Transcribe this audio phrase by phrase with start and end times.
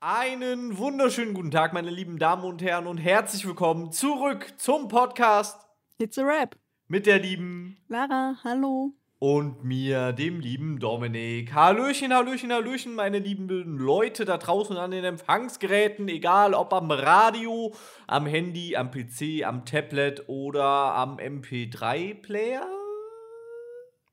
[0.00, 5.58] Einen wunderschönen guten Tag, meine lieben Damen und Herren, und herzlich willkommen zurück zum Podcast
[5.98, 6.56] It's a Rap.
[6.86, 8.92] mit der lieben Lara, hallo.
[9.18, 11.52] und mir, dem lieben Dominik.
[11.52, 17.74] Hallöchen, Hallöchen, Hallöchen, meine lieben Leute da draußen an den Empfangsgeräten, egal ob am Radio,
[18.06, 22.64] am Handy, am PC, am Tablet oder am MP3-Player.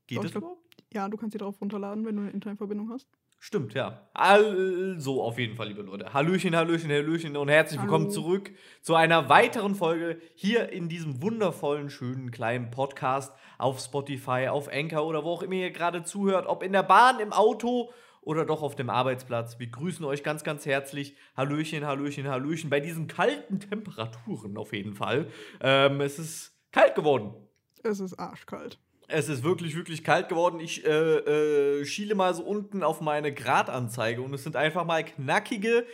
[0.08, 0.64] Geht das überhaupt?
[0.94, 3.08] Ja, du kannst sie drauf runterladen, wenn du eine Internetverbindung hast.
[3.40, 4.10] Stimmt, ja.
[4.14, 6.14] Also auf jeden Fall, liebe Leute.
[6.14, 8.14] Hallöchen, Hallöchen, Hallöchen und herzlich willkommen Hallo.
[8.14, 14.68] zurück zu einer weiteren Folge hier in diesem wundervollen, schönen, kleinen Podcast auf Spotify, auf
[14.71, 16.48] Anchor oder wo auch immer ihr gerade zuhört.
[16.48, 19.60] Ob in der Bahn, im Auto oder doch auf dem Arbeitsplatz.
[19.60, 21.15] Wir grüßen euch ganz, ganz herzlich.
[21.38, 22.71] Hallöchen, Hallöchen, Hallöchen.
[22.71, 25.28] Bei diesen kalten Temperaturen auf jeden Fall.
[25.62, 27.36] Ähm, es ist kalt geworden.
[27.84, 28.79] Es ist arschkalt.
[29.07, 30.59] Es ist wirklich, wirklich kalt geworden.
[30.59, 35.03] Ich äh, äh, schiele mal so unten auf meine Gradanzeige und es sind einfach mal
[35.03, 35.86] knackige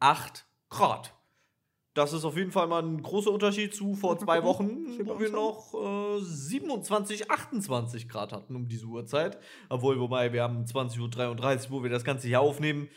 [0.00, 1.14] 8 Grad.
[1.94, 5.30] Das ist auf jeden Fall mal ein großer Unterschied zu vor zwei Wochen, wo wir
[5.30, 9.38] noch äh, 27, 28 Grad hatten um diese Uhrzeit.
[9.68, 12.88] Obwohl, wobei wir haben 20.33 Uhr, wo wir das Ganze hier aufnehmen.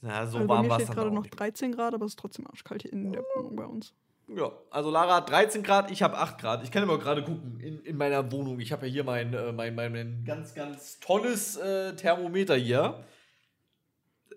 [0.00, 1.38] Na, so also warm war es dann gerade noch nicht.
[1.38, 3.92] 13 Grad, aber es ist trotzdem arschkalt hier in der Wohnung bei uns.
[4.36, 6.62] Ja, also Lara hat 13 Grad, ich habe 8 Grad.
[6.62, 8.60] Ich kann immer gerade gucken in, in meiner Wohnung.
[8.60, 13.04] Ich habe ja hier mein, äh, mein, mein, mein ganz, ganz tolles äh, Thermometer hier.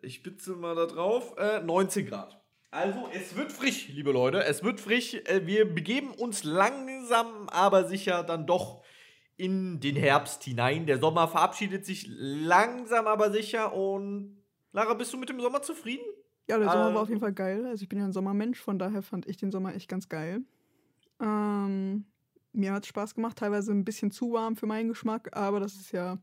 [0.02, 1.36] Ich spitze mal da drauf.
[1.38, 2.42] Äh, 19 Grad.
[2.72, 4.44] Also, es wird frisch, liebe Leute.
[4.44, 5.14] Es wird frisch.
[5.14, 8.84] Äh, wir begeben uns langsam, aber sicher dann doch
[9.38, 10.88] in den Herbst hinein.
[10.88, 13.74] Der Sommer verabschiedet sich langsam, aber sicher.
[13.74, 16.06] Und Lara, bist du mit dem Sommer zufrieden?
[16.50, 17.66] Ja, der Sommer Äh, war auf jeden Fall geil.
[17.66, 20.42] Also ich bin ja ein Sommermensch, von daher fand ich den Sommer echt ganz geil.
[21.22, 22.06] Ähm,
[22.54, 25.76] mir hat es Spaß gemacht, teilweise ein bisschen zu warm für meinen Geschmack, aber das
[25.76, 26.20] ist ja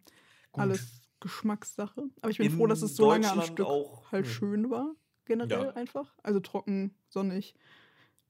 [0.53, 0.63] Gut.
[0.63, 2.11] alles Geschmackssache.
[2.23, 4.33] Aber ich bin In froh, dass es so lange am Stück auch, halt hm.
[4.33, 4.95] schön war,
[5.27, 5.73] generell Ja.
[5.75, 6.15] einfach.
[6.23, 7.55] Also trocken, sonnig.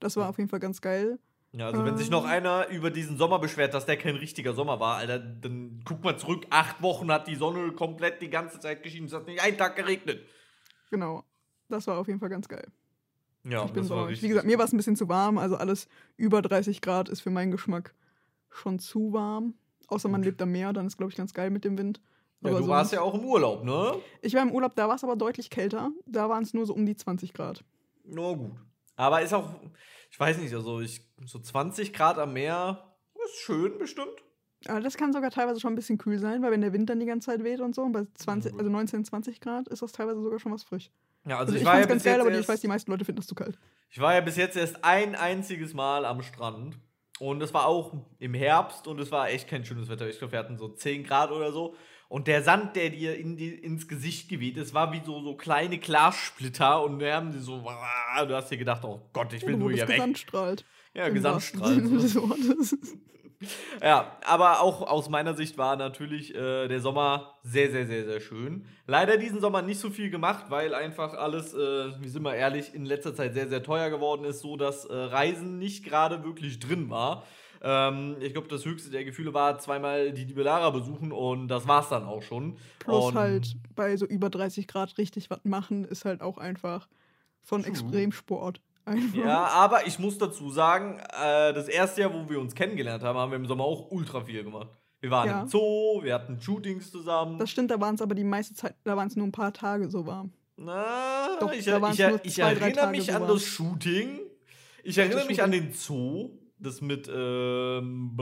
[0.00, 1.18] Das war auf jeden Fall ganz geil.
[1.52, 2.30] Ja, also wenn sich noch Ähm.
[2.30, 6.16] einer über diesen Sommer beschwert, dass der kein richtiger Sommer war, Alter, dann guck mal
[6.16, 6.46] zurück.
[6.50, 9.06] Acht Wochen hat die Sonne komplett die ganze Zeit geschienen.
[9.08, 10.24] Es hat nicht einen Tag geregnet.
[10.90, 11.24] Genau.
[11.70, 12.66] Das war auf jeden Fall ganz geil.
[13.44, 14.24] Ja, ich bin das war richtig.
[14.24, 15.38] Wie gesagt, mir war es ein bisschen zu warm.
[15.38, 17.94] Also alles über 30 Grad ist für meinen Geschmack
[18.50, 19.54] schon zu warm.
[19.88, 22.00] Außer man lebt am Meer, dann ist, glaube ich, ganz geil mit dem Wind.
[22.42, 23.94] ja, Aber du warst ja auch im Urlaub, ne?
[24.20, 25.90] Ich war im Urlaub, da war es aber deutlich kälter.
[26.06, 27.64] Da waren es nur so um die 20 Grad.
[28.04, 28.52] Na gut.
[28.96, 29.54] Aber ist auch,
[30.10, 32.94] ich weiß nicht, also ich, so 20 Grad am Meer
[33.24, 34.22] ist schön bestimmt.
[34.66, 37.00] Aber das kann sogar teilweise schon ein bisschen kühl sein, weil wenn der Wind dann
[37.00, 38.60] die ganze Zeit weht und so, bei 20, gut.
[38.60, 40.90] also 19, 20 Grad ist das teilweise sogar schon was frisch.
[41.26, 42.60] Ja, Also, also, ich, ich, war ja ganz geil, jetzt aber die- ich erst, weiß,
[42.60, 43.58] die meisten Leute finden das zu kalt.
[43.90, 46.78] ich war ja bis jetzt erst ein einziges Mal am Strand.
[47.18, 50.08] Und es war auch im Herbst und es war echt kein schönes Wetter.
[50.08, 51.74] Ich glaube, wir hatten so 10 Grad oder so.
[52.08, 55.36] Und der Sand, der dir in die, ins Gesicht geweht ist, war wie so, so
[55.36, 56.82] kleine Glassplitter.
[56.82, 59.86] Und wir haben die so, du hast dir gedacht, oh Gott, ich will nur hier
[59.86, 59.96] weg.
[59.96, 60.64] gesandstrahlt.
[60.94, 61.14] Ja, Im
[63.82, 68.20] Ja, aber auch aus meiner Sicht war natürlich äh, der Sommer sehr, sehr, sehr, sehr
[68.20, 68.66] schön.
[68.86, 72.74] Leider diesen Sommer nicht so viel gemacht, weil einfach alles, äh, wir sind mal ehrlich,
[72.74, 76.58] in letzter Zeit sehr, sehr teuer geworden ist, so dass äh, Reisen nicht gerade wirklich
[76.58, 77.24] drin war.
[77.62, 81.66] Ähm, ich glaube, das höchste der Gefühle war zweimal die liebe Lara besuchen und das
[81.68, 82.56] war's dann auch schon.
[82.78, 86.88] Plus und halt bei so über 30 Grad richtig was machen, ist halt auch einfach
[87.42, 87.64] von.
[87.64, 88.60] Extremsport.
[88.90, 89.14] Einfach.
[89.24, 93.18] Ja, aber ich muss dazu sagen, äh, das erste Jahr, wo wir uns kennengelernt haben,
[93.18, 94.68] haben wir im Sommer auch ultra viel gemacht.
[95.00, 95.42] Wir waren Ja.
[95.42, 97.38] im Zoo, wir hatten Shootings zusammen.
[97.38, 99.52] Das stimmt, da waren es aber die meiste Zeit, da waren es nur ein paar
[99.52, 100.32] Tage so warm.
[100.56, 103.42] Na, Doch, ich, da ich, nur ich zwei, drei erinnere Tage mich so an das
[103.44, 104.20] Shooting.
[104.84, 105.68] Ich erinnere mich an Shooting.
[105.68, 106.30] den Zoo.
[106.62, 108.14] Das mit ähm,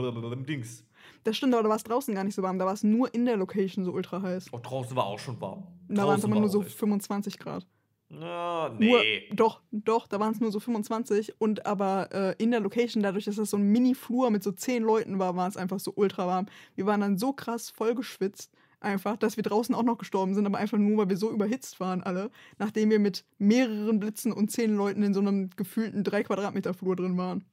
[0.47, 0.85] Dings.
[1.25, 2.57] Das stimmt, aber da war es draußen gar nicht so warm.
[2.57, 4.45] Da war es nur in der Location so ultra heiß.
[4.53, 5.67] Oh, draußen war auch schon warm.
[5.89, 7.65] Da waren es war nur so auch echt- 25 Grad.
[8.11, 9.29] Nur, nee.
[9.33, 13.25] doch, doch, da waren es nur so 25 und aber äh, in der Location, dadurch,
[13.25, 16.25] dass das so ein Mini-Flur mit so 10 Leuten war, war es einfach so ultra
[16.25, 16.47] warm.
[16.75, 20.47] Wir waren dann so krass voll geschwitzt, einfach, dass wir draußen auch noch gestorben sind,
[20.47, 24.49] aber einfach nur, weil wir so überhitzt waren alle, nachdem wir mit mehreren Blitzen und
[24.49, 27.45] 10 Leuten in so einem gefühlten 3 Quadratmeter Flur drin waren.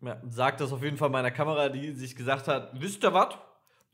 [0.00, 3.34] Ja, sagt das auf jeden Fall meiner Kamera, die sich gesagt hat: Wisst ihr was?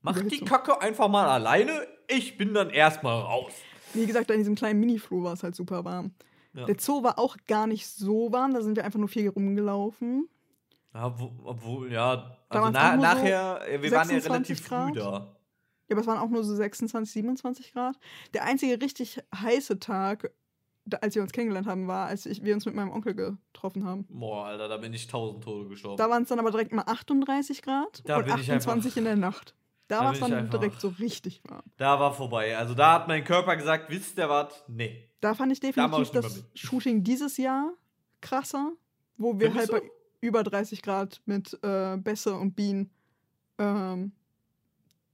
[0.02, 0.44] Macht die.
[0.44, 1.86] Kacke einfach mal alleine.
[2.06, 3.52] Ich bin dann erstmal raus.
[3.96, 6.12] Wie gesagt, in diesem kleinen Mini-Flur war es halt super warm.
[6.52, 6.64] Ja.
[6.66, 10.28] Der Zoo war auch gar nicht so warm, da sind wir einfach nur viel rumgelaufen.
[10.94, 14.74] Ja, wo, obwohl, ja, also na, so nachher, äh, wir waren ja 26 relativ früh
[14.92, 14.96] Grad.
[14.96, 15.36] da.
[15.88, 17.96] Ja, aber es waren auch nur so 26, 27 Grad.
[18.32, 20.30] Der einzige richtig heiße Tag,
[20.86, 23.84] da, als wir uns kennengelernt haben, war, als ich, wir uns mit meinem Onkel getroffen
[23.84, 24.06] haben.
[24.08, 25.98] Boah, Alter, da bin ich tausend Tode gestorben.
[25.98, 28.96] Da waren es dann aber direkt mal 38 Grad Da und bin ich 28 einfach-
[28.96, 29.54] in der Nacht.
[29.88, 31.62] Da, da war es dann einfach- direkt so richtig warm.
[31.76, 32.56] Da war vorbei.
[32.56, 34.64] Also da hat mein Körper gesagt, wisst ihr was?
[34.68, 35.08] Nee.
[35.20, 36.44] Da fand ich Da definitiv ich nicht das.
[36.54, 37.72] Shooting dieses Jahr
[38.20, 38.72] krasser,
[39.16, 39.90] wo wir Findest halt bei
[40.20, 42.90] über 30 Grad mit äh, Bässe und Bienen.
[43.58, 44.12] Ähm,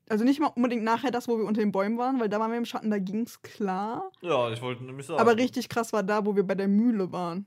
[0.09, 2.51] also nicht mal unbedingt nachher das, wo wir unter den Bäumen waren, weil da waren
[2.51, 4.11] wir im Schatten, da ging's klar.
[4.21, 5.21] Ja, ich wollte nämlich sagen.
[5.21, 7.47] Aber richtig krass war da, wo wir bei der Mühle waren.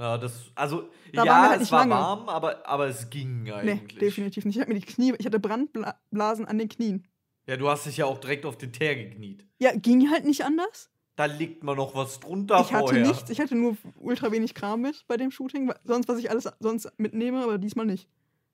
[0.00, 1.92] Ja, das, also, Da ja, halt es war lange.
[1.94, 3.98] warm, aber, aber es ging Nee, eigentlich.
[3.98, 4.56] definitiv nicht.
[4.56, 7.06] Ich hatte mir die Knie, ich hatte Brandblasen an den Knien.
[7.46, 9.46] Ja, du hast dich ja auch direkt auf den Teer gekniet.
[9.58, 10.90] Ja, ging halt nicht anders.
[11.16, 13.06] Da liegt man noch was drunter ich hatte vorher.
[13.06, 15.70] nichts, ich hatte nur ultra wenig Kram mit bei dem Shooting.
[15.84, 18.08] Sonst, was ich alles sonst mitnehme, aber diesmal nicht.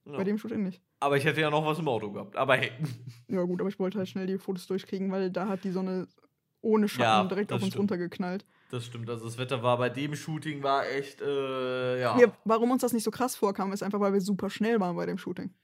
[0.05, 0.17] Ja.
[0.17, 0.83] Bei dem Shooting nicht.
[0.99, 2.35] Aber ich hätte ja noch was im Auto gehabt.
[2.37, 2.73] Aber hey.
[3.29, 6.09] Ja, gut, aber ich wollte halt schnell die Fotos durchkriegen, weil da hat die Sonne
[6.61, 7.83] ohne Schatten Ja, direkt auf uns stimmt.
[7.83, 8.45] runtergeknallt.
[8.71, 12.19] Das stimmt, also das Wetter war bei dem Shooting war echt, äh, ja.
[12.19, 14.97] Wir, warum uns das nicht so krass vorkam, ist einfach, weil wir super schnell waren
[14.97, 15.55] bei dem Shooting.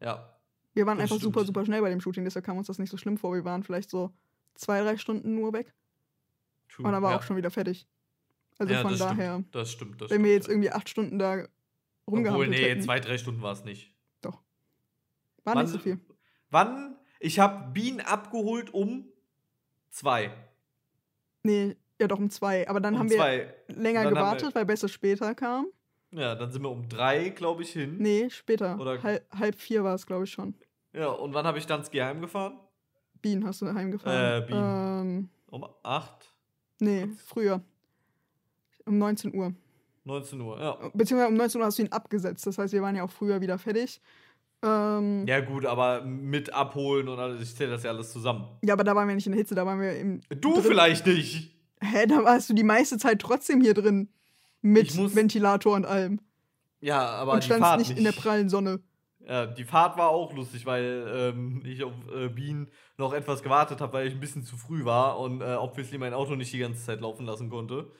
[0.00, 0.38] Ja.
[0.72, 1.46] Wir waren einfach super, stimmt.
[1.48, 3.34] super schnell bei dem Shooting, deshalb kam uns das nicht so schlimm vor.
[3.34, 4.12] Wir waren vielleicht so
[4.54, 5.74] zwei, drei Stunden nur weg
[6.68, 6.86] True.
[6.86, 7.18] und dann war ja.
[7.18, 7.86] auch schon wieder fertig.
[8.58, 9.54] Also ja, von das daher, Stimmt.
[9.54, 10.00] Das stimmt.
[10.00, 10.52] Das wenn wir jetzt ja.
[10.52, 11.48] irgendwie acht Stunden da Obwohl,
[12.06, 13.94] rumgehampelt nee, hätten, zwei, drei Stunden war es nicht.
[14.22, 14.34] war
[15.44, 15.98] wann- nicht so viel.
[16.50, 16.96] Wann?
[17.20, 19.06] Ich habe Bienen abgeholt um
[19.90, 20.32] zwei.
[21.42, 22.68] Nee, ja doch um zwei.
[22.68, 23.54] Aber dann um haben wir zwei.
[23.68, 25.66] länger Dann haben gewartet, wir- weil Besser später kam.
[26.12, 27.96] Ja, dann sind wir um drei, glaube ich, hin.
[27.98, 28.78] Nee, später.
[28.80, 30.54] Oder- Halb, halb vier war es, glaube ich, schon.
[30.92, 32.58] Ja, und wann habe ich dann ski heimgefahren?
[33.22, 34.42] Bienen hast du heimgefahren.
[34.42, 34.60] Äh, Bienen.
[35.18, 36.32] Ähm, Um acht,
[36.80, 37.60] nee, früher.
[38.86, 39.52] Um 19 Uhr.
[40.04, 40.58] 19 Uhr.
[40.60, 40.72] Ja.
[40.94, 42.46] Beziehungsweise um 19 Uhr hast du ihn abgesetzt.
[42.46, 44.00] Das heißt, wir waren ja auch früher wieder fertig.
[44.62, 45.38] Ähm, ja.
[45.38, 48.46] Ja, gut, aber mit abholen und alles, ich zähle das ja alles zusammen.
[48.68, 50.20] aber da waren wir nicht in der Hitze, da waren wir im.
[50.40, 51.54] Du vielleicht nicht.
[51.80, 54.08] Hä, da warst du die meiste Zeit trotzdem hier drin.
[54.62, 56.20] Mit muss- Ventilator und allem.
[56.80, 58.80] Ja, aber und die standst Fahrt nicht, in der prallen Sonne.
[59.26, 63.80] Ja, die Fahrt war auch lustig, weil ähm, ich auf äh, Bienen noch etwas gewartet
[63.80, 66.58] habe, weil ich ein bisschen zu früh war und äh, obviously mein Auto nicht die
[66.58, 67.90] ganze Zeit laufen lassen konnte.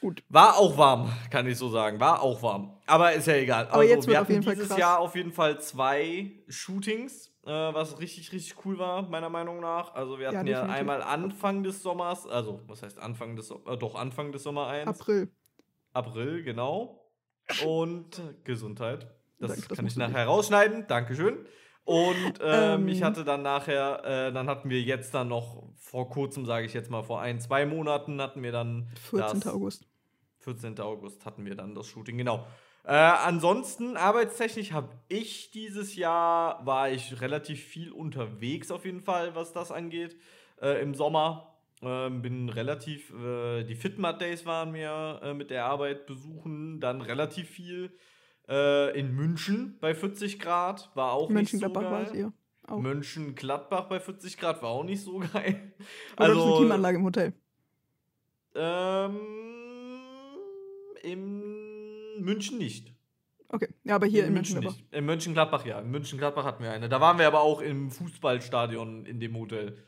[0.00, 0.22] Gut.
[0.28, 1.98] War auch warm, kann ich so sagen.
[2.00, 2.76] War auch warm.
[2.86, 3.68] Aber ist ja egal.
[3.68, 4.78] Aber jetzt wir hatten dieses krass.
[4.78, 9.94] Jahr auf jeden Fall zwei Shootings, äh, was richtig, richtig cool war, meiner Meinung nach.
[9.94, 10.78] Also wir Ja, hatten ja, definitiv.
[10.80, 14.66] einmal Anfang des Sommers, also was heißt Anfang des Sommers, äh, doch Anfang des Sommer
[14.68, 14.86] 1.
[14.88, 15.30] April.
[15.92, 17.02] April, genau.
[17.64, 19.06] Und Gesundheit.
[19.38, 20.86] Das Danke, das kann ich nachher rausschneiden.
[20.88, 21.46] Dankeschön.
[21.86, 22.88] Und ähm, Ähm.
[22.88, 26.74] ich hatte dann nachher, äh, dann hatten wir jetzt dann noch vor kurzem, sage ich
[26.74, 29.40] jetzt mal, vor ein, zwei Monaten hatten wir dann 14.
[29.40, 29.86] das, August.
[30.40, 30.80] 14.
[30.80, 32.44] August hatten wir dann das Shooting, genau.
[32.82, 39.36] Äh, ansonsten, arbeitstechnisch habe ich dieses Jahr, war ich relativ viel unterwegs auf jeden Fall,
[39.36, 40.16] was das angeht.
[40.60, 45.66] Äh, Im Sommer ähm, bin relativ, äh, die Fitmat Days waren wir äh, mit der
[45.66, 47.92] Arbeit besuchen, dann relativ viel
[48.48, 52.20] äh, in München bei 40 Grad, war auch nicht so Mönchengladbach war es geil.
[52.20, 52.32] ihr.
[52.68, 52.78] Auch.
[52.80, 55.72] Mönchengladbach bei 40 Grad war auch nicht so geil.
[56.16, 57.32] Oder also, eine Klimaanlage im Hotel.
[58.54, 59.16] ähm,
[61.02, 62.92] in München nicht.
[63.48, 63.68] Okay.
[63.84, 64.82] Ja, aber hier in, München Mönchengladbach.
[64.82, 64.94] nicht.
[64.94, 65.80] In Mönchengladbach, ja.
[65.80, 66.88] In Mönchengladbach hatten wir eine.
[66.88, 69.78] Da waren wir aber auch im Fußballstadion in dem Hotel.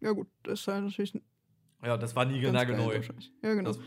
[0.00, 0.28] Ja, gut.
[0.44, 1.20] Das ist halt natürlich
[1.84, 2.94] Ja, das war nie ganz geil neu.
[2.94, 3.32] wahrscheinlich.
[3.42, 3.70] Ja, genau.
[3.72, 3.80] Das,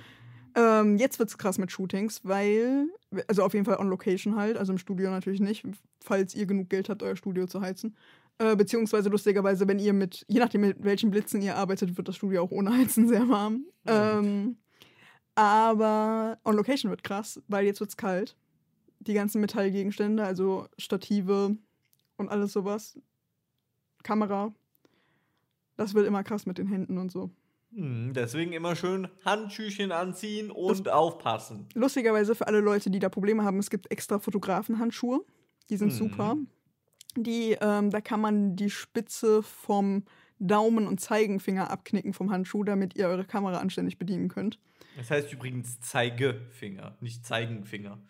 [0.55, 2.87] Ähm, jetzt wird's krass mit Shootings, weil,
[3.27, 5.65] also auf jeden Fall on Location halt, also im Studio natürlich nicht,
[5.99, 7.95] falls ihr genug Geld habt, euer Studio zu heizen.
[8.37, 12.15] Äh, beziehungsweise lustigerweise, wenn ihr mit, je nachdem mit welchen Blitzen ihr arbeitet, wird das
[12.15, 13.65] Studio auch ohne Heizen sehr warm.
[13.85, 14.19] Ja.
[14.19, 14.57] Ähm,
[15.35, 18.37] aber on Location wird krass, weil jetzt wird's kalt.
[18.99, 21.57] Die ganzen Metallgegenstände, also Stative
[22.17, 22.97] und alles sowas,
[24.03, 24.53] Kamera,
[25.75, 27.29] das wird immer krass mit den Händen und so.
[27.75, 31.67] Hm, deswegen immer schön Handschüchen anziehen und aufpassen.
[31.73, 35.25] Lustigerweise für alle Leute, die da Probleme haben, es gibt extra Fotografenhandschuhe.
[35.69, 35.97] Die sind Mhm.
[35.97, 36.35] super.
[37.17, 40.03] Die, ähm, da kann man die Spitze vom
[40.39, 44.59] Daumen und Zeigenfinger abknicken vom Handschuh, damit ihr eure Kamera anständig bedienen könnt.
[44.97, 48.01] Das heißt übrigens Zeigefinger, nicht Zeigenfinger.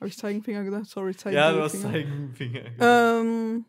[0.00, 0.86] Habe ich Zeigenfinger gesagt?
[0.86, 1.52] Sorry, Ja, Zeigefinger.
[1.52, 2.60] du hast Zeigenfinger.
[2.80, 3.64] ähm,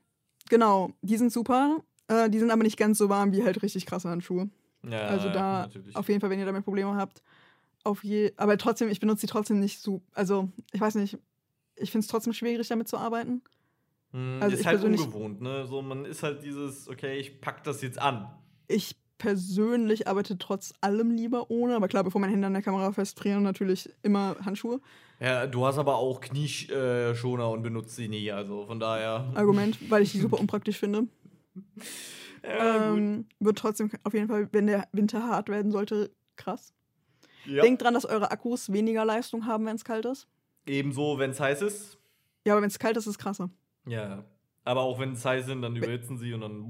[0.50, 1.84] genau, die sind super.
[2.08, 4.50] Äh, die sind aber nicht ganz so warm wie halt richtig krasse Handschuhe.
[4.90, 5.96] Ja, also da natürlich.
[5.96, 7.22] auf jeden Fall, wenn ihr damit Probleme habt,
[7.84, 8.34] auf je.
[8.38, 10.02] Aber trotzdem, ich benutze die trotzdem nicht so.
[10.14, 11.18] Also ich weiß nicht.
[11.76, 13.42] Ich finde es trotzdem schwierig, damit zu arbeiten.
[14.12, 15.66] Hm, also ist ich halt ungewohnt, ne?
[15.68, 18.30] So, man ist halt dieses, okay, ich pack das jetzt an.
[18.68, 22.92] Ich persönlich arbeite trotz allem lieber ohne, aber klar, bevor meine Hände an der Kamera
[22.92, 24.80] festfrieren, natürlich immer Handschuhe.
[25.20, 29.32] Ja, du hast aber auch Knieschoner und benutzt sie nie, also von daher.
[29.34, 31.08] Argument, weil ich die super unpraktisch finde.
[32.44, 32.94] Ja.
[32.94, 36.74] Ähm, wird trotzdem auf jeden Fall, wenn der Winter hart werden sollte, krass.
[37.46, 37.62] ja.
[37.62, 40.28] Denkt dran, dass eure Akkus weniger Leistung haben, wenn es kalt ist.
[40.66, 41.98] Ebenso, wenn es heiß ist.
[42.46, 43.50] Ja, aber wenn es kalt ist, ist es krasser.
[43.86, 44.24] Ja.
[44.64, 46.68] Aber auch wenn es heiß sind, dann überhitzen sie und dann.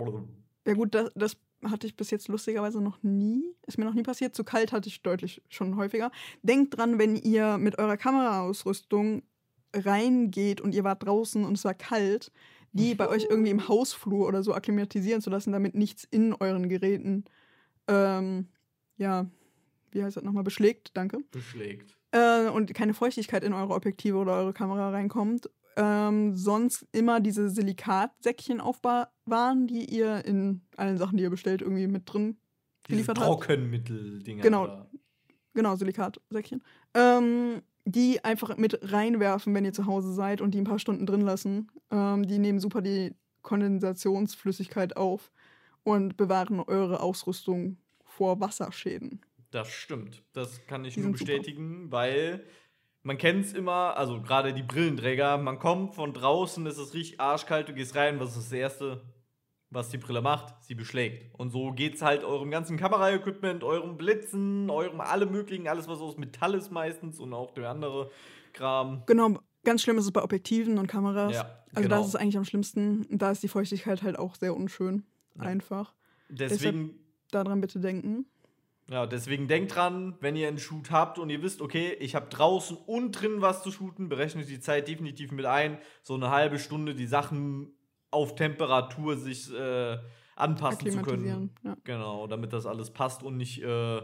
[0.67, 3.43] Ja gut, das, das hatte ich bis jetzt lustigerweise noch nie.
[3.65, 4.35] Ist mir noch nie passiert.
[4.35, 6.11] Zu kalt hatte ich deutlich schon häufiger.
[6.43, 9.23] Denkt dran, wenn ihr mit eurer Kameraausrüstung
[9.73, 12.31] reingeht und ihr wart draußen und es war kalt,
[12.77, 16.69] die bei euch irgendwie im Hausflur oder so akklimatisieren zu lassen, damit nichts in euren
[16.69, 17.25] Geräten,
[17.87, 18.47] ähm,
[18.97, 19.29] ja,
[19.91, 21.19] wie heißt das nochmal, beschlägt, danke.
[21.31, 21.97] Beschlägt.
[22.11, 25.49] Äh, und keine Feuchtigkeit in eure Objektive oder eure Kamera reinkommt.
[25.75, 31.87] Ähm, sonst immer diese Silikatsäckchen aufbewahren, die ihr in allen Sachen, die ihr bestellt, irgendwie
[31.87, 32.37] mit drin
[32.87, 33.27] geliefert habt.
[33.27, 34.41] Trockenmittel-Dinger.
[34.41, 34.87] Genau.
[35.53, 36.63] Genau, Silikatsäckchen.
[36.93, 41.05] Ähm, die einfach mit reinwerfen, wenn ihr zu Hause seid und die ein paar Stunden
[41.05, 41.71] drin lassen.
[41.89, 45.31] Ähm, die nehmen super die Kondensationsflüssigkeit auf
[45.83, 49.21] und bewahren eure Ausrüstung vor Wasserschäden.
[49.51, 50.21] Das stimmt.
[50.33, 51.31] Das kann ich Die nur sind super.
[51.31, 52.43] bestätigen, weil
[53.03, 57.21] man kennt es immer, also gerade die Brillenträger, man kommt von draußen, es ist richtig
[57.21, 59.01] arschkalt, du gehst rein, was ist das Erste,
[59.69, 60.55] was die Brille macht?
[60.63, 61.33] Sie beschlägt.
[61.37, 66.17] Und so geht's halt eurem ganzen Kameraequipment, eurem Blitzen, eurem alle möglichen, alles was aus
[66.17, 68.09] Metall ist meistens und auch der andere
[68.53, 69.03] Kram.
[69.05, 71.33] Genau, ganz schlimm ist es bei Objektiven und Kameras.
[71.33, 71.97] Ja, also genau.
[71.97, 73.05] das ist eigentlich am schlimmsten.
[73.09, 75.05] Da ist die Feuchtigkeit halt auch sehr unschön.
[75.35, 75.43] Ja.
[75.43, 75.93] Einfach.
[76.29, 76.95] Deswegen
[77.31, 78.25] Daran bitte denken.
[78.89, 82.27] Ja, deswegen denkt dran, wenn ihr einen Shoot habt und ihr wisst, okay, ich habe
[82.29, 85.77] draußen und drin was zu shooten, berechnet die Zeit definitiv mit ein.
[86.03, 87.76] So eine halbe Stunde die Sachen
[88.11, 89.97] auf Temperatur sich äh,
[90.35, 91.51] anpassen zu können.
[91.63, 91.75] Ja.
[91.83, 94.01] Genau, damit das alles passt und nicht äh,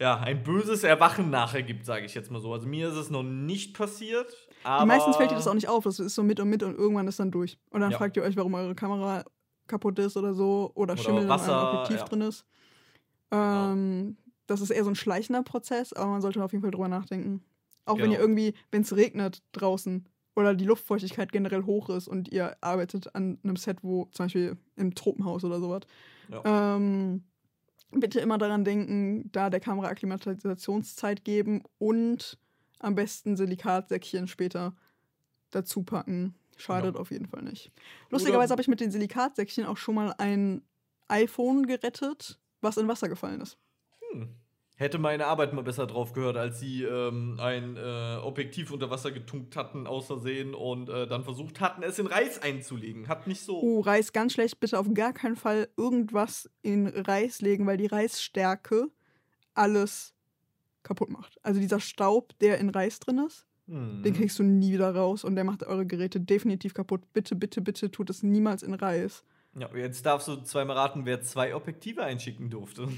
[0.00, 2.52] ja, ein böses Erwachen nachher gibt, sage ich jetzt mal so.
[2.52, 4.26] Also mir ist es noch nicht passiert.
[4.64, 5.84] Aber Meistens fällt dir das auch nicht auf.
[5.84, 7.58] Das ist so mit und mit und irgendwann ist dann durch.
[7.70, 7.98] Und dann Ja.
[7.98, 9.24] fragt ihr euch, warum eure Kamera
[9.66, 12.04] kaputt ist oder so oder, Oder Schimmel in Wasser, eurem Objektiv ja.
[12.04, 12.44] drin ist.
[13.30, 16.88] Ähm, Das ist eher so ein schleichender Prozess, aber man sollte auf jeden Fall drüber
[16.88, 17.42] nachdenken.
[17.86, 18.14] Auch wenn Genau.
[18.14, 23.14] ihr irgendwie, wenn es regnet draußen oder die Luftfeuchtigkeit generell hoch ist und ihr arbeitet
[23.14, 25.82] an einem Set, wo zum Beispiel im Tropenhaus oder sowas,
[26.28, 26.76] Ja.
[26.76, 27.22] ähm,
[27.92, 32.38] bitte immer daran denken, da der Kamera Akklimatisationszeit geben und
[32.80, 34.74] am besten Silikatsäckchen später
[35.50, 36.34] dazu packen.
[36.56, 37.00] Schadet Genau.
[37.00, 37.72] auf jeden Fall nicht.
[38.10, 40.62] Lustigerweise habe ich mit den Silikatsäckchen auch schon mal ein
[41.08, 43.58] iPhone gerettet, was in Wasser gefallen ist.
[44.12, 44.34] Hm.
[44.76, 49.12] Hätte meine Arbeit mal besser drauf gehört, als sie ähm, ein äh, Objektiv unter Wasser
[49.12, 53.06] getunkt hatten, aus Versehen, und äh, dann versucht hatten, es in Reis einzulegen.
[53.06, 53.60] Hat nicht so.
[53.60, 54.58] Oh, Reis ganz schlecht.
[54.58, 58.88] Bitte auf gar keinen Fall irgendwas in Reis legen, weil die Reisstärke
[59.54, 60.14] alles
[60.82, 61.38] kaputt macht.
[61.42, 64.02] Also dieser Staub, der in Reis drin ist, Hm.
[64.02, 67.00] den kriegst du nie wieder raus und der macht eure Geräte definitiv kaputt.
[67.14, 69.24] Bitte, bitte, bitte tut es niemals in Reis.
[69.56, 72.88] Ja, jetzt darfst du zweimal raten, wer zwei Objektive einschicken durfte.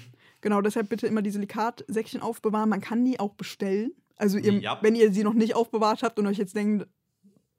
[0.40, 2.68] Genau, deshalb bitte immer die Silikatsäckchen aufbewahren.
[2.70, 3.92] Man kann die auch bestellen.
[4.16, 4.78] Also ihr, Ja.
[4.80, 6.86] wenn ihr sie noch nicht aufbewahrt habt und euch jetzt denkt,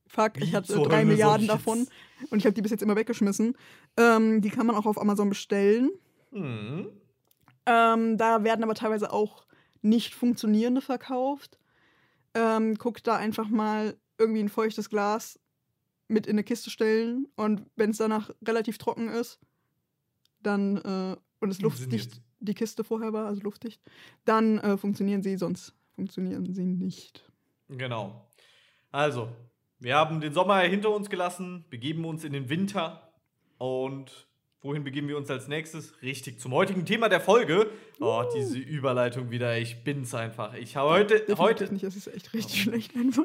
[0.07, 1.87] fuck, ich hatte zur drei Milliarden davon
[2.31, 3.55] und ich habe die bis jetzt immer weggeschmissen,
[3.97, 5.91] ähm, die kann man auch auf Amazon bestellen.
[6.31, 6.87] Hm.
[7.67, 9.45] Ähm, da werden aber teilweise auch
[9.81, 11.59] nicht funktionierende verkauft.
[12.33, 15.39] Ähm, guckt da einfach mal irgendwie ein feuchtes Glas
[16.07, 19.39] mit in eine Kiste stellen und wenn es danach relativ trocken ist,
[20.41, 23.81] dann äh, und es luftdicht die Kiste vorher war, also luftdicht,
[24.25, 27.31] dann äh, funktionieren sie, sonst funktionieren sie nicht.
[27.69, 28.29] Genau.
[28.91, 29.29] Also,
[29.79, 33.11] wir haben den Sommer hinter uns gelassen, begeben uns in den Winter
[33.57, 34.26] und
[34.61, 35.93] wohin begeben wir uns als nächstes?
[36.01, 37.69] Richtig, zum heutigen Thema der Folge.
[37.99, 40.53] Oh, diese Überleitung wieder, ich bin's einfach.
[40.55, 43.23] Ich habe heute, Definitiv heute, nicht, es ist echt richtig schlecht einfach.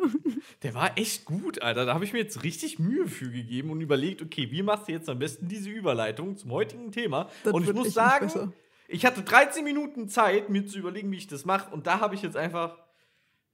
[0.62, 1.86] der war echt gut, Alter.
[1.86, 4.92] Da habe ich mir jetzt richtig Mühe für gegeben und überlegt, okay, wie machst du
[4.92, 7.28] jetzt am besten diese Überleitung zum heutigen Thema?
[7.44, 8.52] Das und ich muss sagen,
[8.88, 11.72] ich hatte 13 Minuten Zeit, mir zu überlegen, wie ich das mache.
[11.72, 12.78] Und da habe ich jetzt einfach,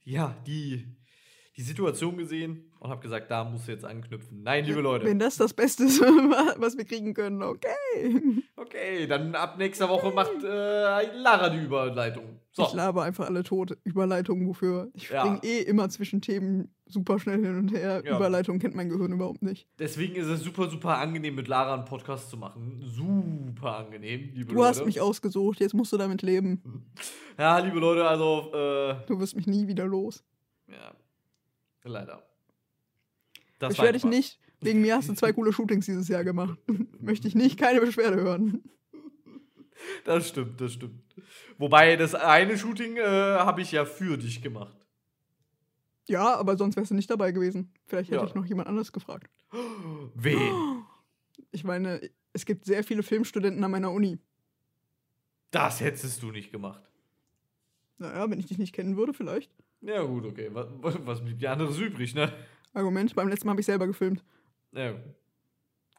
[0.04, 0.84] ja, die,
[1.56, 4.42] die Situation gesehen und habe gesagt, da musst du jetzt anknüpfen.
[4.42, 5.04] Nein, liebe Leute.
[5.06, 6.00] Wenn das das Beste ist,
[6.58, 7.70] was wir kriegen können, okay.
[8.56, 12.40] Okay, dann ab nächster Woche macht äh, Lara die Überleitung.
[12.52, 12.64] So.
[12.64, 13.76] Ich laber einfach alle tot.
[13.84, 14.90] Überleitungen, wofür?
[14.94, 15.20] Ich Ja.
[15.20, 18.02] springe eh immer zwischen Themen super schnell hin und her.
[18.04, 18.16] Ja.
[18.16, 19.68] Überleitung kennt mein Gehirn überhaupt nicht.
[19.78, 22.80] Deswegen ist es super, super angenehm, mit Lara einen Podcast zu machen.
[22.84, 24.68] Super angenehm, liebe Du Leute.
[24.68, 26.62] hast mich ausgesucht, jetzt musst du damit leben.
[27.40, 30.24] Ja, liebe Leute, also, äh, Du wirst mich nie wieder los.
[30.66, 30.90] ja.
[31.84, 32.20] Leider.
[33.58, 34.38] Das werde dich nicht.
[34.60, 36.58] Wegen mir hast du zwei coole Shootings dieses Jahr gemacht.
[37.00, 38.62] Möchte ich nicht, keine Beschwerde hören.
[40.04, 41.00] Das stimmt, das stimmt.
[41.58, 44.74] Wobei, das eine Shooting äh, habe ich ja für dich gemacht.
[46.08, 47.72] Ja, aber sonst wärst du nicht dabei gewesen.
[47.86, 48.26] Vielleicht hätte Ja.
[48.26, 49.30] ich noch jemand anderes gefragt.
[50.14, 50.82] Wen?
[51.50, 52.00] Ich meine,
[52.32, 54.18] es gibt sehr viele Filmstudenten an meiner Uni.
[55.52, 56.82] Das hättest du nicht gemacht.
[57.96, 59.50] Naja, wenn ich dich nicht kennen würde, vielleicht.
[59.80, 60.50] Ja, gut, okay.
[60.52, 60.66] Was,
[61.06, 62.32] was blieb dir anderes übrig, ne?
[62.74, 64.22] Argument, beim letzten Mal habe ich selber gefilmt.
[64.72, 64.94] Ja.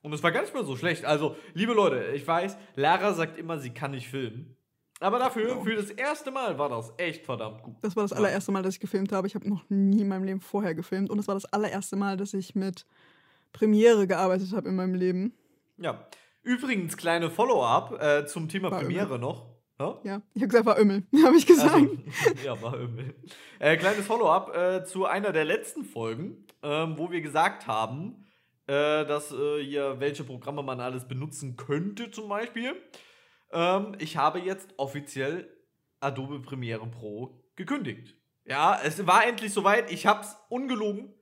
[0.02, 1.04] Und es war gar nicht mal so schlecht.
[1.06, 4.56] Also, liebe Leute, ich weiß, Lara sagt immer, sie kann nicht filmen.
[5.02, 5.64] Aber dafür, Genau.
[5.64, 7.76] für das erste Mal war das echt verdammt gut.
[7.82, 9.28] Das war das allererste Mal, dass ich gefilmt habe.
[9.28, 11.10] Ich habe noch nie in meinem Leben vorher gefilmt.
[11.10, 12.86] Und es war das allererste Mal, dass ich mit
[13.54, 15.34] Premiere gearbeitet habe in meinem Leben.
[15.78, 16.06] Ja.
[16.44, 19.49] Übrigens, kleine Follow-up äh, zum Thema War Premiere noch.
[19.80, 20.00] Ja?
[20.04, 21.74] Ja, ich habe gesagt, war Ömmel, habe ich gesagt.
[21.74, 21.98] Also,
[22.46, 23.14] ja, war irgendwie.
[23.60, 28.28] Äh, kleines Follow-up äh, zu einer der letzten Folgen, ähm, wo wir gesagt haben,
[28.68, 32.76] äh, dass äh, hier welche Programme man alles benutzen könnte, zum Beispiel.
[33.52, 35.50] Ähm, ich habe jetzt offiziell
[36.02, 38.16] Adobe Premiere Pro gekündigt.
[38.46, 39.92] Ja, es war endlich soweit.
[39.92, 41.14] Ich hab's ungelogen.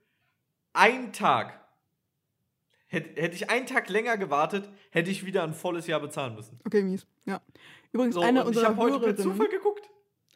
[0.72, 1.64] Ein Tag.
[2.86, 6.58] Hätte hätte ich einen Tag länger gewartet, hätte ich wieder ein volles Jahr bezahlen müssen.
[6.64, 7.06] Okay, mies.
[7.26, 7.42] Ja.
[7.92, 9.88] Übrigens, So, eine und ich unserer habe heute per Zufall geguckt.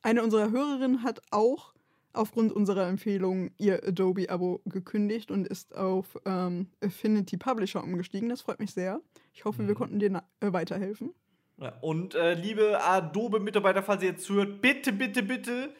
[0.03, 1.73] eine unserer Hörerinnen hat auch
[2.15, 8.29] aufgrund unserer Empfehlung ihr Adobe-Abo gekündigt und ist auf ähm, Affinity Publisher umgestiegen.
[8.29, 9.01] Das freut mich sehr.
[9.33, 9.79] Ich hoffe, wir Mhm.
[9.79, 11.15] konnten dir äh, weiterhelfen.
[11.59, 15.75] Ja, und äh, liebe Adobe-Mitarbeiter, falls ihr jetzt zuhört, bitte, bitte, bitte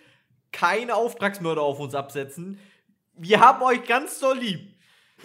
[0.52, 2.59] keine Auftragsmörder auf uns absetzen.
[3.14, 4.75] Wir haben euch ganz doll lieb.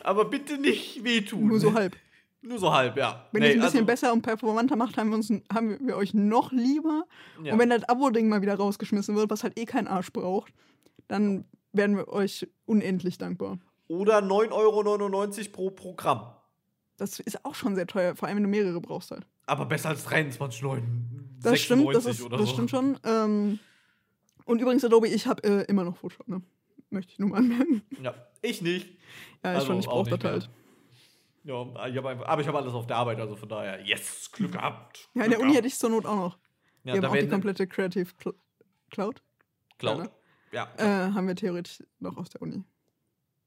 [0.02, 1.48] Aber bitte nicht wehtun.
[1.48, 1.96] Nur so halb.
[2.42, 3.26] Nur so halb, ja.
[3.32, 5.78] Wenn Nee, ihr es ein bisschen also, besser und performanter macht, haben wir, uns, haben
[5.86, 7.06] wir euch noch lieber.
[7.44, 7.54] Ja.
[7.54, 10.54] Und wenn das Abo-Ding mal wieder rausgeschmissen wird, was halt eh kein Arsch braucht,
[11.08, 13.58] dann werden wir euch unendlich dankbar.
[13.88, 16.34] Oder 9,99 Euro pro Programm.
[16.98, 19.26] Das ist auch schon sehr teuer, vor allem wenn du mehrere brauchst halt.
[19.46, 20.82] Aber besser als 23,9.
[21.42, 22.54] Das stimmt, das, ist, oder das so.
[22.54, 23.00] stimmt schon.
[23.04, 23.60] Ähm,
[24.46, 26.42] und übrigens, Adobe, ich habe äh, immer noch Photoshop, ne?
[26.90, 27.82] Möchte ich nur mal anmerken.
[28.02, 28.88] Ja, ich nicht.
[29.44, 30.50] Ja, ist Also schon, ich auch brauche das halt.
[31.48, 34.52] Ja, ich hab aber ich habe alles auf der Arbeit, also von daher, yes, Glück
[34.52, 35.10] gehabt.
[35.14, 36.38] Ja, in der Uni hätte ich zur Not auch noch.
[36.84, 38.34] ja, wir haben auch die komplette Creative Cl
[38.92, 39.22] Cloud.
[39.80, 40.10] Cloud.
[40.52, 40.68] Ja.
[40.78, 42.64] Äh, haben wir theoretisch noch aus der Uni.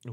[0.07, 0.12] Uh,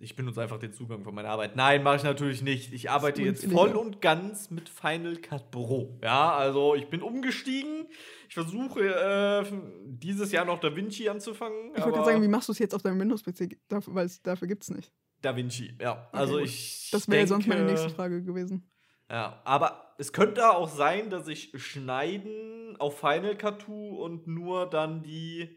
[0.00, 1.56] Ich benutze einfach den Zugang von meiner Arbeit.
[1.56, 2.72] Nein, mache ich natürlich nicht.
[2.72, 5.98] Ich arbeite jetzt voll und ganz mit Final Cut Pro.
[6.02, 7.86] Ja, also ich bin umgestiegen.
[8.28, 9.44] Ich versuche äh,
[9.84, 11.72] dieses Jahr noch Da Vinci anzufangen.
[11.74, 13.58] Ich wollte gerade sagen, wie machst du es jetzt auf deinem Windows-PC?
[13.88, 14.90] Weil es- dafür gibt es nicht.
[15.22, 16.08] Da Vinci, ja.
[16.12, 16.44] Also gut.
[16.44, 16.90] ich.
[16.92, 18.68] Das wäre sonst meine nächste Frage gewesen.
[19.10, 24.68] Ja, aber es könnte auch sein, dass ich Schneiden auf Final Cut tue und nur
[24.68, 25.56] dann die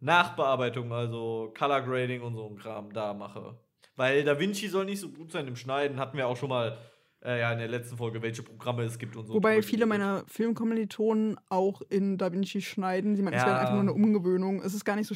[0.00, 3.58] Nachbearbeitung, also Color Grading und so ein Kram da mache.
[3.96, 6.78] Weil Da Vinci soll nicht so gut sein im Schneiden, hatten wir auch schon mal
[7.22, 9.34] äh, ja, in der letzten Folge, welche Programme es gibt und so.
[9.34, 13.14] Wobei viele meiner Filmkommilitonen auch in DaVinci schneiden.
[13.14, 13.46] Sie meinen, es Ja.
[13.48, 14.62] wäre einfach nur eine Umgewöhnung.
[14.62, 15.14] Es ist gar nicht so.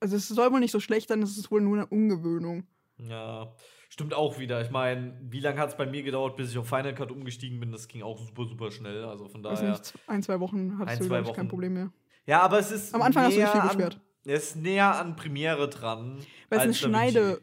[0.00, 2.66] Also, es soll wohl nicht so schlecht sein, es ist wohl nur eine Umgewöhnung.
[3.08, 3.52] Ja,
[3.88, 4.60] stimmt auch wieder.
[4.62, 7.60] Ich meine, wie lange hat es bei mir gedauert, bis ich auf Final Cut umgestiegen
[7.60, 7.72] bin?
[7.72, 9.04] Das ging auch super, super schnell.
[9.04, 9.70] Also von daher.
[9.70, 11.48] nicht, ein, zwei Wochen hattest Ein, du, ich, kein Wochen.
[11.48, 11.92] Problem mehr.
[12.26, 12.94] Ja, aber es ist.
[12.94, 14.00] Am Anfang hast du dich viel beschwert.
[14.24, 16.18] Es ist näher an Premiere dran.
[16.48, 16.78] Weil es eine Da Vinci.
[16.78, 17.40] Schneide.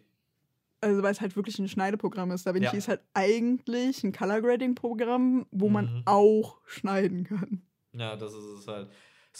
[0.80, 2.46] Also, weil es halt wirklich ein Schneideprogramm ist.
[2.46, 2.72] DaVinci Ja.
[2.74, 6.02] ist halt eigentlich ein Color Grading Programm, wo man Mhm.
[6.06, 7.64] auch schneiden kann.
[7.94, 8.90] Ja, das ist es halt.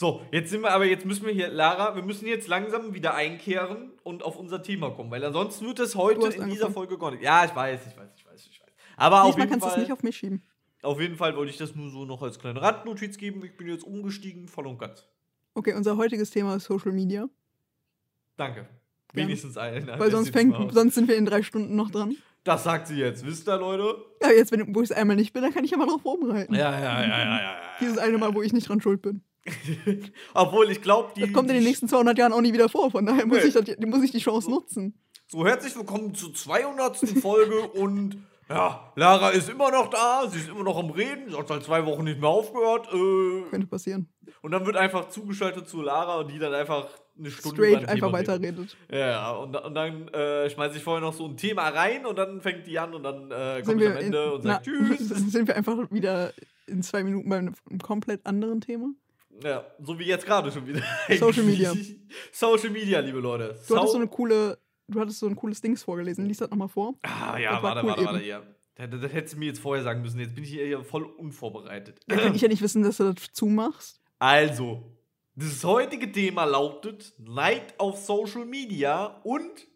[0.00, 3.16] So, jetzt sind wir, aber jetzt müssen wir hier, Lara, wir müssen jetzt langsam wieder
[3.16, 6.70] einkehren und auf unser Thema kommen, weil ansonsten wird es heute in dieser.
[6.70, 7.24] Folge gar nicht.
[7.24, 8.68] Ja, ich weiß, ich weiß, ich weiß, ich weiß.
[8.96, 10.44] Aber auf jeden, kannst du es nicht auf mich schieben.
[10.84, 13.44] auf jeden Fall wollte ich das nur so noch als kleine Randnotiz geben.
[13.44, 15.04] Ich bin jetzt umgestiegen, voll und ganz.
[15.54, 17.28] Okay, unser heutiges Thema ist Social Media.
[18.36, 18.60] Danke.
[18.60, 18.70] Gerne.
[19.14, 19.88] Wenigstens einen.
[19.98, 22.14] Weil sonst, fängt, sonst sind wir in drei Stunden noch dran.
[22.44, 23.96] Das sagt sie jetzt, wisst ihr, Leute?
[24.22, 26.02] Ja, jetzt, wenn, wo ich es einmal nicht bin, dann kann ich ja mal drauf
[26.02, 26.54] vorbereiten.
[26.54, 27.40] Ja, ja, ja, ja, ja.
[27.40, 27.60] ja.
[27.80, 29.22] Dieses eine Mal, wo ich nicht dran schuld bin.
[30.34, 31.20] Obwohl, ich glaube, die.
[31.22, 32.90] Das kommt in den nächsten 200 Jahren auch nie wieder vor.
[32.90, 33.48] Von daher muss, Nee.
[33.48, 34.98] ich, das, muss ich die Chance nutzen.
[35.26, 36.96] So, herzlich willkommen zur 200.
[37.20, 38.16] Folge und
[38.48, 41.62] ja, Lara ist immer noch da, sie ist immer noch am Reden, sie hat seit
[41.64, 42.88] zwei Wochen nicht mehr aufgehört.
[42.92, 44.08] Äh, Könnte passieren.
[44.40, 46.86] und dann wird einfach zugeschaltet zu Lara und die dann einfach
[47.18, 48.74] eine Stunde Straight einfach weiterredet.
[48.90, 52.40] Ja, und, und dann äh, schmeiße ich vorher noch so ein Thema rein und dann
[52.40, 54.52] fängt die an und dann äh, Sind komme ich wir, am in, Ende und na,
[54.54, 54.64] sage
[54.96, 55.08] Tschüss.
[55.08, 56.32] sind wir einfach wieder
[56.66, 58.88] in zwei Minuten bei einem komplett anderen Thema?
[59.42, 60.82] Ja, so wie jetzt gerade schon wieder.
[61.18, 61.72] Social Media.
[62.32, 63.58] Social Media, liebe Leute.
[63.68, 66.26] Du hattest so eine coole, du hattest so ein cooles Dings vorgelesen.
[66.26, 66.94] Lies das nochmal vor.
[67.02, 68.42] Ah, ja, warte, cool warte, warte, ja.
[68.74, 70.20] Das, das, das hättest du mir jetzt vorher sagen müssen.
[70.20, 72.00] Jetzt bin ich hier voll unvorbereitet.
[72.06, 74.00] Da kann ich ja nicht wissen, dass du das zumachst.
[74.20, 74.96] Also,
[75.34, 79.66] das heutige Thema lautet Neid auf Social Media und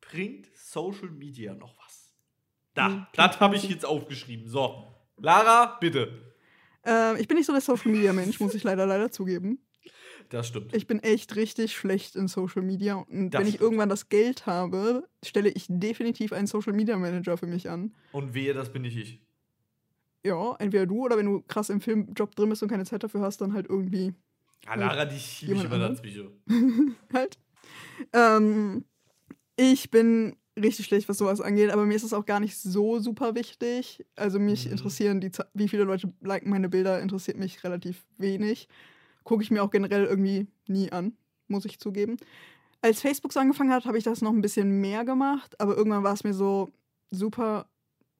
[0.00, 2.12] bringt Social Media noch was?
[2.74, 4.48] Da, Mhm, das habe ich jetzt aufgeschrieben.
[4.48, 4.84] So,
[5.18, 6.33] Lara, bitte.
[6.86, 9.58] Äh, ich bin nicht so der Social Media Mensch, muss ich leider leider zugeben.
[10.30, 10.74] Das stimmt.
[10.74, 12.94] Ich bin echt richtig schlecht in Social Media.
[12.96, 13.62] Und Das wenn ich stimmt.
[13.64, 17.94] irgendwann das Geld habe, stelle ich definitiv einen Social Media Manager für mich an.
[18.12, 19.20] Und wehe, das bin nicht ich.
[20.24, 23.20] Ja, entweder du oder wenn du krass im Filmjob drin bist und keine Zeit dafür
[23.20, 24.14] hast, dann halt irgendwie
[24.66, 25.94] Ah, Lara, die schiebe ich immer anderen?
[25.94, 26.30] dazwischen.
[27.12, 27.38] halt.
[28.14, 28.86] Ähm,
[29.56, 32.98] ich bin richtig schlecht, was sowas angeht, aber mir ist es auch gar nicht so
[33.00, 34.04] super wichtig.
[34.16, 34.72] Also mich Mhm.
[34.72, 38.68] interessieren die, wie viele Leute liken meine Bilder, interessiert mich relativ wenig.
[39.24, 41.16] Gucke ich mir auch generell irgendwie nie an,
[41.48, 42.16] muss ich zugeben.
[42.82, 46.04] Als Facebook so angefangen hat, habe ich das noch ein bisschen mehr gemacht, aber irgendwann
[46.04, 46.70] war es mir so
[47.10, 47.68] super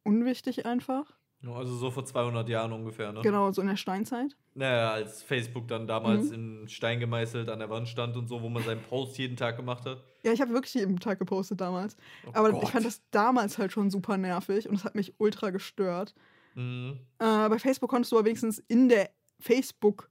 [0.05, 1.19] unwichtig einfach.
[1.53, 3.21] Also so vor 200 Jahren ungefähr, ne?
[3.23, 4.37] Genau, so in der Steinzeit.
[4.55, 6.35] Naja, als Facebook dann damals Mhm.
[6.63, 9.57] in Stein gemeißelt an der Wand stand und so, wo man seinen Post jeden Tag
[9.57, 10.03] gemacht hat.
[10.23, 11.97] Ja, ich habe wirklich jeden Tag gepostet damals.
[12.27, 12.63] Oh Aber Gott.
[12.63, 16.15] ich fand das damals halt schon super nervig und es hat mich ultra gestört.
[16.55, 16.99] Mhm.
[17.19, 20.09] Äh, bei Facebook konntest du aber wenigstens in der Facebook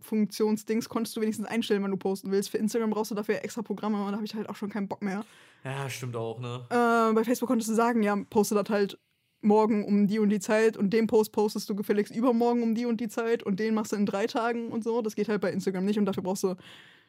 [0.00, 2.50] Funktionsdings konntest du wenigstens einstellen, wann du posten willst.
[2.50, 4.88] Für Instagram brauchst du dafür extra Programme und da habe ich halt auch schon keinen
[4.88, 5.24] Bock mehr.
[5.64, 6.64] Ja, stimmt auch, ne?
[6.70, 8.98] Äh, bei Facebook konntest du sagen, ja, poste das halt
[9.40, 12.86] morgen um die und die Zeit und den Post postest du gefälligst übermorgen um die
[12.86, 15.02] und die Zeit und den machst du in drei Tagen und so.
[15.02, 16.56] Das geht halt bei Instagram nicht und dafür brauchst du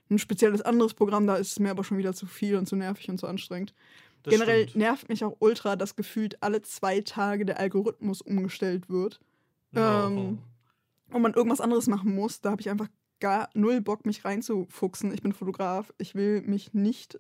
[0.09, 1.27] ein spezielles anderes Programm.
[1.27, 3.73] Da ist es mir aber schon wieder zu viel und zu nervig und zu anstrengend.
[4.23, 4.75] Das Generell stimmt.
[4.77, 9.19] nervt mich auch ultra, dass gefühlt alle zwei Tage der Algorithmus umgestellt wird
[9.73, 10.39] Ja, ähm,
[11.11, 12.41] und man irgendwas anderes machen muss.
[12.41, 12.87] Da habe ich einfach
[13.19, 15.13] gar null Bock, mich reinzufuchsen.
[15.13, 15.93] Ich bin Fotograf.
[15.97, 17.19] Ich will mich nicht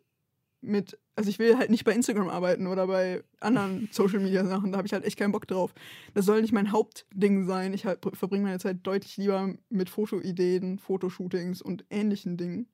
[0.61, 4.71] mit, also ich will halt nicht bei Instagram arbeiten oder bei anderen Social Media Sachen.
[4.71, 5.73] Da habe ich halt echt keinen Bock drauf.
[6.13, 7.73] Das soll nicht mein Hauptding sein.
[7.73, 12.67] Ich halt verbringe meine Zeit deutlich lieber mit Fotoideen, Fotoshootings und ähnlichen Dingen.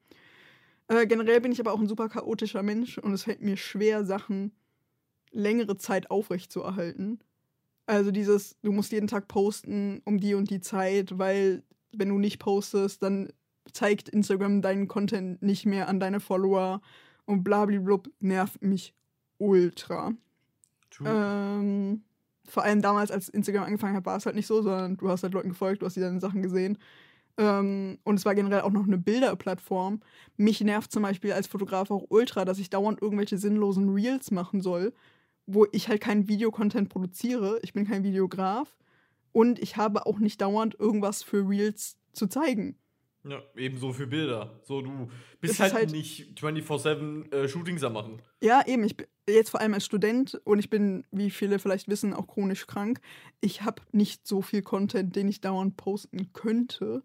[0.88, 4.06] Äh, generell bin ich aber auch ein super chaotischer Mensch und es fällt mir schwer,
[4.06, 4.52] Sachen
[5.32, 7.20] längere Zeit aufrechtzuerhalten.
[7.86, 12.18] Also dieses, du musst jeden Tag posten um die und die Zeit, weil wenn du
[12.18, 13.30] nicht postest, dann
[13.72, 16.82] zeigt Instagram deinen Content nicht mehr an deine Follower
[17.26, 18.94] und blablablub nervt mich
[19.38, 20.14] ultra.
[20.90, 21.08] True.
[21.10, 22.04] Ähm,
[22.48, 25.24] vor allem damals, als Instagram angefangen hat, war es halt nicht so, sondern du hast
[25.24, 26.78] halt Leuten gefolgt, du hast die deine Sachen gesehen.
[27.38, 30.02] Ähm, und es war generell auch noch eine Bilderplattform.
[30.38, 34.62] Mich nervt zum Beispiel als Fotograf auch ultra, dass ich dauernd irgendwelche sinnlosen Reels machen
[34.62, 34.94] soll,
[35.48, 37.60] wo ich halt keinen Videocontent produziere.
[37.64, 38.76] Ich bin kein Videograf.
[39.32, 42.78] Und ich habe auch nicht dauernd irgendwas für Reels zu zeigen.
[43.26, 44.60] Ja, ebenso für Bilder.
[44.64, 45.10] So, du
[45.40, 48.22] bist ist halt, halt- nicht 24-7 äh, Shootings am machen.
[48.42, 48.84] Ja, eben.
[48.84, 52.28] Ich bin jetzt vor allem als Student und ich bin, wie viele vielleicht wissen, auch
[52.28, 53.00] chronisch krank.
[53.40, 57.04] Ich habe nicht so viel Content, den ich dauernd posten könnte.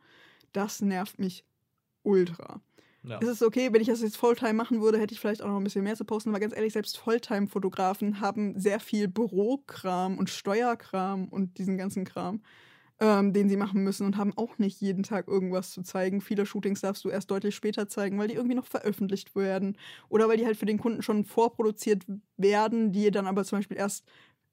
[0.53, 1.45] Das nervt mich
[2.03, 2.61] ultra.
[3.05, 3.21] Ja.
[3.23, 5.57] Es ist okay, wenn ich das jetzt Fulltime machen würde, hätte ich vielleicht auch noch
[5.57, 6.31] ein bisschen mehr zu posten.
[6.31, 12.43] Aber ganz ehrlich, selbst Fulltime-Fotografen haben sehr viel Bürokram und Steuerkram und diesen ganzen Kram,
[13.01, 16.21] ähm, den sie machen müssen und haben auch nicht jeden Tag irgendwas zu zeigen.
[16.21, 19.77] Viele Shootings darfst du erst deutlich später zeigen, weil die irgendwie noch veröffentlicht werden
[20.09, 22.05] oder weil die halt für den Kunden schon vorproduziert
[22.37, 24.05] werden, die dann aber zum Beispiel erst,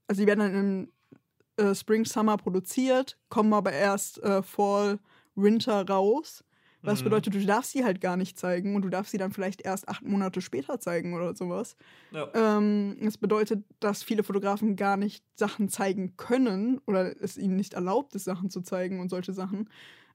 [0.07, 4.99] also die werden dann im äh, Spring, Summer produziert, kommen aber erst äh, Fall,
[5.35, 6.43] Winter raus.
[6.85, 7.05] Was Mhm.
[7.05, 9.87] bedeutet, du darfst sie halt gar nicht zeigen und du darfst sie dann vielleicht erst
[9.89, 11.75] acht Monate später zeigen oder sowas.
[12.11, 12.29] Ja.
[12.33, 17.73] Ähm, das bedeutet, dass viele Fotografen gar nicht Sachen zeigen können oder es ihnen nicht
[17.73, 19.69] erlaubt ist, Sachen zu zeigen und solche Sachen.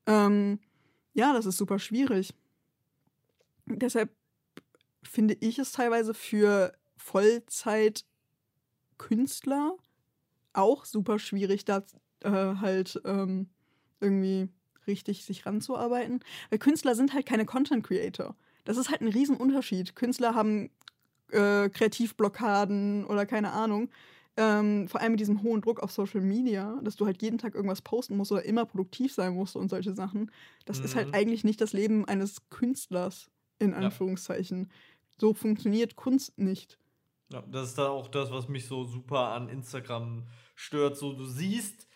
[0.07, 0.61] Ähm,
[1.15, 2.35] ja, das ist super schwierig.
[3.67, 4.11] Deshalb
[5.03, 8.05] finde ich es teilweise für Vollzeitkünstler
[10.53, 11.85] auch super schwierig, da
[12.23, 13.49] äh, halt ähm,
[14.01, 14.49] irgendwie
[14.87, 16.21] richtig sich ranzuarbeiten.
[16.51, 18.35] Weil Künstler sind halt keine Content Creator.
[18.65, 19.97] Das ist halt ein Riesenunterschied.
[19.97, 20.71] Künstler haben
[21.31, 23.91] äh, Kreativblockaden oder keine Ahnung.
[24.37, 27.55] Ähm, vor allem mit diesem hohen Druck auf Social Media, dass du halt jeden Tag
[27.55, 30.31] irgendwas posten musst oder immer produktiv sein musst und solche Sachen.
[30.65, 31.15] Das ist halt Mhm.
[31.15, 34.71] eigentlich nicht das Leben eines Künstlers, in Anführungszeichen.
[35.21, 36.79] So funktioniert Kunst nicht.
[37.33, 40.97] Ja, das ist dann auch das, was mich so super an Instagram stört.
[40.97, 41.87] So, du siehst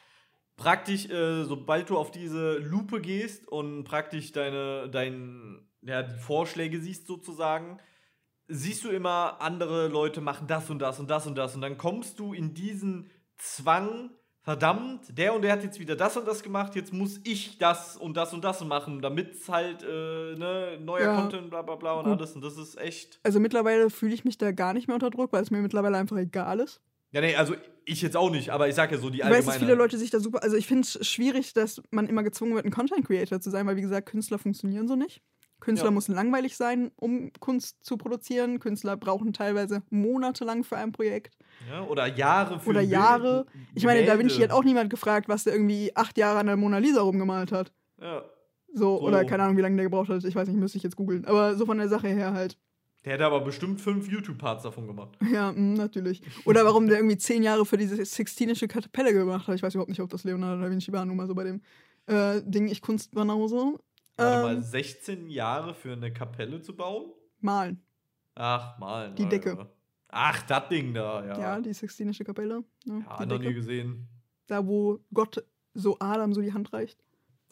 [0.57, 6.81] praktisch, äh, sobald du auf diese Lupe gehst und praktisch deine, dein, ja, die Vorschläge
[6.81, 7.79] siehst sozusagen,
[8.49, 11.55] siehst du immer, andere Leute machen das und das und das und das.
[11.55, 14.11] Und dann kommst du in diesen Zwang,
[14.43, 17.97] verdammt, der und der hat jetzt wieder das und das gemacht, jetzt muss ich das
[17.97, 19.87] und das und das machen, damit es halt, äh,
[20.37, 21.21] ne, neuer Ja.
[21.21, 22.33] Content, bla bla bla und alles.
[22.33, 23.19] Und das ist echt.
[23.23, 25.97] Also mittlerweile fühle ich mich da gar nicht mehr unter Druck, weil es mir mittlerweile
[25.97, 26.83] einfach egal ist.
[27.13, 27.55] Ja, nee, also
[27.87, 29.59] ich jetzt auch nicht, aber ich sag ja so die Ich weiß, dass allgemeine.
[29.61, 30.43] viele Leute sich da super.
[30.43, 33.67] Also ich finde es schwierig, dass man immer gezwungen wird, ein Content Creator zu sein,
[33.67, 35.23] weil wie gesagt, Künstler funktionieren so nicht.
[35.61, 35.93] Künstler Ja.
[35.93, 38.59] müssen langweilig sein, um Kunst zu produzieren.
[38.59, 41.37] Künstler brauchen teilweise monatelang für ein Projekt.
[41.71, 43.47] ja, oder Jahre für Oder ein Bild, Jahre.
[43.75, 44.19] Ich meine, Da.
[44.19, 47.53] Vinci hat auch niemand gefragt, was der irgendwie acht Jahre an der Mona Lisa rumgemalt
[47.53, 47.73] hat.
[48.01, 48.23] Ja.
[48.75, 49.03] So, So.
[49.03, 50.25] oder keine Ahnung, wie lange der gebraucht hat.
[50.25, 51.25] Ich weiß nicht, müsste ich jetzt googeln.
[51.25, 52.59] Aber so von der Sache her halt.
[53.05, 55.19] Der hätte aber bestimmt fünf YouTube-Parts davon gemacht.
[55.31, 56.23] Ja, mh, natürlich.
[56.47, 59.55] Oder warum der irgendwie zehn Jahre für diese Sixtinische Kapelle gemacht hat.
[59.57, 61.61] Ich weiß überhaupt nicht, ob das Leonardo da Vinci war, nur mal so bei dem
[62.07, 63.79] äh, Ding, ich Kunstbanause.
[64.17, 67.13] Warte Ähm, mal, 16 Jahre für eine Kapelle zu bauen?
[67.41, 67.83] Malen.
[68.37, 69.15] Ach, malen.
[69.17, 69.51] Die Decke.
[69.51, 69.71] Alter.
[70.09, 71.39] Ach, das Ding da, ja.
[71.41, 72.65] Ja, die Sixtinische Kapelle.
[72.87, 73.05] Ne?
[73.07, 73.55] Ja, noch nie Decke.
[73.55, 74.09] gesehen.
[74.47, 77.05] Da, wo Gott so Adam so die Hand reicht.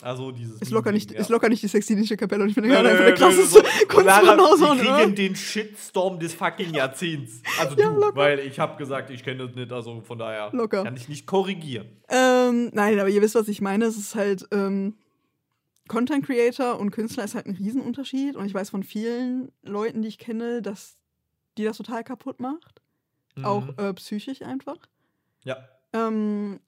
[0.02, 0.60] Also dieses.
[0.60, 3.04] Ist locker, nicht, Meme-Ding, ist locker nicht die Sextinische Kapelle und ich bin gerade einfach
[3.04, 4.96] der krasseste so- Kunst Lara, von Hausmann, Die oder?
[4.98, 7.40] kriegen den Shitstorm des fucking Jahrzehnts.
[7.60, 8.16] Also Ja, du, locker.
[8.16, 10.82] weil ich habe gesagt, ich kenne das nicht, also von daher Locker.
[10.84, 11.86] kann ich nicht korrigieren.
[12.08, 13.84] Ähm, nein, aber ihr wisst, was ich meine.
[13.86, 14.96] Es ist halt, ähm,
[15.88, 18.36] Content Creator und Künstler ist halt ein Riesenunterschied.
[18.36, 20.96] Und ich weiß von vielen Leuten, die ich kenne, dass
[21.58, 22.80] die das total kaputt macht.
[23.42, 23.74] Auch Mhm.
[23.78, 24.78] äh, psychisch einfach.
[25.44, 25.56] Ja.
[25.92, 26.60] Ähm,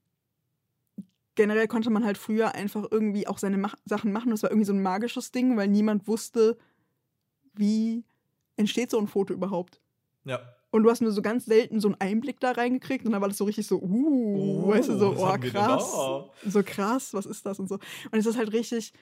[1.34, 4.30] generell konnte man halt früher einfach irgendwie auch seine Mach Sachen machen.
[4.30, 6.56] Das war irgendwie so ein magisches Ding, weil niemand wusste,
[7.54, 8.04] wie
[8.56, 9.80] entsteht so ein Foto überhaupt.
[10.24, 10.40] Ja.
[10.70, 13.28] Und du hast nur so ganz selten so einen Einblick da reingekriegt und dann war
[13.28, 15.92] das so richtig so, uh, weißt du, so, oh, krass.
[16.44, 17.76] So krass, was ist das und so.
[17.76, 18.92] Und es ist halt richtig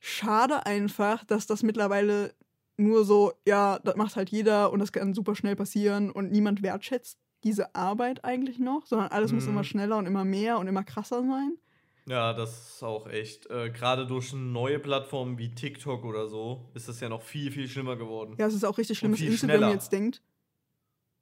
[0.00, 2.34] schade einfach, dass das mittlerweile
[2.76, 6.62] nur so, ja, das macht halt jeder und das kann super schnell passieren und niemand
[6.62, 9.50] wertschätzt diese Arbeit eigentlich noch, sondern alles muss Mhm.
[9.52, 11.52] immer schneller und immer mehr und immer krasser sein.
[12.10, 13.48] Ja, das ist auch echt.
[13.50, 17.68] Äh, Gerade durch neue Plattformen wie TikTok oder so ist das ja noch viel, viel
[17.68, 18.34] schlimmer geworden.
[18.38, 19.72] Ja, es ist auch richtig schlimm, dass Instagram schneller.
[19.72, 20.20] jetzt denkt,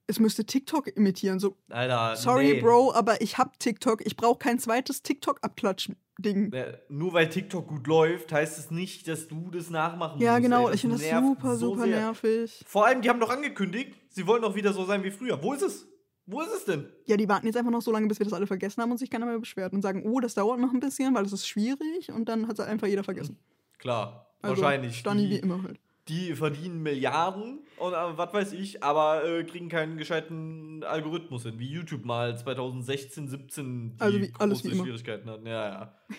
[0.07, 1.38] es müsste TikTok imitieren.
[1.38, 2.61] So, Alter, sorry, nee.
[2.62, 6.53] Bro, aber ich hab TikTok, ich brauche kein zweites TikTok-Abklatsch-Ding.
[6.55, 10.42] Äh, Nur weil TikTok gut läuft, heißt es nicht, dass du das nachmachen Ja, musst.
[10.44, 10.74] genau, ey.
[10.77, 12.01] ich finde das super, so super sehr.
[12.01, 12.64] nervig.
[12.66, 15.42] Vor allem, die haben doch angekündigt, sie wollen doch wieder so sein wie früher.
[15.42, 15.87] Wo ist es?
[16.30, 16.86] Wo ist es denn?
[17.06, 18.98] Ja, die warten jetzt einfach noch so lange, bis wir das alle vergessen haben und
[18.98, 21.48] sich keiner mehr beschwert und sagen, oh, das dauert noch ein bisschen, weil das ist
[21.48, 23.38] schwierig und dann hat es einfach jeder vergessen.
[23.78, 24.98] Klar, Also, wahrscheinlich.
[24.98, 25.80] Stani wie immer halt.
[26.08, 31.58] die verdienen Milliarden und äh, was weiß ich, aber äh, kriegen keinen gescheiten Algorithmus hin,
[31.58, 34.84] wie YouTube mal 2016, 17 die Also wie- alles wie große immer.
[34.84, 35.46] Schwierigkeiten hatten.
[35.46, 35.94] Ja, ja.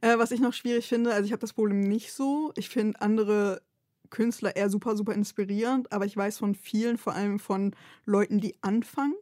[0.00, 2.50] Äh, was ich noch schwierig finde, also ich habe das Problem nicht so.
[2.56, 3.60] Ich finde andere
[4.10, 8.56] Künstler eher super, super inspirierend, aber ich weiß von vielen, vor allem von Leuten, die
[8.62, 9.14] anfangen,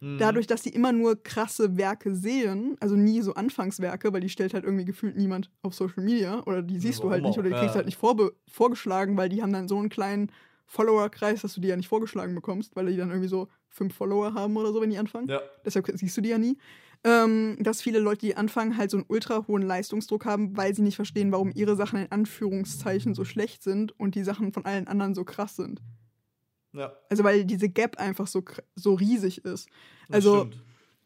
[0.00, 0.18] Mhm.
[0.18, 4.54] dadurch, dass sie immer nur krasse Werke sehen, also nie so Anfangswerke, weil die stellt
[4.54, 7.54] halt irgendwie gefühlt niemand auf Social Media oder die siehst du halt nicht oder die
[7.54, 7.76] kriegst ja.
[7.76, 10.30] halt nicht vorgeschlagen, weil die haben dann so einen kleinen
[10.66, 14.34] Follower-Kreis, dass du die ja nicht vorgeschlagen bekommst, weil die dann irgendwie so fünf Follower
[14.34, 15.28] haben oder so, wenn die anfangen.
[15.28, 16.58] Ja, Deshalb siehst du die ja nie.
[17.06, 20.80] Ähm, dass viele Leute, die anfangen, halt so einen ultra hohen Leistungsdruck haben, weil sie
[20.80, 24.88] nicht verstehen, warum ihre Sachen in Anführungszeichen so schlecht sind und die Sachen von allen
[24.88, 25.82] anderen so krass sind.
[26.72, 26.96] ja.
[27.10, 28.42] Also weil diese Gap einfach so,
[28.74, 29.68] so riesig ist.
[30.10, 30.48] Also.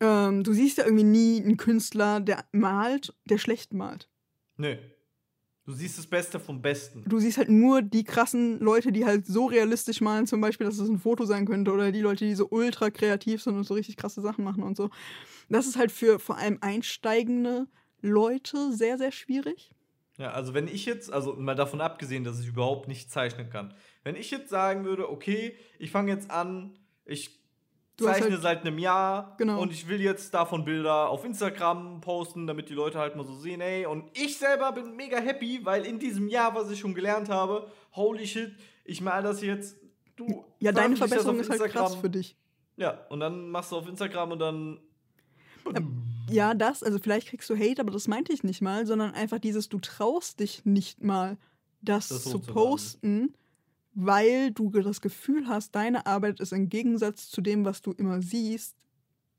[0.01, 4.09] Ähm, du siehst ja irgendwie nie einen Künstler, der malt, der schlecht malt.
[4.57, 4.79] Nee.
[5.69, 7.05] Du siehst das Beste vom Besten.
[7.07, 10.79] Du siehst halt nur die krassen Leute, die halt so realistisch malen, zum Beispiel, dass
[10.79, 13.75] es ein Foto sein könnte, oder die Leute, die so ultra kreativ sind und so
[13.75, 14.89] richtig krasse Sachen machen und so.
[15.51, 17.67] Das ist halt für vor allem einsteigende
[18.01, 19.75] Leute sehr, sehr schwierig.
[20.17, 23.75] Ja, also wenn ich jetzt, also mal davon abgesehen, dass ich überhaupt nicht zeichnen kann,
[24.05, 27.38] wenn ich jetzt sagen würde, okay, ich fange jetzt an, ich
[27.99, 29.61] Du zeichne halt- seit einem Jahr Genau.
[29.61, 33.35] und ich will jetzt davon Bilder auf Instagram posten, damit die Leute halt mal so
[33.35, 36.95] sehen, ey, und ich selber bin mega happy, weil in diesem Jahr, was ich schon
[36.95, 39.77] gelernt habe, holy shit, ich mal das jetzt,
[40.17, 40.45] du.
[40.61, 42.37] Ja, deine Verbesserung ist halt krass für dich.
[42.77, 44.79] Ja, und dann machst du auf Instagram und dann.
[46.31, 49.39] Ja, das, also vielleicht kriegst du Hate, aber das meinte ich nicht mal, sondern einfach
[49.39, 51.37] dieses, du traust dich nicht mal,
[51.83, 53.35] das, Das zu posten,
[54.01, 58.23] weil du das Gefühl hast, deine Arbeit ist im Gegensatz zu dem, was du immer
[58.23, 58.77] siehst,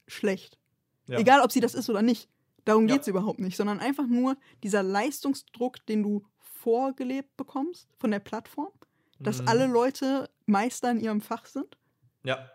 [0.08, 0.60] schlecht.
[1.08, 1.18] Ja.
[1.20, 2.30] Egal, ob sie das ist oder nicht.
[2.66, 2.96] Darum Ja.
[2.96, 8.20] geht es überhaupt nicht, sondern einfach nur dieser Leistungsdruck, den du vorgelebt bekommst von der
[8.20, 8.72] Plattform,
[9.20, 9.48] dass Mhm.
[9.48, 11.78] alle Leute Meister in ihrem Fach sind.
[12.24, 12.52] Ja,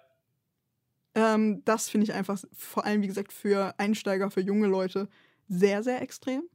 [1.14, 5.08] Ähm, das finde ich einfach vor allem, wie gesagt, für Einsteiger, für junge Leute
[5.48, 6.48] sehr, sehr extrem.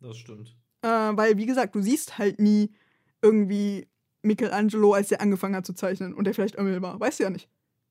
[0.00, 0.56] das stimmt.
[0.82, 2.72] Äh, weil, wie gesagt, du siehst halt nie
[3.22, 3.88] irgendwie
[4.24, 6.98] Michelangelo, als der angefangen hat zu zeichnen und der vielleicht Ömmel war.
[6.98, 7.48] Weißt du ja nicht.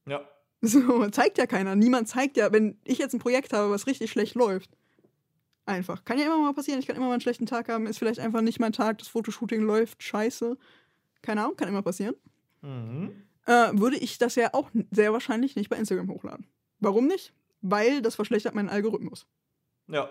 [0.08, 0.28] Ja.
[0.62, 1.76] So, zeigt ja keiner.
[1.76, 4.72] Niemand zeigt ja, wenn ich jetzt ein Projekt habe, was richtig schlecht läuft.
[5.66, 6.04] Einfach.
[6.06, 6.80] Kann ja immer mal passieren.
[6.80, 7.86] Ich kann immer mal einen schlechten Tag haben.
[7.86, 8.98] Ist vielleicht einfach nicht mein Tag.
[8.98, 10.58] Das Fotoshooting läuft scheiße.
[11.22, 12.16] Keine Ahnung, kann immer passieren.
[12.62, 13.12] Mhm.
[13.46, 16.48] Äh, würde ich das ja auch sehr wahrscheinlich nicht bei Instagram hochladen.
[16.80, 17.34] Warum nicht?
[17.62, 19.26] Weil das verschlechtert meinen Algorithmus.
[19.88, 20.10] Ja.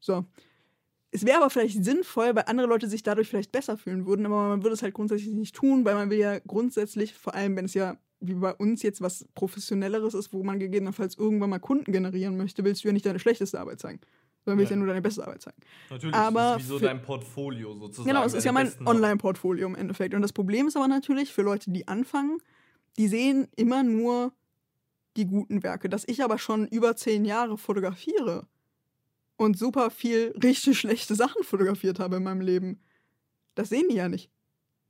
[0.00, 0.24] So.
[1.14, 4.48] Es wäre aber vielleicht sinnvoll, weil andere Leute sich dadurch vielleicht besser fühlen würden, aber
[4.48, 7.66] man würde es halt grundsätzlich nicht tun, weil man will ja grundsätzlich, vor allem wenn
[7.66, 11.92] es ja wie bei uns jetzt was Professionelleres ist, wo man gegebenenfalls irgendwann mal Kunden
[11.92, 14.00] generieren möchte, willst du ja nicht deine schlechteste Arbeit zeigen,
[14.44, 14.76] sondern willst Ja.
[14.76, 15.58] ja nur deine beste Arbeit zeigen.
[15.90, 16.16] Natürlich.
[16.16, 18.08] Aber das ist wie so dein Portfolio sozusagen.
[18.08, 18.72] Genau, es ist ja mein.
[18.84, 20.14] Online-Portfolio im Endeffekt.
[20.14, 22.38] Und das Problem ist aber natürlich für Leute, die anfangen,
[22.96, 24.32] die sehen immer nur
[25.16, 25.88] die guten Werke.
[25.88, 28.48] Dass ich aber schon über zehn Jahre fotografiere
[29.36, 32.80] und super viel richtig schlechte Sachen fotografiert habe in meinem Leben,
[33.54, 34.30] das sehen die ja nicht.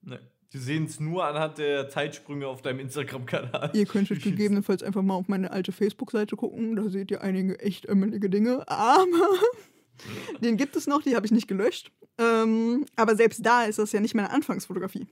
[0.02, 0.18] Nee.
[0.52, 3.72] Die sehen es nur anhand der Zeitsprünge auf deinem Instagram-Kanal.
[3.74, 6.76] Ihr könntet gegebenenfalls einfach mal auf meine alte Facebook-Seite gucken.
[6.76, 8.68] Da seht ihr einige echt ömmelige Dinge.
[8.68, 9.30] Aber
[10.40, 11.90] den gibt es noch, die habe ich nicht gelöscht.
[12.18, 15.08] Ähm, aber selbst da ist das ja nicht meine Anfangsfotografie.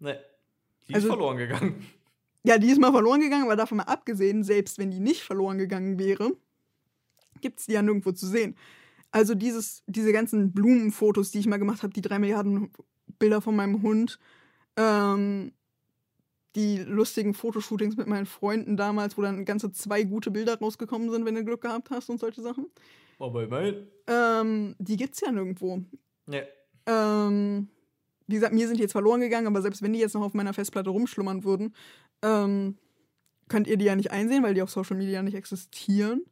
[0.00, 0.16] Nee.
[0.88, 1.86] Die Also- ist verloren gegangen.
[2.46, 5.56] Ja, die ist mal verloren gegangen, aber davon mal abgesehen, selbst wenn die nicht verloren
[5.56, 6.32] gegangen wäre,
[7.40, 8.56] gibt es die ja nirgendwo zu sehen.
[9.10, 12.70] Also dieses, diese ganzen Blumenfotos, die ich mal gemacht habe, die drei Milliarden
[13.18, 14.18] Bilder von meinem Hund,
[14.76, 15.52] ähm,
[16.56, 21.24] die lustigen Fotoshootings mit meinen Freunden damals, wo dann ganze zwei gute Bilder rausgekommen sind,
[21.24, 22.66] wenn du Glück gehabt hast und solche Sachen.
[23.18, 23.86] Aber immerhin.
[24.06, 25.82] Ähm, die gibt's ja nirgendwo.
[26.26, 26.42] Nee.
[26.86, 27.68] Ähm,
[28.26, 30.34] wie gesagt, mir sind die jetzt verloren gegangen, aber selbst wenn die jetzt noch auf
[30.34, 31.74] meiner Festplatte rumschlummern würden,
[32.22, 32.76] ähm,
[33.48, 36.24] könnt ihr die ja nicht einsehen, weil die auf Social Media nicht existieren.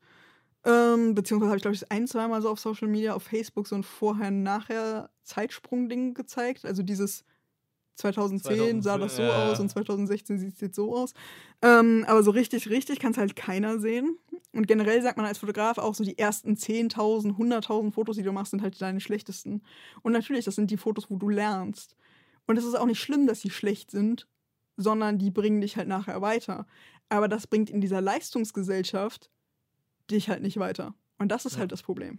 [0.65, 3.75] Ähm, beziehungsweise habe ich, glaube ich, ein, zweimal so auf Social Media, auf Facebook so
[3.75, 6.65] ein Vorher-Nachher-Zeitsprung-Ding gezeigt.
[6.65, 7.25] Also dieses
[7.97, 9.51] 2010 sah das so ja.
[9.51, 11.13] aus und 2016 sieht es jetzt so aus.
[11.63, 14.17] Ähm, aber so richtig, richtig kann es halt keiner sehen.
[14.53, 18.33] Und generell sagt man als Fotograf auch so, die ersten 10.000, 100.000 Fotos, die du
[18.33, 19.63] machst, sind halt deine schlechtesten.
[20.03, 21.97] Und natürlich, das sind die Fotos, wo du lernst.
[22.47, 24.27] Und es ist auch nicht schlimm, dass sie schlecht sind,
[24.77, 26.67] sondern die bringen dich halt nachher weiter.
[27.09, 29.31] Aber das bringt in dieser Leistungsgesellschaft
[30.11, 30.95] dich halt nicht weiter.
[31.19, 31.61] Und das ist Ja.
[31.61, 32.19] halt das Problem.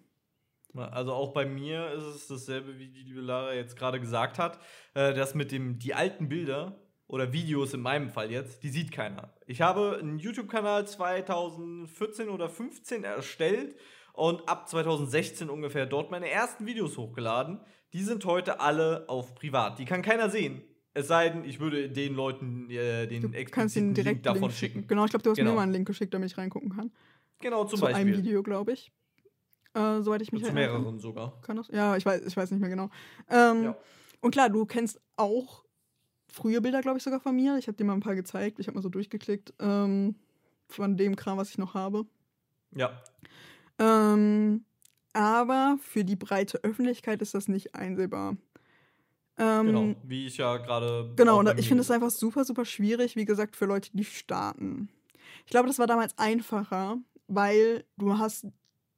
[0.75, 4.59] Also auch bei mir ist es dasselbe, wie die liebe Lara jetzt gerade gesagt hat.
[4.95, 8.91] Äh, das mit dem, die alten Bilder oder Videos in meinem Fall jetzt, die sieht
[8.91, 9.33] keiner.
[9.45, 13.75] Ich habe einen YouTube-Kanal 2014 oder 15 erstellt
[14.13, 17.59] und ab 2016 ungefähr dort meine ersten Videos hochgeladen.
[17.93, 19.77] Die sind heute alle auf privat.
[19.77, 20.63] Die kann keiner sehen.
[20.95, 24.41] Es sei denn, ich würde den Leuten äh, den Du kannst ihnen direkt Link davon
[24.43, 24.87] Link schicken.
[24.87, 25.51] Genau, ich glaube, du hast Genau.
[25.51, 26.91] mir mal einen Link geschickt, damit ich reingucken kann.
[27.39, 28.17] Genau, zum Zu einem Beispiel.
[28.25, 28.91] Video, glaube ich.
[29.73, 30.81] Äh, soweit ich mich Zu erinnern kann.
[30.81, 31.41] mehreren sogar.
[31.41, 31.67] Kann das?
[31.69, 32.89] Ja, ich weiß, ich weiß nicht mehr genau.
[33.29, 33.77] Ähm, Ja.
[34.21, 35.63] Und klar, du kennst auch
[36.27, 37.57] frühe Bilder, glaube ich, sogar von mir.
[37.57, 38.59] Ich habe dir mal ein paar gezeigt.
[38.59, 40.15] Ich habe mal so durchgeklickt ähm,
[40.69, 42.05] von dem Kram, was ich noch habe.
[42.75, 43.01] Ja.
[43.79, 44.63] Ähm,
[45.13, 48.37] aber für die breite Öffentlichkeit ist das nicht einsehbar.
[49.37, 51.11] Ähm, Genau, wie ich ja gerade.
[51.15, 54.89] Genau, und ich finde es einfach super, super schwierig, wie gesagt, für Leute, die starten.
[55.45, 56.97] Ich glaube, das war damals einfacher,
[57.35, 58.47] weil du hast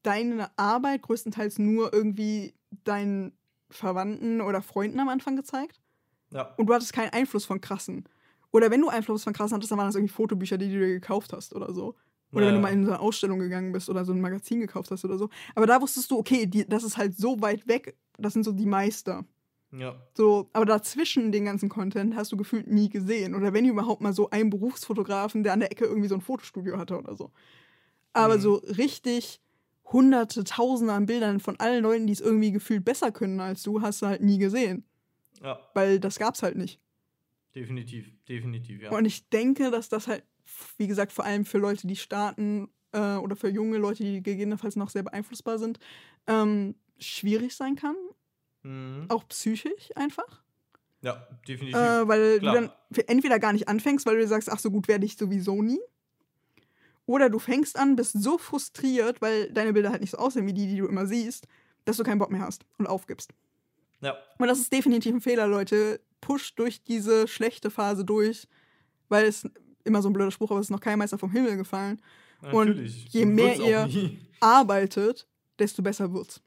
[0.03, 3.33] deine Arbeit größtenteils nur irgendwie deinen
[3.69, 5.81] Verwandten oder Freunden am Anfang gezeigt
[6.29, 8.05] Ja, und du hattest keinen Einfluss von krassen.
[8.51, 10.87] Oder wenn du Einfluss von krassen hattest, dann waren das irgendwie Fotobücher, die du dir
[10.87, 11.95] gekauft hast oder so.
[12.33, 12.61] Oder wenn du Ja.
[12.61, 15.29] mal in so eine Ausstellung gegangen bist oder so ein Magazin gekauft hast oder so.
[15.55, 18.51] Aber da wusstest du, okay, die, das ist halt so weit weg, das sind so
[18.51, 19.25] die Meister.
[19.71, 23.35] ja, So, aber dazwischen den ganzen Content hast du gefühlt nie gesehen.
[23.35, 26.77] Oder wenn überhaupt mal so einen Berufsfotografen, der an der Ecke irgendwie so ein Fotostudio
[26.77, 27.31] hatte oder so.
[28.15, 28.41] Aber Mhm.
[28.41, 29.41] so richtig
[29.91, 33.81] hunderte, tausende an Bildern von allen Leuten, die es irgendwie gefühlt besser können als du,
[33.81, 34.83] hast du halt nie gesehen.
[35.43, 36.79] ja, Weil das gab's halt nicht.
[37.53, 38.91] definitiv, definitiv, ja.
[38.91, 40.23] Und ich denke, dass das halt,
[40.77, 44.75] wie gesagt, vor allem für Leute, die starten äh, oder für junge Leute, die gegebenenfalls
[44.75, 45.79] noch sehr beeinflussbar sind,
[46.27, 47.95] ähm, schwierig sein kann.
[48.63, 49.05] Mhm.
[49.09, 50.43] Auch psychisch einfach.
[51.01, 51.79] Ja, definitiv.
[51.79, 52.55] Äh, weil Klar.
[52.55, 55.61] du dann entweder gar nicht anfängst, weil du sagst, ach, so gut werde ich sowieso
[55.61, 55.79] nie.
[57.05, 60.53] Oder du fängst an, bist so frustriert, weil deine Bilder halt nicht so aussehen wie
[60.53, 61.47] die, die du immer siehst,
[61.85, 63.31] dass du keinen Bock mehr hast und aufgibst.
[64.01, 65.99] ja, Und das ist definitiv ein Fehler, Leute.
[66.21, 68.47] Pusht durch diese schlechte Phase durch,
[69.09, 69.47] weil es
[69.83, 72.01] immer so ein blöder Spruch, aber es ist noch kein Meister vom Himmel gefallen.
[72.51, 73.05] Und natürlich.
[73.13, 74.19] je So mehr ihr- nie.
[74.39, 75.27] Arbeitet,
[75.59, 76.41] desto besser wird's.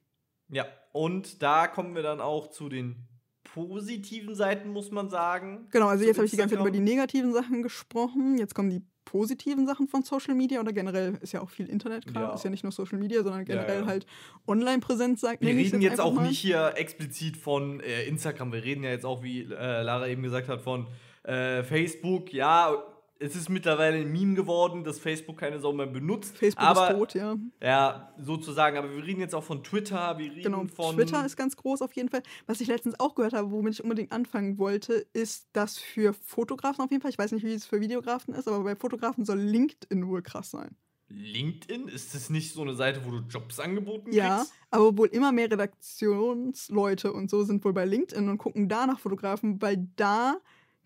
[0.49, 2.97] Ja, und da kommen wir dann auch zu den
[3.45, 5.67] positiven Seiten, muss man sagen.
[5.71, 8.37] Genau, also jetzt habe ich die ganze Zeit über die negativen Sachen gesprochen.
[8.39, 12.23] Jetzt kommen die positiven Sachen von Social Media oder generell ist ja auch viel Internetkram,
[12.23, 12.35] Ja.
[12.35, 13.87] ist ja nicht nur Social Media, sondern generell ja.
[13.87, 14.05] halt
[14.47, 16.29] Online-Präsenz, sagt Wir reden jetzt einfach auch mal.
[16.29, 18.53] nicht hier explizit von äh, Instagram.
[18.53, 20.87] Wir reden ja jetzt auch, wie äh, Lara eben gesagt hat, von
[21.23, 22.35] äh, Facebook.
[22.35, 22.75] Ja,
[23.21, 26.37] es ist mittlerweile ein Meme geworden, dass Facebook keine Sau mehr benutzt.
[26.37, 27.37] Facebook aber, ist tot, ja.
[27.61, 28.77] Ja, sozusagen.
[28.77, 30.17] Aber wir reden jetzt auch von Twitter.
[30.19, 30.95] Wir reden Genau, von.
[30.95, 32.23] Twitter ist ganz groß auf jeden Fall.
[32.47, 36.85] Was ich letztens auch gehört habe, womit ich unbedingt anfangen wollte, ist, dass für Fotografen
[36.85, 39.39] auf jeden Fall, ich weiß nicht, wie es für Videografen ist, aber bei Fotografen soll
[39.41, 40.77] LinkedIn wohl krass sein.
[41.09, 41.89] LinkedIn?
[41.89, 44.53] Ist das nicht so eine Seite, wo du Jobs angeboten Ja, kriegst?
[44.71, 48.99] aber wohl immer mehr Redaktionsleute und so sind wohl bei LinkedIn und gucken da nach
[48.99, 50.37] Fotografen, weil da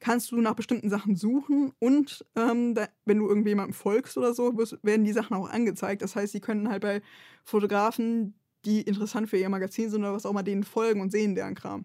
[0.03, 4.53] kannst du nach bestimmten Sachen suchen und ähm, da, wenn du irgendjemandem folgst oder so,
[4.83, 6.03] werden die Sachen auch angezeigt.
[6.03, 7.03] Das heißt, sie können halt bei
[7.45, 8.35] Fotografen,
[8.65, 11.55] die interessant für ihr Magazin sind oder was auch immer, denen folgen und sehen deren
[11.55, 11.85] Kram.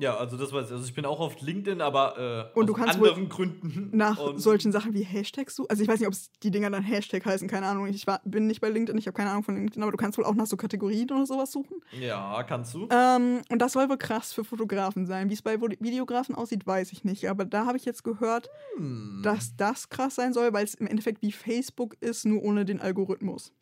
[0.00, 0.72] Ja, also das weiß ich.
[0.72, 3.90] Also ich bin auch auf LinkedIn, aber äh, Und du aus kannst anderen Gründen.
[3.92, 5.68] Nach Und- solchen Sachen wie Hashtags suchen.
[5.70, 7.86] Also ich weiß nicht, ob es die Dinger dann Hashtag heißen, keine Ahnung.
[7.86, 10.16] Ich war, bin nicht bei LinkedIn, ich habe keine Ahnung von LinkedIn, aber du kannst
[10.16, 11.82] wohl auch nach so Kategorien oder sowas suchen.
[12.00, 12.88] Ja, kannst du.
[12.90, 15.28] Ähm, und das soll wohl krass für Fotografen sein.
[15.28, 17.28] Wie es bei Videografen aussieht, weiß ich nicht.
[17.28, 19.20] Aber da habe ich jetzt gehört, Hm.
[19.22, 22.80] dass das krass sein soll, weil es im Endeffekt wie Facebook ist, nur ohne den
[22.80, 23.52] Algorithmus.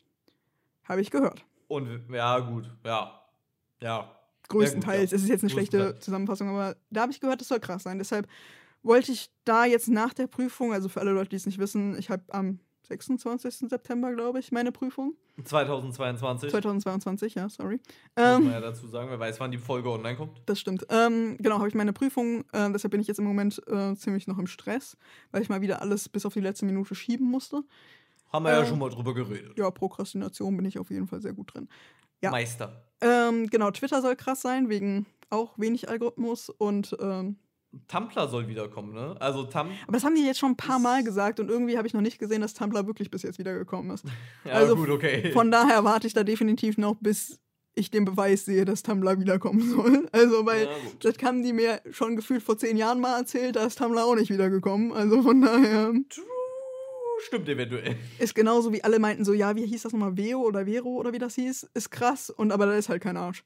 [0.87, 1.43] Habe ich gehört.
[1.67, 2.69] Und ja, gut.
[2.85, 3.21] Ja.
[3.81, 4.15] Ja.
[4.49, 5.11] Größtenteils.
[5.11, 5.15] ja.
[5.17, 5.97] Es ist jetzt eine schlechte.
[5.99, 7.97] Zusammenfassung, aber da habe ich gehört, das soll krass sein.
[7.97, 8.27] Deshalb
[8.83, 11.97] wollte ich da jetzt nach der Prüfung, also für alle Leute, die es nicht wissen,
[11.97, 13.69] ich habe am 26.
[13.69, 15.13] September, glaube ich, meine Prüfung.
[15.43, 16.49] 2022.
[16.49, 17.75] 2022, ja, sorry.
[17.75, 20.41] Muss Ähm, man ja dazu sagen, wer weiß, wann die Folge online kommt.
[20.47, 20.85] das stimmt.
[20.89, 22.41] Ähm, genau, habe ich meine Prüfung.
[22.51, 24.97] Äh, deshalb bin ich jetzt im Moment äh, ziemlich noch im Stress,
[25.31, 27.61] weil ich mal wieder alles bis auf die letzte Minute schieben musste.
[28.33, 29.57] Haben wir ja Äh, schon mal drüber geredet.
[29.57, 31.67] Ja, Prokrastination bin ich auf jeden Fall sehr gut drin.
[32.21, 32.31] ja.
[32.31, 32.85] Meister.
[33.01, 37.37] Ähm, genau, Twitter soll krass sein, wegen auch wenig Algorithmus und ähm,
[37.87, 39.15] Tumblr soll wiederkommen, ne?
[39.19, 41.87] Also Tum aber das haben die jetzt schon ein paar Mal gesagt und irgendwie habe
[41.87, 44.05] ich noch nicht gesehen, dass Tumblr wirklich bis jetzt wiedergekommen ist.
[44.45, 45.31] ja, also gut, okay.
[45.31, 47.39] Von daher warte ich da definitiv noch, bis
[47.75, 50.07] ich den Beweis sehe, dass Tumblr wiederkommen soll.
[50.11, 53.65] Also, weil ja, das haben die mir schon gefühlt vor zehn Jahren mal erzählt, da
[53.65, 54.91] ist Tumblr auch nicht wiedergekommen.
[54.91, 56.25] Also von daher True,
[57.25, 57.95] Stimmt eventuell.
[58.19, 61.11] ist genauso wie alle meinten so, ja, wie hieß das nochmal, Veo oder Vero oder
[61.13, 63.43] wie das hieß, ist krass und aber da ist halt kein Arsch.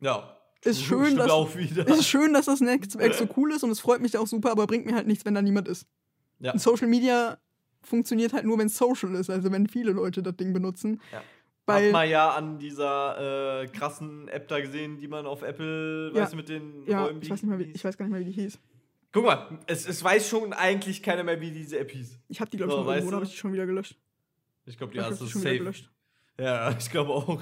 [0.00, 0.36] Ja.
[0.62, 1.86] Ist schön, dass- auch wieder.
[1.88, 4.50] Es ist schön, dass das Netzwerk so cool ist und es freut mich auch super,
[4.50, 5.86] aber bringt mir halt nichts, wenn da niemand ist.
[6.38, 6.56] Ja.
[6.58, 7.38] Social Media
[7.82, 11.00] funktioniert halt nur, wenn es social ist, also wenn viele Leute das Ding benutzen.
[11.12, 11.18] Ja.
[11.18, 11.24] Hat
[11.76, 16.22] Weil, man ja an dieser äh, krassen App da gesehen, die man auf Apple, Ja.
[16.22, 18.12] weißt du, mit den ja, Räumen, ich weiß, nicht mehr, wie, ich weiß gar nicht
[18.12, 18.58] mehr, wie die hieß.
[19.12, 22.18] Guck mal, es, es weiß schon eigentlich keiner mehr, wie diese App hieß.
[22.28, 23.96] Ich habe die, glaube ich, So, noch irgendwo, habe ich die schon wieder gelöscht?
[24.66, 25.58] Ich glaube, die Ich hast du schon wieder safe.
[25.58, 25.90] gelöscht.
[26.38, 27.40] Ja, ich glaube auch.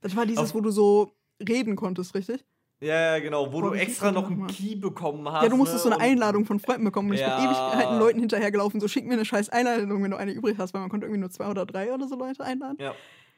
[0.00, 1.12] Das war dieses, Auf- wo du so
[1.46, 2.44] reden konntest, richtig?
[2.82, 4.46] Ja, genau, wo Boah, du extra noch einen?
[4.46, 5.42] Key bekommen hast.
[5.42, 7.36] ja, du musstest so ne, eine und- Einladung von Freunden bekommen und ich Ja.
[7.36, 10.56] bin ewig halt Leuten hinterhergelaufen, so schick mir eine scheiß Einladung, wenn du eine übrig
[10.56, 12.78] hast, weil man konnte irgendwie nur zwei oder drei oder so Leute einladen.
[12.80, 12.94] Ja.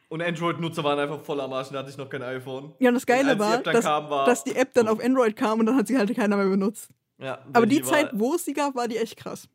[0.09, 2.73] Und Android-Nutzer waren einfach voll am Arsch, da hatte ich noch kein iPhone.
[2.79, 5.35] Ja, und das Geile die war, dass, kam, war- dass die App dann auf Android
[5.35, 6.89] kam und dann hat sie halt keiner mehr benutzt.
[7.23, 9.49] Ja, Aber die war- Zeit, wo es sie gab, war die echt krass.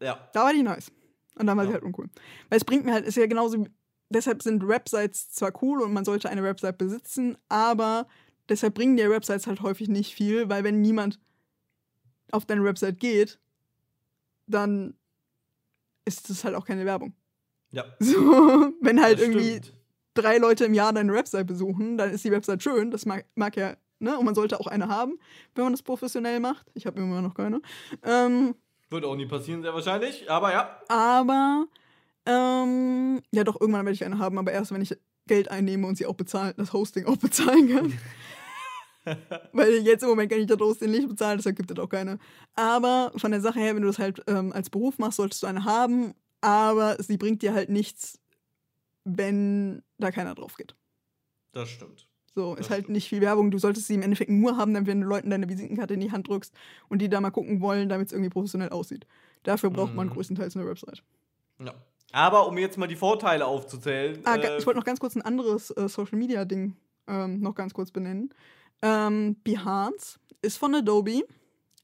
[0.00, 0.90] Ja, Da war die nice.
[1.36, 1.74] Und dann war sie Ja.
[1.74, 2.08] halt uncool.
[2.48, 3.66] Weil es bringt mir halt, ist ja genauso,
[4.08, 8.06] deshalb sind Websites zwar cool und man sollte eine Website besitzen, aber
[8.48, 11.18] deshalb bringen dir Websites halt häufig nicht viel, weil wenn niemand
[12.32, 13.38] auf deine Website geht,
[14.46, 14.94] dann
[16.04, 17.14] ist es halt auch keine Werbung.
[17.72, 17.84] ja.
[18.00, 19.74] So, wenn halt das irgendwie stimmt.
[20.14, 22.90] drei Leute im Jahr deine Website besuchen, dann ist die Website schön.
[22.90, 24.18] Das mag, mag ja, ne?
[24.18, 25.18] Und man sollte auch eine haben,
[25.54, 26.66] wenn man das professionell macht.
[26.74, 27.60] Ich habe immer noch keine.
[28.02, 28.54] Ähm,
[28.88, 30.30] Wird auch nie passieren, sehr wahrscheinlich.
[30.30, 30.80] Aber ja.
[30.88, 31.66] aber
[32.26, 34.96] ähm, ja, doch, irgendwann werde ich eine haben, aber erst, wenn ich
[35.26, 37.98] Geld einnehme und sie auch bezahlen, das Hosting auch bezahlen kann.
[39.52, 42.18] Weil jetzt im Moment kann ich das Hosting nicht bezahlen, deshalb gibt es auch keine.
[42.54, 45.46] Aber von der Sache her, wenn du das halt ähm, als Beruf machst, solltest du
[45.46, 48.18] eine haben, aber sie bringt dir halt nichts,
[49.04, 50.74] wenn da keiner drauf geht.
[51.52, 52.09] Das stimmt.
[52.34, 53.50] So, ist halt nicht viel Werbung.
[53.50, 56.28] Du solltest sie im Endeffekt nur haben, wenn du Leuten deine Visitenkarte in die Hand
[56.28, 56.54] drückst
[56.88, 59.06] und die da mal gucken wollen, damit es irgendwie professionell aussieht.
[59.42, 60.12] Dafür braucht man Mhm.
[60.12, 61.02] größtenteils eine Website.
[61.58, 61.74] Ja.
[62.12, 64.18] Aber um jetzt mal die Vorteile aufzuzählen.
[64.24, 66.76] Ah, äh, ich wollte noch ganz kurz ein anderes äh, Social Media Ding
[67.08, 68.30] ähm, noch ganz kurz benennen.
[68.82, 71.22] Ähm, Behance ist von Adobe,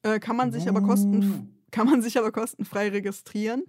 [0.03, 1.47] äh, kann man sich aber kosten Uh.
[1.71, 3.65] kann man sich aber kostenfrei registrieren.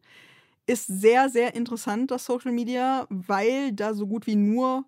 [0.66, 4.86] Ist sehr sehr interessant das Social Media, weil da so gut wie nur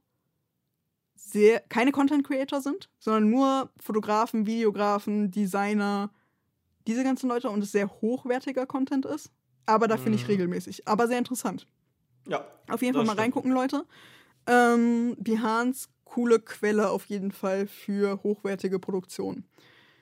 [1.20, 6.12] sehr keine Content Creator sind, sondern nur Fotografen, Videografen, Designer,
[6.88, 9.32] diese ganzen Leute und es sehr hochwertiger Content ist.
[9.66, 10.30] Aber da finde ich Mhm.
[10.32, 10.88] regelmäßig.
[10.88, 11.68] Aber sehr interessant.
[12.28, 12.46] Ja.
[12.70, 13.20] Auf jeden Fall mal stimmt.
[13.22, 13.86] reingucken, Leute.
[14.48, 19.44] Ähm, Behance, coole Quelle auf jeden Fall für hochwertige Produktion.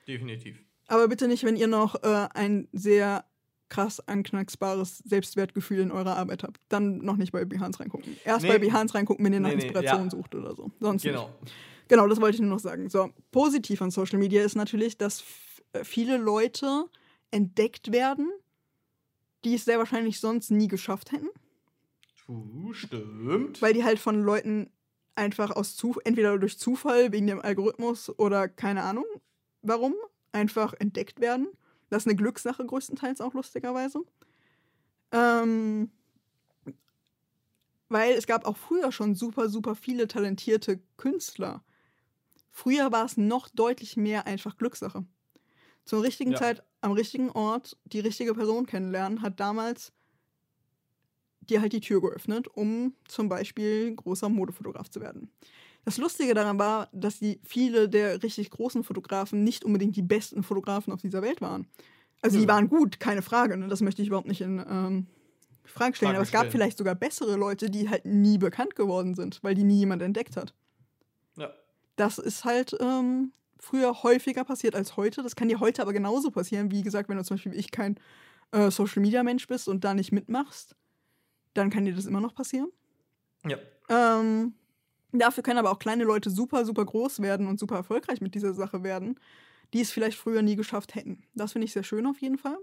[0.06, 0.62] Definitiv.
[0.86, 3.24] Aber bitte nicht, wenn ihr noch äh, ein sehr
[3.68, 6.60] krass anknacksbares Selbstwertgefühl in eurer Arbeit habt.
[6.68, 8.16] Dann noch nicht bei Behance reingucken.
[8.24, 8.48] Erst Nee.
[8.48, 10.10] bei Behance reingucken, wenn ihr nach Nee, nee, Inspiration ja.
[10.10, 10.70] sucht oder so.
[10.80, 11.12] Sonst nicht.
[11.12, 11.30] Genau.
[11.88, 12.88] Genau, das wollte ich nur noch sagen.
[12.90, 15.24] So, positiv an Social Media ist natürlich, dass
[15.72, 16.84] äh, viele Leute
[17.30, 18.30] entdeckt werden,
[19.44, 21.28] die es sehr wahrscheinlich sonst nie geschafft hätten.
[22.72, 23.62] Stimmt.
[23.62, 24.70] weil die halt von Leuten
[25.14, 29.04] einfach aus Zuf entweder durch Zufall wegen dem Algorithmus oder keine Ahnung
[29.62, 29.94] warum
[30.32, 31.48] einfach entdeckt werden.
[31.90, 34.04] Das ist eine Glückssache größtenteils auch lustigerweise.
[35.12, 35.90] Ähm,
[37.88, 41.64] weil es gab auch früher schon super, super viele talentierte Künstler.
[42.50, 45.06] Früher war es noch deutlich mehr einfach Glückssache.
[45.84, 46.38] Zur richtigen Ja.
[46.38, 49.92] Zeit, am richtigen Ort, die richtige Person kennenlernen, hat damals
[51.40, 55.30] dir halt die Tür geöffnet, um zum Beispiel großer Modefotograf zu werden.
[55.84, 60.42] Das Lustige daran war, dass die viele der richtig großen Fotografen nicht unbedingt die besten
[60.42, 61.66] Fotografen auf dieser Welt waren.
[62.20, 62.52] Also die Nö.
[62.52, 63.56] waren gut, keine Frage.
[63.56, 63.68] Ne?
[63.68, 65.06] Das möchte ich überhaupt nicht in ähm,
[65.64, 66.10] Frage stellen.
[66.10, 66.52] Frage Aber es gab stellen.
[66.52, 70.36] vielleicht sogar bessere Leute, die halt nie bekannt geworden sind, weil die nie jemand entdeckt
[70.36, 70.54] hat.
[71.36, 71.52] Ja.
[71.96, 75.22] Das ist halt ähm, früher häufiger passiert als heute.
[75.22, 76.70] Das kann dir heute aber genauso passieren.
[76.70, 77.98] Wie gesagt, wenn du zum Beispiel wie ich kein
[78.52, 80.74] äh, Social Media Mensch bist und da nicht mitmachst,
[81.54, 82.70] dann kann dir das immer noch passieren.
[83.46, 83.58] Ja.
[83.88, 84.54] Ähm,
[85.12, 88.54] dafür können aber auch kleine Leute super, super groß werden und super erfolgreich mit dieser
[88.54, 89.18] Sache werden,
[89.72, 91.22] die es vielleicht früher nie geschafft hätten.
[91.34, 92.58] Das finde ich sehr schön auf jeden Fall.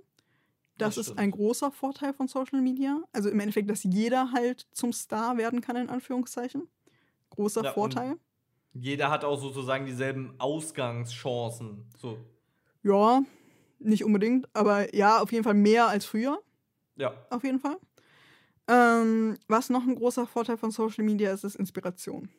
[0.77, 3.01] Das, Das ist ein großer Vorteil von Social Media.
[3.13, 6.67] Also im Endeffekt, dass jeder halt zum Star werden kann, in Anführungszeichen.
[7.29, 8.17] Großer Ja, Vorteil.
[8.73, 11.85] Jeder hat auch sozusagen dieselben Ausgangschancen.
[11.97, 12.17] So.
[12.83, 13.23] Ja,
[13.79, 16.41] nicht unbedingt, aber ja, auf jeden Fall mehr als früher.
[16.97, 17.13] Ja.
[17.29, 17.77] Auf jeden Fall.
[18.67, 22.29] Ähm, was noch ein großer Vorteil von Social Media ist, ist Inspiration.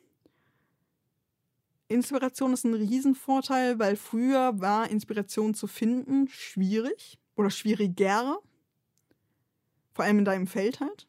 [1.89, 8.39] Inspiration ist ein Riesenvorteil, weil früher war Inspiration zu finden schwierig oder schwieriger.
[9.93, 11.07] Vor allem in deinem Feld halt.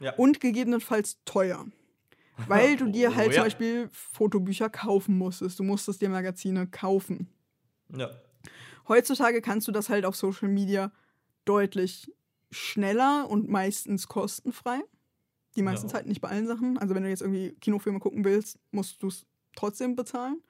[0.00, 0.12] Ja.
[0.16, 1.66] Und gegebenenfalls teuer.
[2.46, 3.34] Weil du dir Oh, halt ja.
[3.36, 5.58] zum Beispiel Fotobücher kaufen musstest.
[5.58, 7.28] Du musstest dir Magazine kaufen.
[7.94, 8.10] ja.
[8.86, 10.90] Heutzutage kannst du das halt auf Social Media
[11.44, 12.10] deutlich
[12.50, 14.80] schneller und meistens kostenfrei.
[15.56, 15.96] Die meistens Ja.
[15.98, 16.78] halt nicht bei allen Sachen.
[16.78, 19.26] Also wenn du jetzt irgendwie Kinofilme gucken willst, musst du es
[19.56, 20.40] trotzdem bezahlen.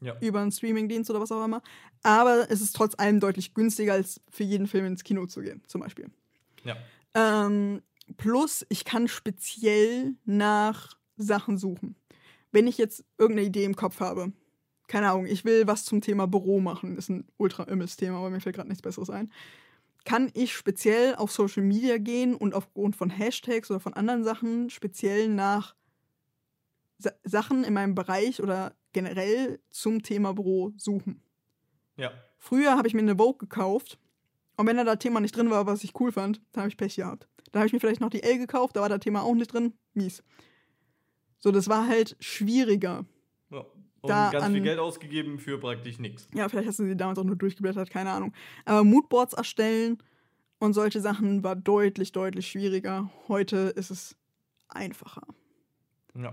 [0.00, 0.16] Ja.
[0.20, 1.62] Über einen Streamingdienst oder was auch immer.
[2.02, 5.62] Aber es ist trotz allem deutlich günstiger, als für jeden Film ins Kino zu gehen,
[5.66, 6.10] zum Beispiel.
[6.64, 6.76] Ja.
[7.14, 7.82] Ähm,
[8.18, 11.96] plus, ich kann speziell nach Sachen suchen.
[12.52, 14.32] Wenn ich jetzt irgendeine Idee im Kopf habe,
[14.86, 18.30] keine Ahnung, ich will was zum Thema Büro machen, ist ein ultra immes Thema, aber
[18.30, 19.32] mir fällt gerade nichts Besseres ein,
[20.06, 24.70] kann ich speziell auf Social Media gehen und aufgrund von Hashtags oder von anderen Sachen
[24.70, 25.74] speziell nach
[26.98, 31.20] Sa Sachen in meinem Bereich oder generell zum Thema Büro suchen.
[31.96, 32.12] Ja.
[32.38, 33.98] Früher habe ich mir eine Vogue gekauft.
[34.56, 36.78] Und wenn da das Thema nicht drin war, was ich cool fand, dann habe ich
[36.78, 37.28] Pech gehabt.
[37.52, 39.52] Dann habe ich mir vielleicht noch die L gekauft, da war das Thema auch nicht
[39.52, 39.74] drin.
[39.92, 40.22] Mies.
[41.38, 43.04] So, das war halt schwieriger.
[44.06, 46.28] Und Da ganz viel an- Geld ausgegeben für praktisch nichts.
[46.34, 48.32] Ja, vielleicht hast du sie damals auch nur durchgeblättert, keine Ahnung.
[48.64, 49.98] Aber Moodboards erstellen
[50.58, 53.10] und solche Sachen war deutlich, deutlich schwieriger.
[53.28, 54.16] Heute ist es
[54.68, 55.22] einfacher.
[56.14, 56.32] Ja.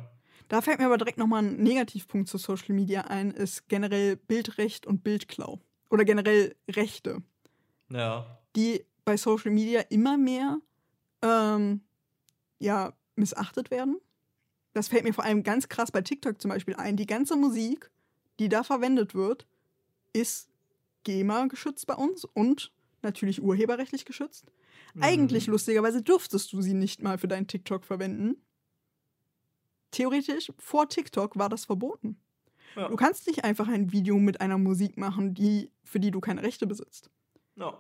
[0.50, 4.86] Da fällt mir aber direkt nochmal ein Negativpunkt zu Social Media ein, ist generell Bildrecht
[4.86, 5.60] und Bildklau.
[5.90, 7.22] Oder generell Rechte.
[7.90, 8.26] Ja.
[8.56, 10.58] die bei Social Media immer mehr
[11.22, 11.82] ähm,
[12.60, 13.98] ja, missachtet werden.
[14.74, 16.98] Das fällt mir vor allem ganz krass bei TikTok zum Beispiel ein.
[16.98, 17.92] Die ganze Musik,
[18.40, 19.46] die da verwendet wird,
[20.14, 20.50] ist
[21.04, 22.72] GEMA geschützt bei uns und
[23.02, 24.46] natürlich urheberrechtlich geschützt.
[25.00, 25.54] Eigentlich, Mhm.
[25.54, 28.38] lustigerweise, dürftest du sie nicht mal für deinen TikTok verwenden.
[29.92, 32.18] Theoretisch, vor TikTok war das verboten.
[32.76, 32.88] Ja.
[32.90, 36.42] Du kannst nicht einfach ein Video mit einer Musik machen, die, für die du keine
[36.44, 37.10] Rechte besitzt.
[37.56, 37.78] ja.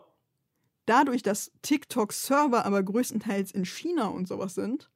[0.85, 4.91] Dadurch, dass TikTok-Server aber größtenteils in China und sowas sind,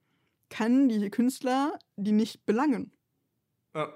[0.50, 2.92] kann die Künstler die nicht belangen.
[3.74, 3.94] Ja.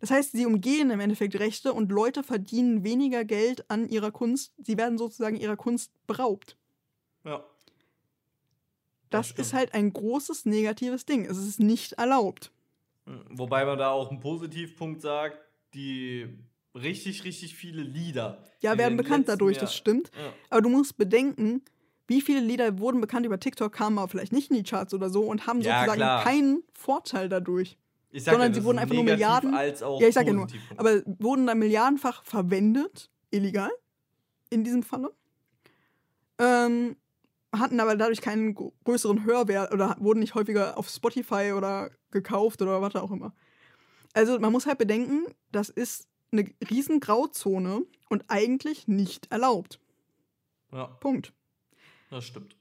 [0.00, 4.52] Das heißt, sie umgehen im Endeffekt Rechte und Leute verdienen weniger Geld an ihrer Kunst.
[4.58, 6.56] Sie werden sozusagen ihrer Kunst beraubt.
[7.24, 7.44] Ja.
[9.10, 9.38] Das stimmt.
[9.40, 11.24] ist halt ein großes negatives Ding.
[11.24, 12.52] Es ist nicht erlaubt.
[13.06, 13.24] Mhm.
[13.30, 15.38] Wobei man da auch einen Positivpunkt sagt,
[15.72, 16.28] die
[16.74, 18.44] richtig, richtig viele Lieder.
[18.60, 20.10] Ja, werden den bekannt dadurch, Jahr- das stimmt.
[20.16, 20.32] Ja.
[20.50, 21.62] Aber du musst bedenken,
[22.06, 25.08] wie viele Lieder wurden bekannt über TikTok, kamen aber vielleicht nicht in die Charts oder
[25.10, 26.22] so und haben Ja, sozusagen klar.
[26.24, 27.78] keinen Vorteil dadurch.
[28.10, 30.46] Ich Sondern ja, sie wurden einfach nur Milliarden- Als auch Ja, ich sag ja nur.
[30.76, 33.70] Aber wurden da milliardenfach verwendet, illegal,
[34.50, 35.12] in diesem Falle.
[36.38, 36.96] Ähm,
[37.52, 42.82] hatten aber dadurch keinen größeren Hörwert oder wurden nicht häufiger auf Spotify oder gekauft oder
[42.82, 43.32] was auch immer.
[44.12, 49.80] Also man muss halt bedenken, das ist eine riesen Grauzone und eigentlich nicht erlaubt.
[50.72, 51.32] ja, Punkt.
[52.14, 52.56] Das stimmt.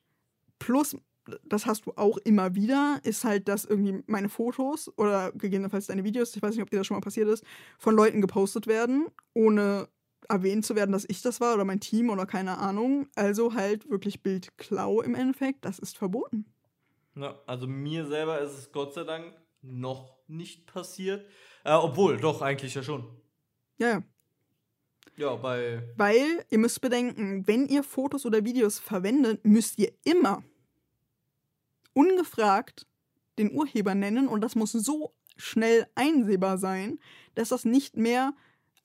[0.59, 0.97] Plus,
[1.45, 6.03] das hast du auch immer wieder, ist halt, dass irgendwie meine Fotos oder gegebenenfalls deine
[6.03, 7.43] Videos, ich weiß nicht, ob dir das schon mal passiert ist,
[7.77, 9.87] von Leuten gepostet werden, ohne
[10.29, 13.07] erwähnt zu werden, dass ich das war oder mein Team oder keine Ahnung.
[13.15, 16.45] Also halt wirklich Bildklau im Endeffekt, das ist verboten.
[17.15, 21.25] Ja, also mir selber ist es Gott sei Dank noch nicht passiert.
[21.63, 23.05] Äh, obwohl, doch, eigentlich ja schon.
[23.77, 24.03] Ja, ja.
[25.15, 25.83] Ja, bei.
[25.95, 30.43] Weil ihr müsst bedenken, wenn ihr Fotos oder Videos verwendet, müsst ihr immer
[31.93, 32.87] ungefragt
[33.37, 36.99] den Urheber nennen und das muss so schnell einsehbar sein,
[37.35, 38.33] dass das nicht mehr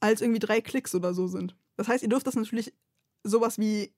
[0.01, 1.57] als irgendwie drei Klicks oder so sind.
[1.77, 2.73] Das heißt, ihr dürft das natürlich
[3.25, 3.93] sowas wie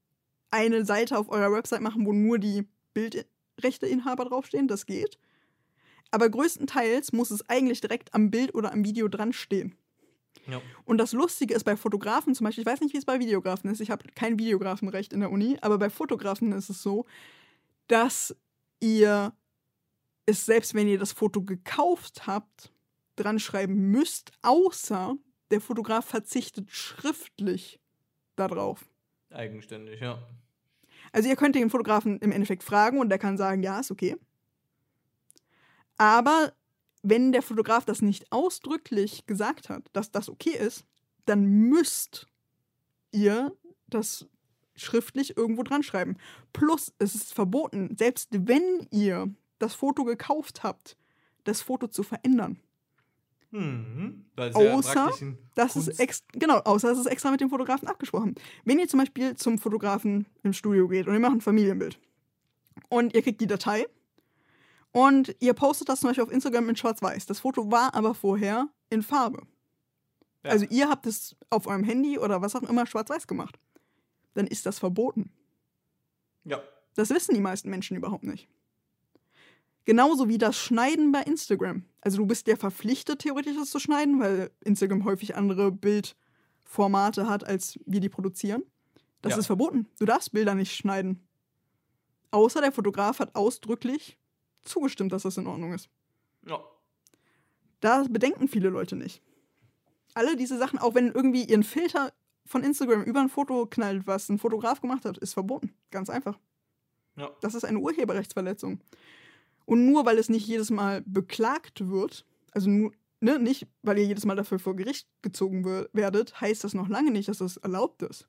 [0.51, 5.19] eine Seite auf eurer Website machen, wo nur die Bildrechteinhaber draufstehen, das geht.
[6.11, 9.77] Aber größtenteils muss es eigentlich direkt am Bild oder am Video dran stehen.
[10.47, 10.61] Ja.
[10.85, 13.71] Und das Lustige ist bei Fotografen zum Beispiel, ich weiß nicht, wie es bei Videografen
[13.71, 17.07] ist, ich habe kein Videografenrecht in der Uni, aber bei Fotografen ist es so,
[17.89, 18.35] dass
[18.81, 19.33] ihr
[20.27, 22.73] es, selbst wenn ihr das Foto gekauft habt,
[23.17, 25.17] dran schreiben müsst, außer
[25.51, 27.81] der Fotograf verzichtet schriftlich
[28.37, 28.89] darauf.
[29.31, 30.19] Eigenständig, ja.
[31.13, 34.17] Also ihr könnt den Fotografen im Endeffekt fragen und der kann sagen, ja, ist okay.
[35.97, 36.53] Aber
[37.03, 40.85] wenn der Fotograf das nicht ausdrücklich gesagt hat, dass das okay ist,
[41.27, 42.27] dann müsst
[43.13, 43.55] ihr
[43.89, 44.27] das
[44.77, 46.17] schriftlich irgendwo dran schreiben.
[46.53, 50.97] Plus, es ist verboten, selbst wenn ihr das Foto gekauft habt,
[51.45, 52.59] das Foto zu verändern.
[53.53, 55.11] Es Außer,
[55.57, 58.37] Das Kunst- ist ex genau, außer es ist extra mit dem Fotografen abgesprochen.
[58.65, 61.99] Wenn ihr zum Beispiel zum Fotografen im Studio geht und ihr macht ein Familienbild
[62.89, 63.87] und ihr kriegt die Datei
[64.93, 67.27] und ihr postet das zum Beispiel auf Instagram in Schwarz-Weiß.
[67.27, 69.43] Das Foto war aber vorher in Farbe.
[70.45, 70.51] Ja.
[70.51, 73.59] Also ihr habt es auf eurem Handy oder was auch immer Schwarz-Weiß gemacht.
[74.35, 75.31] Dann ist das verboten.
[76.45, 76.63] Ja.
[76.95, 78.49] Das wissen die meisten Menschen überhaupt nicht.
[79.85, 81.85] Genauso wie das Schneiden bei Instagram.
[82.01, 87.47] Also du bist ja verpflichtet, theoretisch es zu schneiden, weil Instagram häufig andere Bildformate hat,
[87.47, 88.63] als wir die produzieren.
[89.23, 89.39] Das Ja.
[89.39, 89.87] ist verboten.
[89.99, 91.27] Du darfst Bilder nicht schneiden.
[92.31, 94.19] Außer der Fotograf hat ausdrücklich
[94.63, 95.89] zugestimmt, dass das in Ordnung ist.
[96.47, 96.61] ja.
[97.81, 99.23] Da bedenken viele Leute nicht.
[100.13, 102.13] Alle diese Sachen, auch wenn irgendwie ihren Filter
[102.45, 105.73] von Instagram über ein Foto knallt, was ein Fotograf gemacht hat, ist verboten.
[105.91, 106.39] Ganz einfach.
[107.17, 107.31] Ja.
[107.41, 108.81] Das ist eine Urheberrechtsverletzung.
[109.65, 114.05] Und nur weil es nicht jedes Mal beklagt wird, also nur, ne, nicht weil ihr
[114.05, 117.57] jedes Mal dafür vor Gericht gezogen wer- werdet, heißt das noch lange nicht, dass das
[117.57, 118.29] erlaubt ist.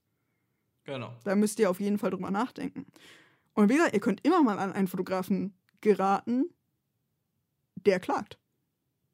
[0.85, 1.13] Genau.
[1.25, 2.85] Da müsst ihr auf jeden Fall drüber nachdenken.
[3.53, 6.45] Und wie gesagt, ihr könnt immer mal an einen Fotografen geraten,
[7.75, 8.37] der klagt.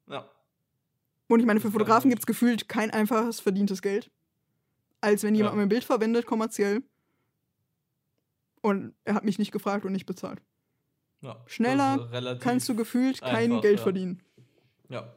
[0.08, 0.28] Ja.
[1.28, 4.10] Und ich meine, für Fotografen gibt es gefühlt kein einfaches verdientes Geld,
[5.00, 5.60] als wenn jemand Ja.
[5.60, 6.82] mein Bild verwendet, kommerziell.
[8.60, 10.40] Und er hat mich nicht gefragt und nicht bezahlt.
[11.20, 11.36] ja.
[11.46, 13.82] Schneller Kannst du gefühlt kein einfach, Geld ja.
[13.82, 14.22] verdienen.
[14.88, 15.12] Ja.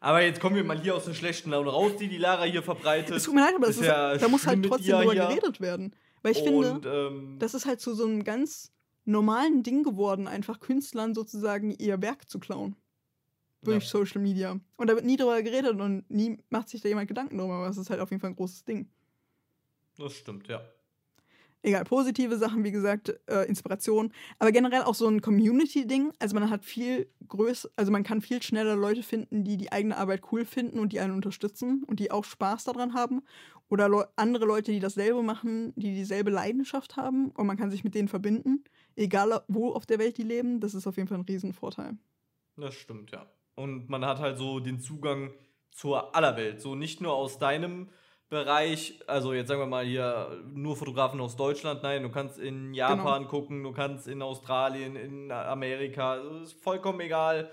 [0.00, 2.62] Aber jetzt kommen wir mal hier aus der schlechten Laune raus, die die Lara hier
[2.62, 3.16] verbreitet.
[3.16, 5.94] Es tut mir leid, aber Ist ist, ja da muss halt trotzdem drüber geredet werden.
[6.22, 8.72] Weil ich und, finde, ähm, das ist halt zu so einem ganz
[9.06, 12.76] normalen Ding geworden, einfach Künstlern sozusagen ihr Werk zu klauen.
[13.62, 13.90] Durch ja.
[13.90, 14.60] Social Media.
[14.76, 17.68] Und da wird nie drüber geredet und nie macht sich da jemand Gedanken drüber, aber
[17.68, 18.88] es ist halt auf jeden Fall ein großes Ding.
[19.96, 20.60] Das stimmt, ja.
[21.62, 26.12] Egal, positive Sachen, wie gesagt, äh, Inspiration, aber generell auch so ein Community-Ding.
[26.20, 29.96] Also man hat viel größer, also man kann viel schneller Leute finden, die die eigene
[29.96, 33.22] Arbeit cool finden und die einen unterstützen und die auch Spaß daran haben.
[33.68, 37.82] Oder Leu andere Leute, die dasselbe machen, die dieselbe Leidenschaft haben und man kann sich
[37.82, 38.62] mit denen verbinden.
[38.96, 41.96] Egal, wo auf der Welt die leben, das ist auf jeden Fall ein Riesenvorteil.
[42.56, 43.26] Das stimmt, ja.
[43.54, 45.32] Und man hat halt so den Zugang
[45.70, 46.60] zur aller Welt.
[46.60, 47.88] So nicht nur aus deinem
[48.28, 52.74] Bereich, also jetzt sagen wir mal hier nur Fotografen aus Deutschland, nein, du kannst in
[52.74, 53.30] Japan Genau.
[53.30, 57.52] gucken, du kannst in Australien, in Amerika, also ist vollkommen egal.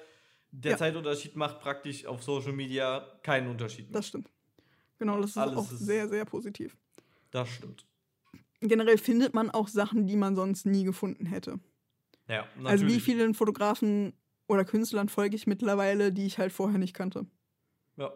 [0.52, 0.78] Der Ja.
[0.78, 3.86] Zeitunterschied macht praktisch auf Social Media keinen Unterschied.
[3.90, 4.00] mehr.
[4.00, 4.32] Das stimmt.
[4.98, 6.76] Genau, das ist Alles auch ist- sehr, sehr positiv.
[7.32, 7.86] das stimmt.
[8.68, 11.60] Generell findet man auch Sachen, die man sonst nie gefunden hätte.
[12.28, 13.04] Ja, Also wie natürlich.
[13.04, 14.14] vielen Fotografen
[14.48, 17.26] oder Künstlern folge ich mittlerweile, die ich halt vorher nicht kannte.
[17.98, 18.12] Ja.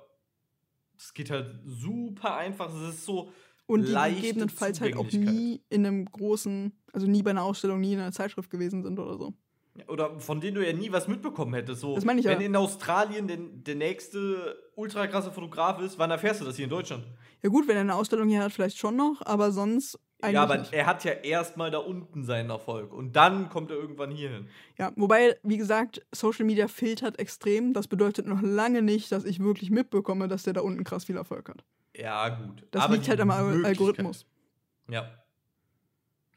[0.96, 2.74] Das geht halt super einfach.
[2.74, 3.32] Es ist so.
[3.66, 7.94] Und die gegebenenfalls halt auch nie in einem großen, also nie bei einer Ausstellung, nie
[7.94, 9.34] in einer Zeitschrift gewesen sind oder so.
[9.88, 11.82] Oder von denen du ja nie was mitbekommen hättest.
[11.82, 12.48] So, Das meine ich wenn ja.
[12.48, 16.70] in Australien der, der nächste ultra krasse Fotograf ist, wann erfährst du das hier in
[16.70, 17.06] Deutschland?
[17.44, 20.44] Ja gut, wenn er eine Ausstellung hier hat, vielleicht schon noch, aber sonst eigentlich ja,
[20.44, 20.74] aber nicht.
[20.74, 24.48] er hat ja erstmal da unten seinen Erfolg und dann kommt er irgendwann hier hin.
[24.78, 27.74] Ja, wobei, wie gesagt, Social Media filtert extrem.
[27.74, 31.18] Das bedeutet noch lange nicht, dass ich wirklich mitbekomme, dass der da unten krass viel
[31.18, 31.64] Erfolg hat.
[31.96, 32.66] Ja, gut.
[32.72, 34.26] Das aber liegt die halt am Al- Möglichkeit- Algorithmus.
[34.90, 35.08] Ja.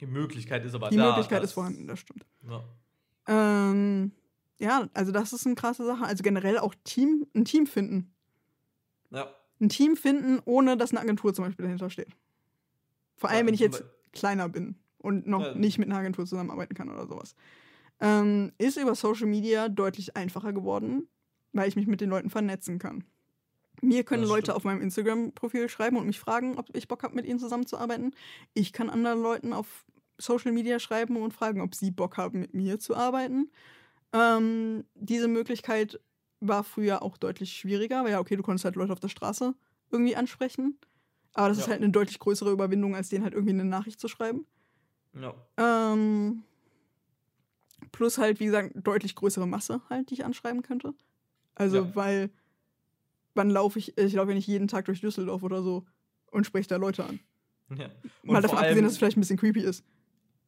[0.00, 1.08] Die Möglichkeit ist aber Die da.
[1.08, 2.24] Möglichkeit dass- ist vorhanden, das stimmt.
[2.48, 2.64] Ja.
[3.28, 4.12] Ähm,
[4.58, 6.04] ja, also das ist eine krasse Sache.
[6.04, 8.12] Also generell auch Team, ein Team finden.
[9.10, 9.34] ja.
[9.62, 12.08] Ein Team finden, ohne dass eine Agentur zum Beispiel dahinter steht.
[13.20, 15.54] Vor allem, wenn ich jetzt kleiner bin und noch Ja.
[15.54, 17.34] nicht mit einer Agentur zusammenarbeiten kann oder sowas.
[18.00, 21.06] Ähm, ist über Social Media deutlich einfacher geworden,
[21.52, 23.04] weil ich mich mit den Leuten vernetzen kann.
[23.82, 24.56] Mir können Das Leute stimmt.
[24.56, 28.14] auf meinem Instagram-Profil schreiben und mich fragen, ob ich Bock habe, mit ihnen zusammenzuarbeiten.
[28.54, 29.84] Ich kann anderen Leuten auf
[30.18, 33.50] Social Media schreiben und fragen, ob sie Bock haben, mit mir zu arbeiten.
[34.12, 36.00] Ähm, diese Möglichkeit
[36.40, 39.54] war früher auch deutlich schwieriger, weil ja, okay, du konntest halt Leute auf der Straße
[39.90, 40.78] irgendwie ansprechen.
[41.34, 41.72] Aber das ist Ja.
[41.72, 44.46] halt eine deutlich größere Überwindung, als denen halt irgendwie eine Nachricht zu schreiben.
[45.14, 45.34] ja.
[45.58, 46.42] Ähm,
[47.92, 50.94] Plus halt, wie gesagt, deutlich größere Masse halt, die ich anschreiben könnte.
[51.54, 51.94] Also, Ja.
[51.96, 52.30] weil
[53.34, 55.84] wann laufe ich, ich laufe ja nicht jeden Tag durch Düsseldorf oder so
[56.30, 57.20] und spreche da Leute an.
[57.70, 57.88] Ja.
[58.22, 59.84] Mal vor davon allem- abgesehen, dass es vielleicht ein bisschen creepy ist.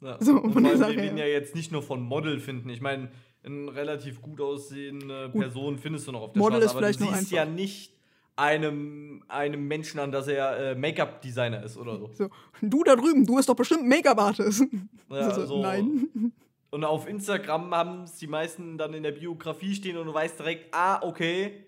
[0.00, 0.18] Ja.
[0.22, 2.68] So, und von der Sache wir reden ja jetzt nicht nur von Model finden.
[2.68, 3.10] Ich meine,
[3.44, 5.30] eine relativ gut aussehende.
[5.30, 7.46] Person findest du noch auf der Model Straße, ist aber vielleicht du nur siehst einfach.
[7.46, 7.92] ja nicht
[8.36, 12.10] einem, einem Menschen an, dass er äh, Make-up-Designer ist oder so.
[12.14, 12.30] So,
[12.60, 14.64] du da drüben, du bist doch bestimmt Make-up-Artist.
[15.10, 15.62] Ja, so, so.
[15.62, 16.32] Nein.
[16.70, 20.38] Und auf Instagram haben es die meisten dann in der Biografie stehen und du weißt
[20.38, 21.66] direkt, ah, okay.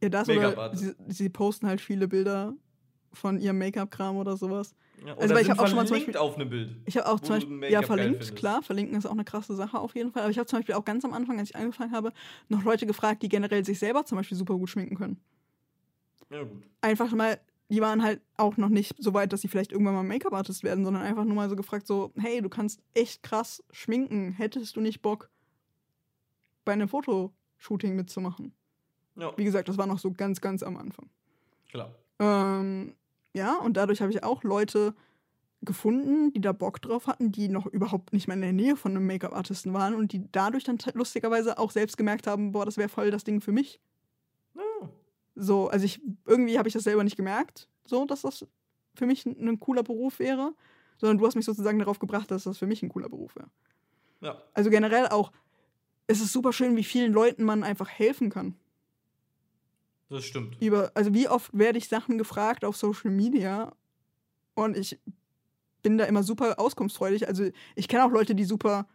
[0.00, 2.54] Ja, das oder sie, sie posten halt viele Bilder
[3.12, 4.76] von ihrem Make-up-Kram oder sowas.
[5.04, 6.76] Ja, Also, weil ich hab auch schon mal zum verlinkt auf einem Bild.
[6.86, 9.94] Ich habe auch zum Beispiel, ja, verlinkt, klar, verlinken ist auch eine krasse Sache auf
[9.94, 10.22] jeden Fall.
[10.22, 12.12] Aber ich habe zum Beispiel auch ganz am Anfang, als ich angefangen habe,
[12.48, 15.20] noch Leute gefragt, die generell sich selber zum Beispiel super gut schminken können.
[16.30, 16.62] Ja, gut.
[16.80, 20.02] Einfach mal, die waren halt auch noch nicht so weit, dass sie vielleicht irgendwann mal
[20.02, 24.32] Make-up-Artist werden, sondern einfach nur mal so gefragt, so, hey, du kannst echt krass schminken.
[24.32, 25.30] Hättest du nicht Bock,
[26.64, 28.52] bei einem Fotoshooting mitzumachen?
[29.16, 31.08] Ja, Wie gesagt, das war noch so ganz, ganz am Anfang.
[31.70, 31.94] klar.
[32.20, 32.94] Ähm,
[33.34, 34.94] ja, und dadurch habe ich auch Leute
[35.62, 38.92] gefunden, die da Bock drauf hatten, die noch überhaupt nicht mehr in der Nähe von
[38.92, 42.88] einem Make-up-Artisten waren und die dadurch dann lustigerweise auch selbst gemerkt haben, boah, das wäre
[42.88, 43.80] voll das Ding für mich.
[45.40, 48.46] So, also ich irgendwie habe ich das selber nicht gemerkt, so dass das
[48.94, 50.52] für mich ein, ein cooler Beruf wäre,
[50.98, 53.48] sondern du hast mich sozusagen darauf gebracht, dass das für mich ein cooler Beruf wäre.
[54.20, 54.42] ja.
[54.52, 55.32] Also generell auch,
[56.08, 58.56] es ist super schön, wie vielen Leuten man einfach helfen kann.
[60.08, 60.56] Das stimmt.
[60.60, 63.72] über, also wie oft werde ich Sachen gefragt auf Social Media
[64.54, 64.98] und ich
[65.82, 67.28] bin da immer super auskunftsfreudig.
[67.28, 68.88] Also ich kenne auch Leute, die super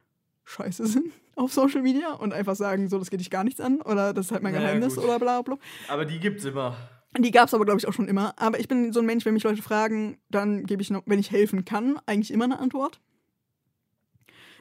[0.45, 3.81] scheiße sind auf Social Media und einfach sagen, so, das geht dich gar nichts an
[3.81, 5.05] oder das ist halt mein Geheimnis gut.
[5.05, 5.57] oder bla bla.
[5.87, 6.77] Aber die gibt's immer.
[7.17, 8.33] Die gab es aber, glaube ich, auch schon immer.
[8.37, 11.19] Aber ich bin so ein Mensch, wenn mich Leute fragen, dann gebe ich, noch, wenn
[11.19, 12.99] ich helfen kann, eigentlich immer eine Antwort.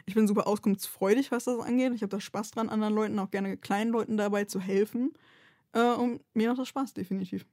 [0.04, 1.92] Ich bin super auskunftsfreudig, was das angeht.
[1.94, 5.12] Ich habe da Spaß dran, anderen Leuten, auch gerne kleinen Leuten dabei zu helfen.
[5.72, 7.46] Äh, und mir macht das Spaß, definitiv.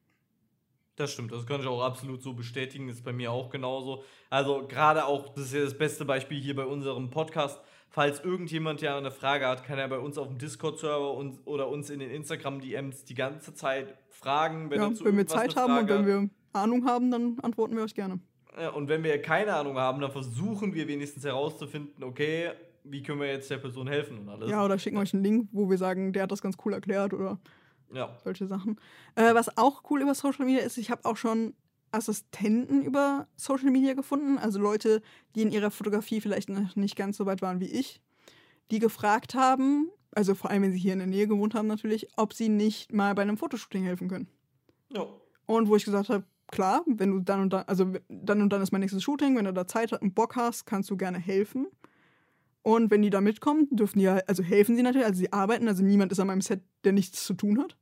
[0.96, 4.04] Das stimmt, das kann ich auch absolut so bestätigen, ist bei mir auch genauso.
[4.30, 7.62] Also gerade auch, das ist ja das beste Beispiel hier bei unserem Podcast.
[7.92, 11.90] Falls irgendjemand ja eine Frage hat, kann er bei uns auf dem Discord-Server oder uns
[11.90, 14.70] in den Instagram-DMs die ganze Zeit fragen.
[14.70, 17.96] Wenn, ja, wenn wir Zeit haben und wenn wir Ahnung haben, dann antworten wir euch
[17.96, 18.20] gerne.
[18.60, 22.52] Ja, und wenn wir keine Ahnung haben, dann versuchen wir wenigstens herauszufinden, okay,
[22.84, 24.50] wie können wir jetzt der Person helfen und alles.
[24.50, 27.14] Ja, oder schicken euch einen Link, wo wir sagen, der hat das ganz cool erklärt
[27.14, 27.40] oder
[27.92, 28.16] Ja.
[28.24, 28.80] solche Sachen.
[29.16, 31.54] Äh, was auch cool über Social Media ist, ich habe auch schon
[31.92, 35.02] Assistenten über Social Media gefunden, also Leute,
[35.36, 38.02] die in ihrer Fotografie vielleicht noch nicht ganz so weit waren wie ich,
[38.72, 42.08] die gefragt haben, also vor allem wenn sie hier in der Nähe gewohnt haben natürlich,
[42.18, 44.28] ob sie nicht mal bei einem Fotoshooting helfen können.
[44.90, 45.06] ja.
[45.46, 48.62] Und wo ich gesagt habe, klar, wenn du dann und dann, also dann und dann
[48.62, 51.68] ist mein nächstes Shooting, wenn du da Zeit und Bock hast, kannst du gerne helfen.
[52.62, 55.68] Und wenn die da mitkommen, dürfen die halt, also helfen sie natürlich, also sie arbeiten,
[55.68, 57.78] also niemand ist an meinem Set, der nichts zu tun hat.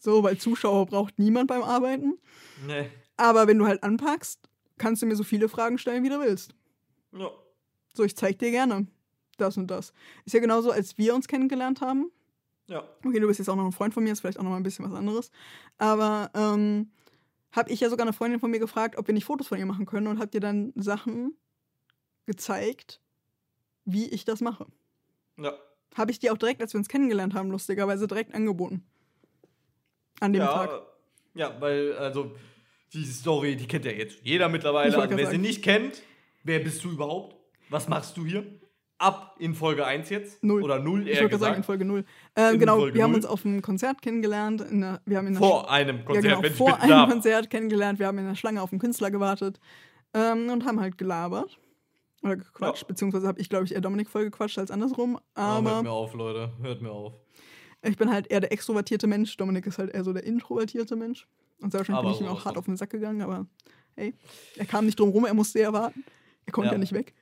[0.00, 2.18] So, weil Zuschauer braucht niemand beim Arbeiten.
[2.66, 2.86] Nee.
[3.20, 4.48] Aber wenn du halt anpackst,
[4.78, 6.54] kannst du mir so viele Fragen stellen, wie du willst.
[7.12, 7.30] Ja.
[7.92, 8.86] So, ich zeig dir gerne
[9.36, 9.92] das und das.
[10.24, 12.10] Ist ja genauso, als wir uns kennengelernt haben.
[12.66, 12.88] Ja.
[13.04, 14.56] Okay, du bist jetzt auch noch ein Freund von mir, ist vielleicht auch noch mal
[14.56, 15.30] ein bisschen was anderes.
[15.76, 16.90] Aber ähm,
[17.52, 19.66] habe ich ja sogar eine Freundin von mir gefragt, ob wir nicht Fotos von ihr
[19.66, 21.36] machen können und hat dir dann Sachen
[22.24, 23.02] gezeigt,
[23.84, 24.66] wie ich das mache.
[25.36, 25.52] Ja.
[25.94, 28.82] Habe ich dir auch direkt, als wir uns kennengelernt haben, lustigerweise direkt angeboten.
[30.20, 30.82] An dem ja, Tag.
[31.34, 32.34] Ja, weil, also,
[32.92, 34.96] die Story, die kennt ja jetzt jeder Ich mittlerweile.
[34.96, 36.02] Also, wer sie nicht kennt,
[36.44, 37.36] wer bist du überhaupt?
[37.68, 38.44] Was machst du hier?
[38.98, 40.42] Ab in Folge 1 jetzt?
[40.44, 40.62] Null.
[40.62, 41.62] Oder 0 Ich eher wollte gerade sagen, in.
[41.62, 42.04] Folge 0.
[42.36, 43.20] Ähm, In genau, Folge wir haben null.
[43.20, 44.60] uns auf einem Konzert kennengelernt.
[44.60, 47.10] Der, wir haben in der Vor einem Konzert, ja, genau, wenn ich vor einem darf.
[47.10, 47.98] Konzert kennengelernt.
[47.98, 49.58] Wir haben in der Schlange auf einen Künstler gewartet
[50.12, 51.58] ähm, und haben halt gelabert.
[52.22, 52.82] Oder gequatscht.
[52.82, 52.88] Ja.
[52.88, 55.16] Beziehungsweise habe ich, glaube ich, eher Dominik voll gequatscht als andersrum.
[55.34, 56.52] Oh, hört mir Aber auf, Leute.
[56.60, 57.14] Hört mir auf.
[57.82, 59.34] ich bin halt eher der extrovertierte Mensch.
[59.38, 61.26] Dominik ist halt eher so der introvertierte Mensch.
[61.60, 62.60] Und sehr wahrscheinlich bin Aber ich ihm auch sowas hart von.
[62.60, 63.22] auf den Sack gegangen.
[63.22, 63.46] Aber
[63.96, 64.14] hey,
[64.56, 66.04] er kam nicht drum rum, er musste ja warten.
[66.46, 66.72] Er konnte ja.
[66.72, 66.78] Ja.
[66.78, 67.14] nicht weg.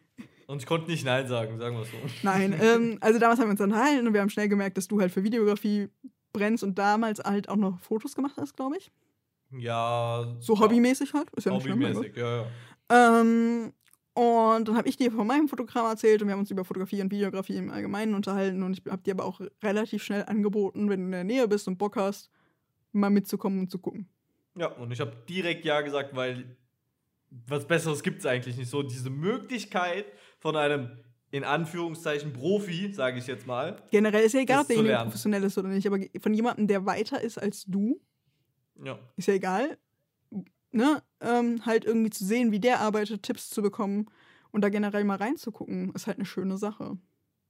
[0.46, 1.96] Und ich konnte nicht Nein sagen, sagen wir es so.
[2.22, 4.98] Nein, ähm, also damals haben wir uns unterhalten und wir haben schnell gemerkt, dass du
[4.98, 5.88] halt für Videografie
[6.32, 8.90] brennst und damals halt auch noch Fotos gemacht hast, glaube ich.
[9.50, 10.26] Ja.
[10.40, 11.28] So ja, hobbymäßig halt.
[11.36, 11.82] Ist ja schlimm.
[11.82, 12.46] Hobbymäßig, ja, ja.
[13.20, 13.72] Ähm,
[14.14, 17.02] und dann habe ich dir von meinem Fotogramm erzählt und wir haben uns über Fotografie
[17.02, 21.00] und Videografie im Allgemeinen unterhalten und ich habe dir aber auch relativ schnell angeboten, wenn
[21.00, 22.30] du in der Nähe bist und Bock hast,
[22.92, 24.08] mal mitzukommen und zu gucken.
[24.58, 26.56] Ja, und ich habe direkt Ja gesagt, weil
[27.30, 28.70] was Besseres gibt es eigentlich nicht.
[28.70, 30.06] So diese Möglichkeit
[30.38, 30.98] von einem,
[31.30, 33.82] in Anführungszeichen, Profi, sage ich jetzt mal.
[33.90, 35.10] Generell ist ja egal, ob der zu irgendwie lernen.
[35.10, 38.00] professionell ist oder nicht, aber von jemandem, der weiter ist als du,
[38.82, 38.98] Ja.
[39.16, 39.76] ist ja egal,
[40.72, 44.06] ne, ähm, halt irgendwie zu sehen, wie der arbeitet, Tipps zu bekommen
[44.50, 46.96] und da generell mal reinzugucken, ist halt eine schöne Sache.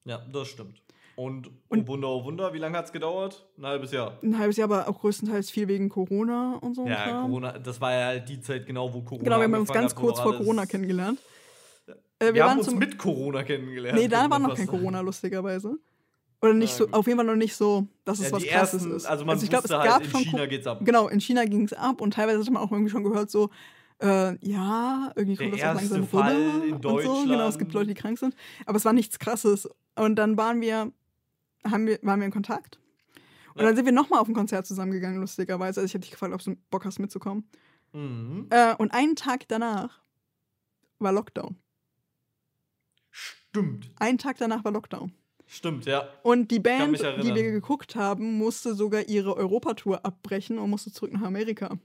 [0.04, 0.82] Ja, das stimmt.
[1.18, 3.44] Und, Und- oh Wunder, oh Wunder, wie lange hat es gedauert?
[3.58, 4.18] Ein halbes Jahr.
[4.22, 6.86] Ein halbes Jahr, aber auch größtenteils viel wegen Corona und so.
[6.86, 7.26] Ja, Kram.
[7.26, 9.92] Corona, das war ja halt die Zeit genau, wo Corona Genau, wir haben uns ganz
[9.92, 11.18] hat, kurz vor Corona kennengelernt.
[11.88, 12.78] Äh, Wir, wir haben waren uns zum.
[12.78, 13.98] mit Corona kennengelernt.
[13.98, 14.68] nee, da war noch kein.
[14.68, 15.76] Corona, lustigerweise.
[16.40, 18.82] Oder nicht Ja, so, auf jeden Fall noch nicht so, dass es Ja, was krasses
[18.82, 19.06] ersten, ist.
[19.06, 20.78] also man ich glaub, wusste es halt, gab in schon China geht's ab.
[20.84, 23.50] Genau, in China ging es ab und teilweise hat man auch irgendwie schon gehört, so,
[24.00, 26.88] äh, ja, irgendwie kommt Der das auch langsam Fall rüber in und so.
[26.94, 27.58] Genau, es Deutschland.
[27.58, 28.36] gibt Leute, die krank sind.
[28.66, 29.68] Aber es war nichts krasses.
[29.96, 30.92] Und dann waren wir,
[31.64, 32.78] haben wir, waren wir in Kontakt.
[33.54, 35.80] Und dann sind wir nochmal auf ein Konzert zusammengegangen, lustigerweise.
[35.80, 37.48] Also ich hätte dich gefragt, ob du Bock hast mitzukommen.
[37.92, 38.46] Mhm.
[38.50, 40.00] Äh, und einen Tag danach
[41.00, 41.56] war Lockdown.
[43.10, 45.12] Stimmt, Einen Tag danach war Lockdown.
[45.46, 46.08] stimmt, ja.
[46.22, 51.12] Und die Band, die wir geguckt haben, musste sogar ihre Europatour abbrechen und musste zurück
[51.12, 51.76] nach Amerika.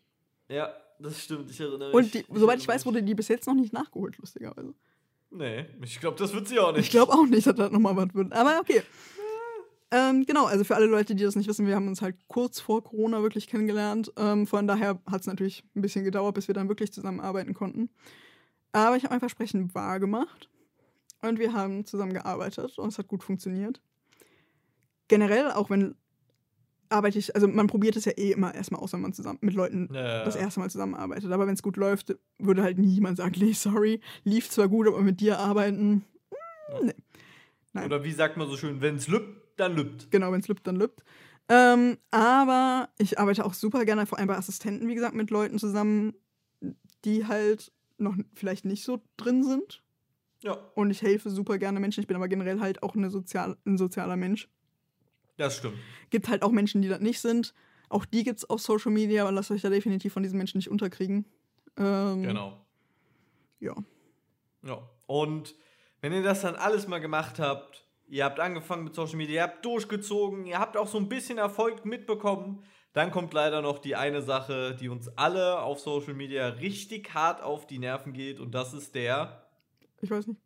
[0.50, 1.96] Ja, das stimmt, ich erinnere mich.
[1.96, 4.76] Und die, soweit ich weiß, wurde die bis jetzt noch nicht nachgeholt, lustigerweise.
[5.32, 6.82] Nee, ich glaube, das wird sie auch nicht.
[6.82, 8.32] Ich glaube auch nicht, dass das nochmal was wird.
[8.34, 8.84] Aber okay.
[9.94, 12.60] Ähm, genau, also für alle Leute, die das nicht wissen, wir haben uns halt kurz
[12.60, 14.12] vor Corona wirklich kennengelernt.
[14.18, 17.92] Ähm, von daher hat es natürlich ein bisschen gedauert, bis wir dann wirklich zusammenarbeiten konnten.
[18.72, 20.50] Aber ich habe mein Versprechen wahr gemacht.
[21.22, 23.82] Und wir haben zusammengearbeitet und es hat gut funktioniert.
[25.10, 25.94] Generell, auch wenn
[26.90, 29.54] arbeite ich, also man probiert es ja eh immer erstmal aus, wenn man zusammen mit
[29.54, 31.32] Leuten Ja, das erste Mal zusammenarbeitet.
[31.32, 35.02] Aber wenn es gut läuft, würde halt niemand sagen, nee, sorry, lief zwar gut, aber
[35.02, 36.04] mit dir arbeiten,
[36.80, 36.94] hm, nee.
[37.74, 37.86] Nein.
[37.86, 40.12] Oder wie sagt man so schön, wenn es lübt, dann lübt.
[40.12, 41.04] Genau, wenn es lübt, dann lübt.
[41.50, 45.60] Ähm, aber ich arbeite auch super gerne, vor allem bei Assistenten, wie gesagt, mit Leuten
[45.60, 46.14] zusammen,
[47.06, 49.84] die halt noch vielleicht nicht so drin sind.
[50.42, 52.02] Ja, Und ich helfe super gerne Menschen.
[52.02, 54.50] Ich bin aber generell halt auch eine sozial, ein sozialer Mensch.
[55.38, 55.78] das stimmt.
[56.10, 57.54] Gibt halt auch Menschen, die das nicht sind.
[57.90, 60.58] Auch die gibt es auf Social Media, aber lasst euch da definitiv von diesen Menschen
[60.58, 61.26] nicht unterkriegen.
[61.78, 62.58] Ähm, Genau.
[63.60, 63.76] Ja.
[64.64, 64.90] Ja.
[65.08, 65.56] Und
[66.02, 69.44] wenn ihr das dann alles mal gemacht habt, ihr habt angefangen mit Social Media, ihr
[69.44, 73.96] habt durchgezogen, ihr habt auch so ein bisschen Erfolg mitbekommen, dann kommt leider noch die
[73.96, 78.52] eine Sache, die uns alle auf Social Media richtig hart auf die Nerven geht und
[78.54, 79.48] das ist der
[80.02, 80.40] Ich weiß nicht.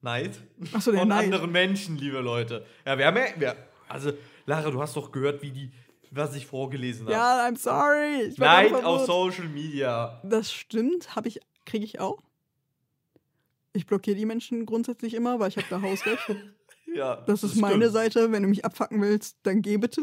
[0.00, 0.40] Neid
[0.72, 1.24] Achso, der von Neid.
[1.24, 2.64] anderen Menschen, liebe Leute.
[2.84, 3.54] Ja, wir haben ja,
[3.88, 4.12] also
[4.44, 5.72] Lara, du hast doch gehört, wie die,
[6.10, 7.12] was ich vorgelesen habe.
[7.12, 8.28] Ja, I'm sorry.
[8.28, 9.06] Ich Neid auf.
[9.06, 10.20] Social Media.
[10.24, 12.22] Das stimmt, habe ich, kriege ich auch.
[13.72, 16.24] Ich blockiere die Menschen grundsätzlich immer, weil ich habe da Hausrecht.
[16.96, 17.92] Ja, Das ist meine stimmt.
[17.92, 18.32] Seite.
[18.32, 20.02] Wenn du mich abfacken willst, dann geh bitte.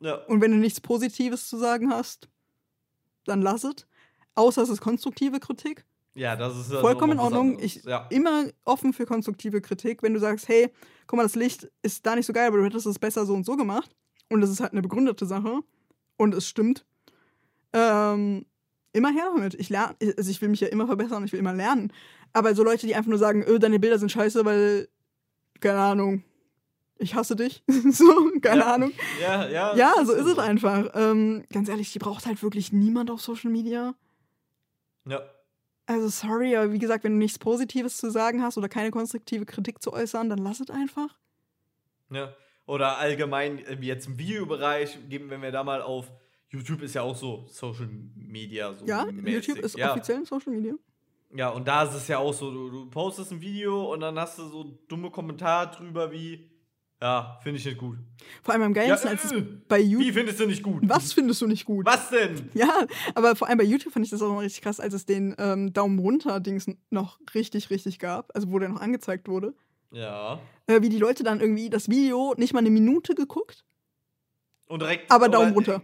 [0.00, 2.28] Ja, Und wenn du nichts Positives zu sagen hast,
[3.24, 3.86] dann lass es.
[4.34, 5.84] Außer es ist konstruktive Kritik.
[6.14, 7.58] ja das ist Vollkommen in Ordnung.
[7.60, 8.06] Ich ja.
[8.10, 10.02] immer offen für konstruktive Kritik.
[10.02, 10.70] Wenn du sagst, hey,
[11.06, 13.34] guck mal, das Licht ist da nicht so geil, aber du hättest es besser so
[13.34, 13.94] und so gemacht.
[14.28, 15.60] Und das ist halt eine begründete Sache.
[16.16, 16.84] Und es stimmt.
[17.72, 18.44] Ähm,
[18.92, 19.54] immer her damit.
[19.54, 21.92] Ich lerne, also ich will mich ja immer verbessern und ich will immer lernen.
[22.32, 24.88] Aber so Leute, die einfach nur sagen, öh, deine Bilder sind scheiße, weil,
[25.60, 26.24] keine Ahnung,
[26.96, 27.62] ich hasse dich.
[27.90, 28.74] so, keine Ja.
[28.74, 28.92] Ahnung.
[29.20, 29.76] Ja, ja.
[29.76, 30.40] Ja, so ist es so.
[30.40, 30.90] einfach.
[30.94, 33.94] Ähm, ganz ehrlich, die braucht halt wirklich niemand auf Social Media.
[35.06, 35.20] Ja.
[35.86, 39.44] Also sorry, aber wie gesagt, wenn du nichts Positives zu sagen hast oder keine konstruktive
[39.44, 41.18] Kritik zu äußern, dann lass es einfach.
[42.10, 42.34] Ja.
[42.66, 46.10] Oder allgemein, äh, wie jetzt im Videobereich, geben, wenn wir da mal auf
[46.48, 48.72] YouTube ist ja auch so Social Media.
[48.74, 49.48] So Ja, mäßig.
[49.48, 49.90] YouTube ist ja.
[49.92, 50.74] offiziell Social Media.
[51.36, 54.18] Ja, und da ist es ja auch so, du, du postest ein Video und dann
[54.18, 56.48] hast du so dumme Kommentare drüber wie,
[57.02, 57.98] ja, finde ich nicht gut.
[58.42, 60.14] Vor allem am Ja, geilsten, als es äh, bei wie YouTube.
[60.14, 60.82] findest du nicht gut?
[60.88, 61.86] Was findest du nicht gut?
[61.86, 62.50] Was denn?
[62.54, 65.06] Ja, aber vor allem bei YouTube fand ich das auch immer richtig krass, als es
[65.06, 69.54] den ähm, Daumen runter-Dings noch richtig, richtig gab, also wo der noch angezeigt wurde.
[69.90, 70.38] Ja.
[70.68, 73.64] Äh, wie die Leute dann irgendwie das Video nicht mal eine Minute geguckt,
[74.68, 75.10] Und direkt.
[75.10, 75.82] aber Daumen runter.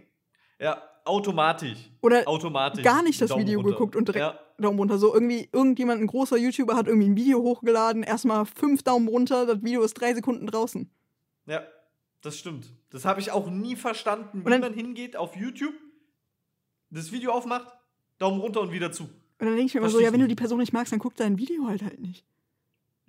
[0.59, 1.89] Ja, automatisch.
[2.01, 2.83] Oder Automatisch.
[2.83, 3.71] gar nicht das Daumen Video runter.
[3.73, 4.97] geguckt und direkt Ja, Daumen runter.
[4.97, 9.45] So irgendwie, irgendjemand, ein großer YouTuber hat irgendwie ein Video hochgeladen, erstmal fünf Daumen runter,
[9.45, 10.89] das Video ist drei Sekunden draußen.
[11.45, 11.63] ja,
[12.21, 12.67] das stimmt.
[12.91, 15.73] Das habe ich auch nie verstanden, wie man hingeht auf YouTube,
[16.89, 17.67] das Video aufmacht,
[18.17, 19.03] Daumen runter und wieder zu.
[19.03, 20.99] Und dann denke ich mir immer so, ja, wenn du die Person nicht magst, dann
[20.99, 22.25] guck dein Video halt halt nicht.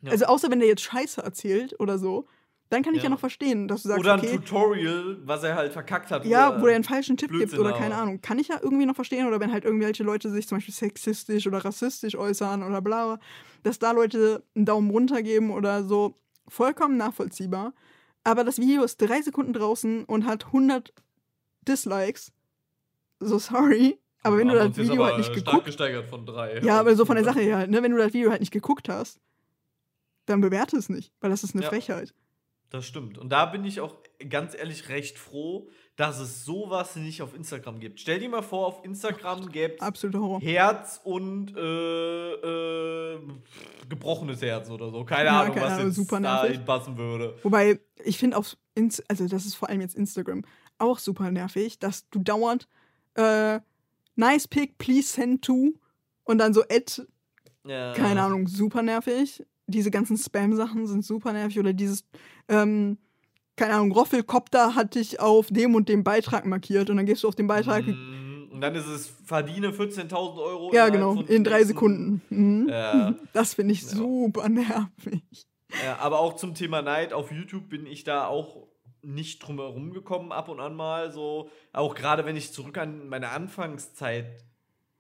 [0.01, 0.13] Ja.
[0.13, 2.27] Also außer wenn der jetzt Scheiße erzählt oder so,
[2.73, 3.11] dann kann ich ja, Ja.
[3.11, 6.25] noch verstehen, dass du sagst, Oder ein okay, Tutorial, was er halt verkackt hat.
[6.25, 8.49] ja, oder- wo er einen falschen Tipp gibt Blödsinn, oder aber- keine Ahnung, kann ich
[8.49, 9.27] ja irgendwie noch verstehen.
[9.27, 13.19] Oder wenn halt irgendwelche Leute sich zum Beispiel sexistisch oder rassistisch äußern oder bla,
[13.63, 16.15] dass da Leute einen Daumen runter geben oder so,
[16.49, 17.75] vollkommen nachvollziehbar.
[18.25, 20.93] Aber das Video ist drei Sekunden draußen und hat 100
[21.69, 22.33] Dislikes.
[23.21, 23.99] So sorry.
[24.23, 26.61] Aber wenn du Haben das Video halt nicht stark geguckt gesteigert von drei.
[26.61, 27.83] Ja, aber so von der Sache her halt, ne?
[27.83, 29.21] Wenn du das Video halt nicht geguckt hast,
[30.27, 31.69] dann bewerte es nicht, weil das ist eine Ja.
[31.69, 32.15] Frechheit.
[32.73, 33.19] Das stimmt.
[33.19, 33.97] Und da bin ich auch
[34.31, 38.01] ganz ehrlich recht froh, dass es sowas nicht auf Instagram gibt.
[38.01, 39.81] Stell dir mal vor, auf Instagram gäbe es.
[40.41, 43.21] Herz und äh, äh,
[43.91, 45.05] gebrochenes Herz oder so.
[45.05, 47.37] Keine Ja, Ahnung, keine was Ahnung, jetzt super da passen würde.
[47.43, 50.43] Wobei, ich finde auf, Ins also das ist vor allem jetzt Instagram,
[50.79, 52.67] auch super nervig, dass du dauernd
[53.17, 53.61] äh,
[54.17, 55.75] nice pic, please send to
[56.25, 57.03] und dann so add,
[57.67, 57.93] Ja.
[57.93, 59.45] keine Ahnung, super nervig.
[59.67, 62.05] Diese ganzen Spam-Sachen sind super nervig oder dieses,
[62.49, 62.99] ähm,
[63.57, 67.29] keine Ahnung, Roffelkopter hat dich auf dem und dem Beitrag markiert und dann gehst du
[67.29, 67.87] auf den Beitrag.
[67.87, 70.73] Mm, Und dann ist es, verdiene 14.000 Euro.
[70.75, 72.23] Ja, genau, in drei Sekunden.
[72.31, 72.69] Mhm.
[72.69, 73.15] Ja.
[73.33, 73.89] Das finde ich Ja.
[73.89, 75.23] super nervig.
[75.85, 78.67] Ja, aber auch zum Thema Neid auf YouTube bin ich da auch
[79.03, 81.49] nicht drum herum gekommen, ab und an mal so.
[81.73, 84.45] Auch gerade wenn ich zurück an meine Anfangszeit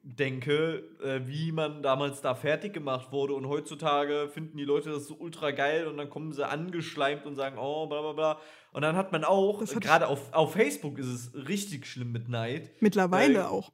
[0.05, 5.07] denke, äh, wie man damals da fertig gemacht wurde und heutzutage finden die Leute das
[5.07, 8.39] so ultra geil und dann kommen sie angeschleimt und sagen, oh, bla bla bla.
[8.73, 12.71] Und dann hat man auch, gerade auf, auf Facebook ist es richtig schlimm mit Neid.
[12.81, 13.71] Mittlerweile Äh, auch.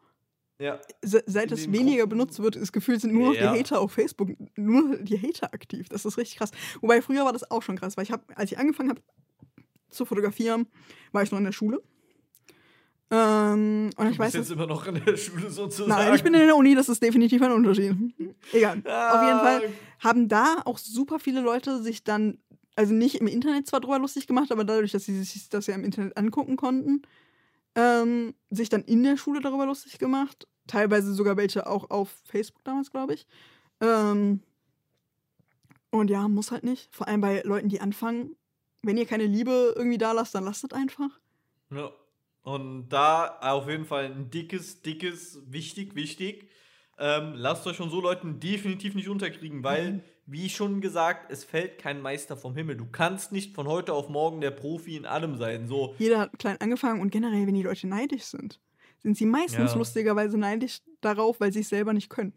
[0.60, 3.52] Ja, Se seit es weniger Gruppen- benutzt wird, ist gefühlt sind nur noch Ja.
[3.52, 5.88] die Hater auf Facebook, nur die Hater aktiv.
[5.88, 6.50] Das ist richtig krass.
[6.80, 9.00] Wobei früher war das auch schon krass, weil ich habe, als ich angefangen habe
[9.88, 10.66] zu fotografieren,
[11.12, 11.80] war ich noch in der Schule.
[13.10, 15.88] Ähm, und du ich weiß bist jetzt immer noch in der Schule sozusagen.
[15.90, 17.96] nein, ich bin in der Uni, das ist definitiv ein Unterschied.
[18.52, 18.78] Egal.
[18.78, 22.38] Auf jeden Fall Ah, haben da auch super viele Leute sich dann,
[22.76, 25.74] also nicht im Internet zwar drüber lustig gemacht, aber dadurch, dass sie sich das ja
[25.74, 27.02] im Internet angucken konnten,
[27.74, 30.46] ähm, sich dann in der Schule darüber lustig gemacht.
[30.66, 33.26] Teilweise sogar welche auch auf Facebook damals, glaube ich.
[33.80, 34.42] Ähm,
[35.90, 36.94] und ja, muss halt nicht.
[36.94, 38.36] Vor allem bei Leuten, die anfangen.
[38.82, 41.18] Wenn ihr keine Liebe irgendwie da lasst, dann lasst es einfach.
[41.70, 41.90] Ja.
[42.42, 46.48] Und da auf jeden Fall ein dickes, dickes, wichtig, wichtig.
[46.98, 50.00] Ähm, lasst euch von so Leuten definitiv nicht unterkriegen, weil, Mhm.
[50.26, 52.76] wie schon gesagt, es fällt kein Meister vom Himmel.
[52.76, 55.68] Du kannst nicht von heute auf morgen der Profi in allem sein.
[55.68, 58.60] So, Jeder hat klein angefangen und generell, wenn die Leute neidisch sind,
[58.98, 59.78] sind sie meistens Ja.
[59.78, 62.32] lustigerweise neidisch darauf, weil sie es selber nicht können.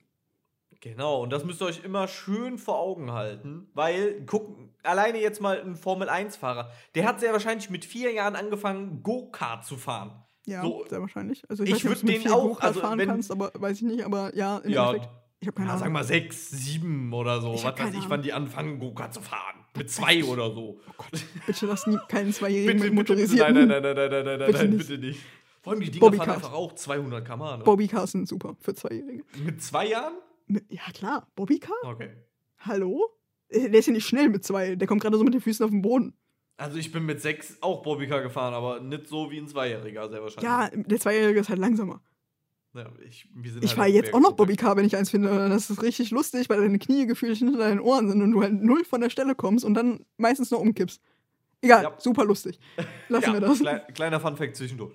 [0.81, 1.21] Genau.
[1.23, 5.61] Und das müsst ihr euch immer schön vor Augen halten, weil, guck, alleine jetzt mal
[5.61, 10.11] ein Formel-1-Fahrer, der hat sehr wahrscheinlich mit vier Jahren angefangen, Go-Kart zu fahren.
[10.45, 11.43] Ja, So, sehr wahrscheinlich.
[11.49, 13.51] Also ich weiß nicht, ob würd du mit den auch- also fahren wenn- kannst, aber
[13.53, 14.03] weiß ich nicht.
[14.03, 15.13] Aber ja, im Ja, Endeffekt.
[15.39, 15.83] Ich habe keine Ja, Ahnung.
[15.85, 17.53] sag mal sechs, sieben oder so.
[17.55, 19.55] Ich Was weiß ich, wann die anfangen, Go-Kart zu fahren.
[19.75, 20.79] Mit zwei oder so.
[20.87, 21.11] Oh Gott,
[21.47, 24.39] bitte lass nie keinen Zweijährigen Bitte, mit bitte, nein, nein, nein, nein, nein, nein, nein,
[24.47, 24.87] Bitte nein, nicht.
[24.87, 25.19] bitte nicht.
[25.61, 27.57] Vor allem die Dinger fahren einfach auch 200 km/h.
[27.57, 27.63] Ne?
[27.63, 29.23] Bobbycars sind super für Zweijährige.
[29.45, 30.13] Mit zwei Jahren?
[30.69, 31.27] Ja, klar.
[31.35, 31.73] Bobbycar?
[31.83, 32.09] Okay.
[32.59, 33.07] Hallo?
[33.49, 34.75] Äh, Der ist ja nicht schnell mit zwei.
[34.75, 36.13] Der kommt gerade so mit den Füßen auf den Boden.
[36.57, 40.21] Also ich bin mit sechs auch Bobbycar gefahren, aber nicht so wie ein Zweijähriger, sehr
[40.21, 40.43] wahrscheinlich.
[40.43, 42.01] Ja, der Zweijährige ist halt langsamer.
[42.73, 44.33] Ja, ich Ich halt fahre jetzt auch noch.
[44.33, 45.49] Bobbycar, wenn ich eins finde.
[45.49, 48.53] Das ist richtig lustig, weil deine Knie gefühlt hinter deinen Ohren sind und du halt
[48.53, 51.01] null von der Stelle kommst und dann meistens nur umkippst.
[51.61, 51.93] Egal, Ja.
[51.97, 52.59] super lustig.
[53.09, 53.59] Lassen ja, wir das.
[53.59, 54.93] Klei kleiner Funfact zwischendurch.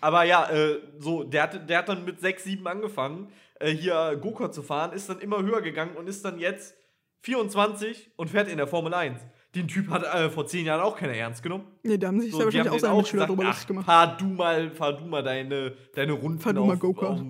[0.00, 3.28] Aber ja, äh, so, der hat, der hat dann mit 6, 7 angefangen,
[3.60, 6.76] äh, hier Go-Kart zu fahren, ist dann immer höher gegangen und ist dann jetzt
[7.22, 9.20] 24 und fährt in der Formel 1.
[9.54, 11.64] Den Typ hat äh, vor 10 Jahren auch keiner ernst genommen.
[11.82, 13.86] Nee, da haben sich So, die wahrscheinlich auch seine Mitschüler drüber lustig gemacht.
[13.86, 17.22] fahr du mal, fahr du mal deine, deine Runden Fahr du mal Go-Kart.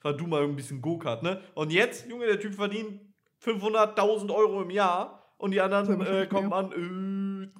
[0.00, 1.40] Fahr du mal ein bisschen Go-Kart, ne?
[1.54, 3.00] Und jetzt, Junge, der Typ verdient
[3.44, 6.72] 500.000 Euro im Jahr und die anderen äh, kommen an,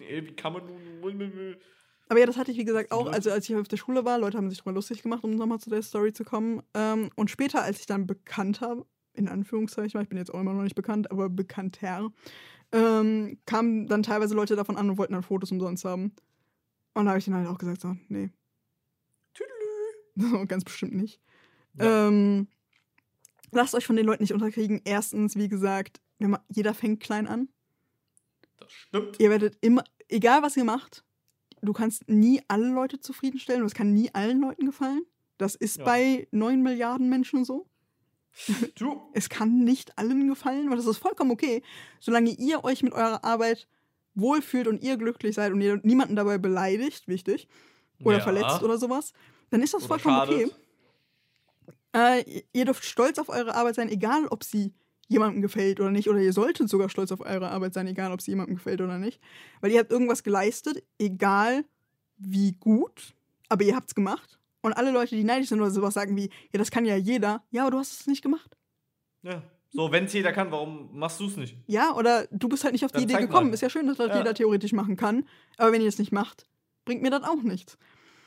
[0.01, 1.57] äh, wie kann man nun...
[2.09, 4.05] Aber ja, das hatte ich, wie gesagt, auch, Leute- also als ich auf der Schule
[4.05, 6.63] war, Leute haben sich drüber lustig gemacht, um nochmal zu der Story zu kommen.
[6.75, 10.41] Ähm, und später, als ich dann bekannt habe, in Anführungszeichen, weil ich bin jetzt auch
[10.41, 12.11] immer noch nicht bekannt, aber bekannter,
[12.73, 16.13] ähm, kamen dann teilweise Leute davon an und wollten dann Fotos umsonst haben.
[16.95, 18.31] Und da habe ich denen halt auch gesagt, so, nee.
[20.17, 21.21] So, ganz bestimmt nicht.
[21.75, 22.09] Ja.
[22.09, 22.49] Ähm,
[23.53, 24.81] lasst euch von den Leuten nicht unterkriegen.
[24.85, 27.49] Erstens, wie gesagt, man, jeder fängt klein an.
[28.59, 29.21] Das stimmt.
[29.21, 31.05] Ihr werdet immer, egal was ihr macht,
[31.63, 35.03] du kannst nie alle Leute zufriedenstellen und es kann nie allen Leuten gefallen.
[35.39, 35.85] Das ist Ja.
[35.85, 37.67] bei 9 Milliarden Menschen so.
[38.77, 41.63] Du, Es kann nicht allen gefallen, aber das ist vollkommen okay,
[42.01, 43.69] solange ihr euch mit eurer Arbeit
[44.15, 47.49] wohlfühlt und ihr glücklich seid und ihr niemanden dabei beleidigt, wichtig,
[48.05, 48.23] oder Ja.
[48.23, 49.13] verletzt oder sowas,
[49.51, 50.47] dann ist das Oder vollkommen okay.
[51.95, 52.25] schadet.
[52.27, 54.73] Äh, ihr dürft stolz auf eure Arbeit sein, egal ob sie
[55.09, 56.09] jemandem gefällt oder nicht.
[56.09, 58.99] Oder ihr solltet sogar stolz auf eure Arbeit sein, egal ob sie jemandem gefällt oder
[58.99, 59.21] nicht.
[59.61, 61.65] Weil ihr habt irgendwas geleistet, egal
[62.17, 63.15] wie gut,
[63.49, 64.39] aber ihr habt's gemacht.
[64.61, 67.45] Und alle Leute, die neidisch sind oder sowas, sagen wie, ja, das kann ja jeder.
[67.51, 68.57] Ja, aber du hast es nicht gemacht.
[69.23, 69.43] Ja.
[69.71, 71.57] So, wenn es jeder kann, warum machst du es nicht?
[71.67, 73.49] Ja, oder du bist halt nicht auf die Dann Idee gekommen.
[73.49, 73.55] mal.
[73.55, 74.19] Ist ja schön, dass das Ja.
[74.19, 75.29] jeder theoretisch machen kann.
[75.59, 76.47] Aber wenn ihr es nicht macht,
[76.85, 77.77] bringt mir das auch nichts.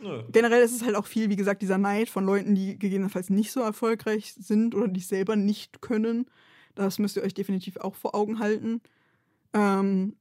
[0.04, 0.24] Nö.
[0.32, 3.52] generell ist es halt auch viel, wie gesagt, dieser Neid von Leuten, die gegebenenfalls nicht
[3.52, 6.26] so erfolgreich sind oder die es selber nicht können.
[6.76, 8.82] Das müsst ihr euch definitiv auch vor Augen halten.
[9.53, 10.15] Ähm,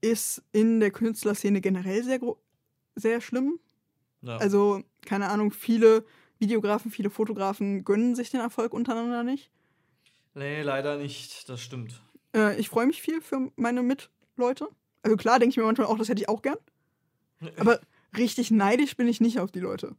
[0.00, 2.20] ist in der Künstlerszene generell sehr,
[2.96, 3.58] sehr schlimm.
[4.22, 4.36] Ja.
[4.36, 6.04] Also, keine Ahnung, viele
[6.38, 9.50] Videografen, viele Fotografen gönnen sich den Erfolg untereinander nicht.
[10.34, 11.48] nee, leider nicht.
[11.48, 12.02] Das stimmt.
[12.34, 14.68] Äh, ich freue mich viel für meine Mitleute.
[15.02, 16.58] Also klar denke ich mir manchmal auch, das hätte ich auch gern.
[17.56, 17.80] Aber
[18.16, 19.96] richtig neidisch bin ich nicht auf die Leute.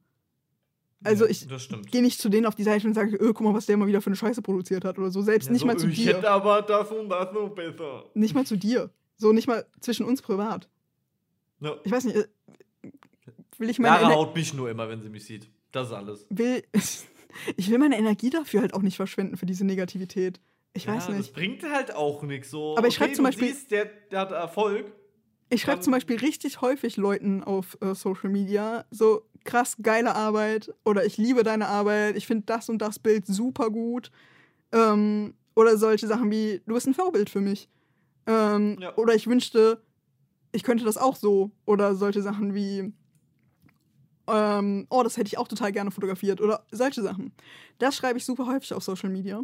[1.03, 1.47] Also Ja, ich.
[1.91, 3.87] Gehe nicht zu denen auf die Seite und sage, öh, guck mal, was der mal
[3.87, 5.21] wieder für eine Scheiße produziert hat oder so.
[5.21, 6.15] Selbst Ja, nicht so, mal zu ich dir.
[6.17, 8.05] hätte aber das und das noch besser.
[8.13, 8.89] Nicht mal zu dir.
[9.17, 10.69] So nicht mal zwischen uns privat.
[11.59, 11.75] Ja.
[11.83, 12.27] Ich weiß nicht, äh,
[13.57, 15.49] will ich meine Lara Ener- haut mich nur immer, wenn sie mich sieht.
[15.71, 16.25] Das ist alles.
[16.29, 16.63] will
[17.57, 20.39] ich will meine Energie dafür halt auch nicht verschwenden für diese Negativität.
[20.73, 21.27] Ich weiß ja, nicht.
[21.29, 22.49] Das bringt halt auch nichts.
[22.49, 24.91] So, Aber ich okay, zum du Beispiel- Siehst, der, der hat Erfolg.
[25.49, 30.73] Ich schreibe zum Beispiel richtig häufig Leuten auf äh, Social Media so krass geile Arbeit
[30.85, 34.11] oder ich liebe deine Arbeit, ich finde das und das Bild super gut.
[34.71, 37.69] Ähm, oder solche Sachen wie, du bist ein Vorbild für mich.
[38.25, 38.95] Ähm, Ja.
[38.97, 39.83] Oder ich wünschte,
[40.51, 41.51] ich könnte das auch so.
[41.65, 42.91] Oder solche Sachen wie,
[44.27, 46.41] ähm, oh, das hätte ich auch total gerne fotografiert.
[46.41, 47.33] Oder solche Sachen.
[47.77, 49.41] Das schreibe ich super häufig auf Social Media.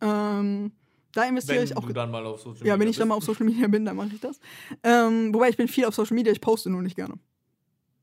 [0.00, 0.72] Ähm,
[1.14, 3.08] da investiere Wenn ich auch du dann mal auf Social ja, wenn Media ich dann
[3.08, 3.38] mal auf bist.
[3.38, 4.38] Social Media bin, dann mache ich das.
[4.82, 7.14] Ähm, wobei ich bin viel auf Social Media, ich poste nur nicht gerne.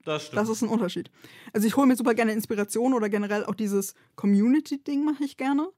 [0.06, 0.41] Das stimmt.
[0.41, 1.12] Das ist ein Unterschied.
[1.54, 5.70] Also ich hole mir super gerne Inspiration oder generell auch dieses Community-Ding mache ich gerne.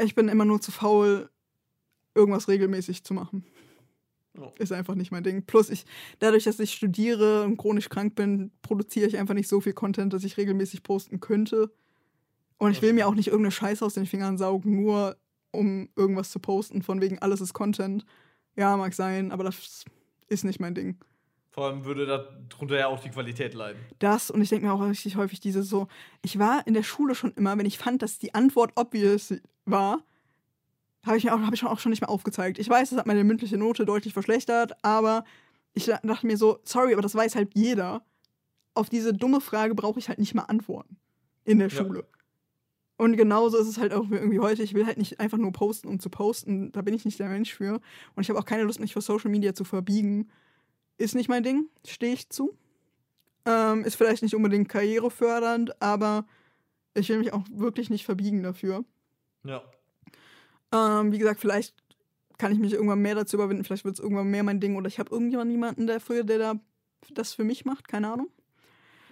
[0.00, 1.30] Ich bin immer nur zu faul,
[2.14, 3.44] irgendwas regelmäßig zu machen.
[4.36, 4.52] Ja.
[4.58, 5.44] Ist einfach nicht mein Ding.
[5.44, 5.84] Plus ich,
[6.18, 10.12] dadurch, dass ich studiere und chronisch krank bin, produziere ich einfach nicht so viel Content,
[10.12, 11.72] dass ich regelmäßig posten könnte.
[12.58, 15.16] Und ich will mir auch nicht irgendeine Scheiße aus den Fingern saugen, nur
[15.50, 18.04] um irgendwas zu posten, von wegen alles ist Content.
[18.56, 19.84] Ja, mag sein, aber das
[20.28, 20.98] ist nicht mein Ding.
[21.54, 22.04] Vor allem würde
[22.50, 23.80] darunter ja auch die Qualität leiden.
[24.00, 25.86] Das und ich denke mir auch richtig häufig diese so,
[26.20, 29.32] ich war in der Schule schon immer, wenn ich fand, dass die Antwort obvious
[29.64, 30.02] war,
[31.06, 32.58] habe ich mir auch, habe ich schon auch schon nicht mehr aufgezeigt.
[32.58, 35.24] Ich weiß, das hat meine mündliche Note deutlich verschlechtert, aber
[35.74, 38.02] ich dachte mir so, sorry, aber das weiß halt jeder.
[38.74, 40.96] Auf diese dumme Frage brauche ich halt nicht mal antworten
[41.44, 41.76] in der Ja.
[41.76, 42.04] Schule.
[42.96, 44.64] Und genauso ist es halt auch irgendwie heute.
[44.64, 46.72] Ich will halt nicht einfach nur posten, um zu posten.
[46.72, 47.80] Da bin ich nicht der Mensch für.
[48.16, 50.28] Und ich habe auch keine Lust, mich für Social Media zu verbiegen.
[50.96, 52.56] Ist nicht mein Ding, stehe ich zu.
[53.46, 56.26] Ähm, ist vielleicht nicht unbedingt karrierefördernd, aber
[56.94, 58.84] ich will mich auch wirklich nicht verbiegen dafür.
[59.44, 59.62] Ja.
[60.72, 61.74] Ähm, wie gesagt, vielleicht
[62.38, 64.88] kann ich mich irgendwann mehr dazu überwinden, vielleicht wird es irgendwann mehr mein Ding oder
[64.88, 66.54] ich habe irgendjemand jemanden dafür, der da
[67.12, 68.30] das für mich macht, keine Ahnung.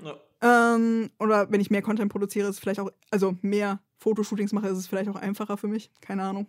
[0.02, 0.16] ja.
[0.42, 4.68] Ähm, oder wenn ich mehr Content produziere, ist es vielleicht auch, also mehr Fotoshootings mache,
[4.68, 6.46] ist es vielleicht auch einfacher für mich, keine Ahnung.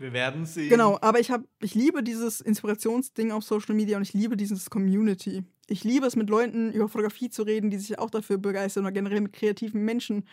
[0.00, 0.70] Wir werden sehen.
[0.70, 4.70] Genau, aber ich habe, ich liebe dieses Inspirationsding auf Social Media und ich liebe dieses
[4.70, 5.44] Community.
[5.66, 8.92] Ich liebe es, mit Leuten über Fotografie zu reden, die sich auch dafür begeistern oder
[8.92, 10.26] generell mit kreativen Menschen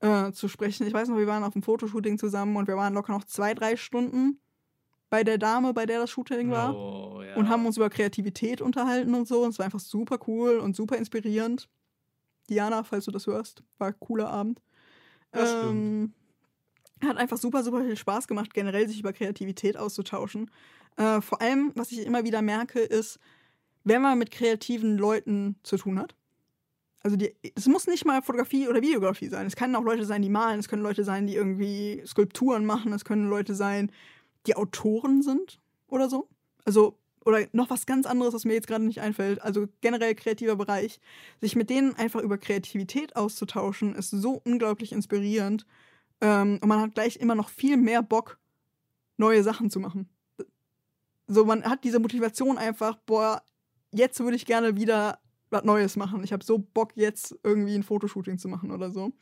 [0.00, 0.86] äh, zu sprechen.
[0.88, 3.54] Ich weiß noch, wir waren auf einem Fotoshooting zusammen und wir waren locker noch zwei,
[3.54, 4.40] drei Stunden
[5.08, 7.36] bei der Dame, bei der das Shooting war Oh, ja.
[7.36, 9.42] und haben uns über Kreativität unterhalten und so.
[9.44, 11.68] Und es war einfach super cool und super inspirierend.
[12.50, 14.60] Diana, falls du das hörst, war ein cooler Abend.
[15.30, 16.12] Das stimmt.
[17.02, 20.50] Hat einfach super, super viel Spaß gemacht, generell sich über Kreativität auszutauschen.
[20.96, 23.18] Äh, vor allem, was ich immer wieder merke, ist,
[23.84, 26.14] wenn man mit kreativen Leuten zu tun hat,
[27.02, 27.16] also
[27.56, 29.46] es muss nicht mal Fotografie oder Videografie sein.
[29.46, 32.92] Es können auch Leute sein, die malen, es können Leute sein, die irgendwie Skulpturen machen,
[32.92, 33.90] es können Leute sein,
[34.46, 36.28] die Autoren sind oder so.
[36.64, 39.42] Also, oder noch was ganz anderes, was mir jetzt gerade nicht einfällt.
[39.42, 41.00] Also generell kreativer Bereich.
[41.40, 45.66] Sich mit denen einfach über Kreativität auszutauschen, ist so unglaublich inspirierend.
[46.22, 48.38] Ähm, und man hat gleich immer noch viel mehr Bock,
[49.16, 50.08] neue Sachen zu machen.
[51.26, 53.42] So, man hat diese Motivation einfach, boah,
[53.90, 55.18] jetzt würde ich gerne wieder
[55.50, 56.22] was Neues machen.
[56.24, 59.12] Ich habe so Bock, jetzt irgendwie ein Fotoshooting zu machen oder so.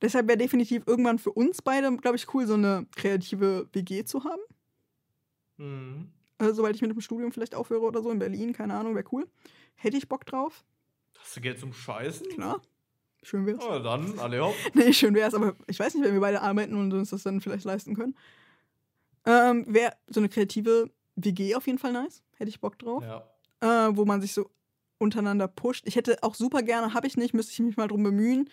[0.00, 4.22] Deshalb wäre definitiv irgendwann für uns beide, glaube ich, cool, so eine kreative WG zu
[4.24, 4.42] haben.
[5.56, 6.12] Mhm.
[6.38, 9.08] Äh, sobald ich mit dem Studium vielleicht aufhöre oder so in Berlin, keine Ahnung, wäre
[9.10, 9.26] cool.
[9.74, 10.64] Hätte ich Bock drauf,
[11.18, 12.28] Hast du Geld zum Scheißen?
[12.28, 12.62] klar.
[13.22, 13.64] Schön wär's.
[13.64, 14.54] Oh, dann, alle hopp.
[14.74, 17.40] Nee, schön wär's, aber ich weiß nicht, wenn wir beide arbeiten und uns das dann
[17.40, 18.16] vielleicht leisten können.
[19.26, 22.22] Ähm, wäre so eine kreative WG auf jeden Fall nice.
[22.36, 23.02] Hätte ich Bock drauf.
[23.02, 23.88] Ja.
[23.88, 24.50] Äh, wo man sich so
[24.98, 25.86] untereinander pusht.
[25.86, 28.48] Ich hätte auch super gerne, habe ich nicht, müsste ich mich mal drum bemühen.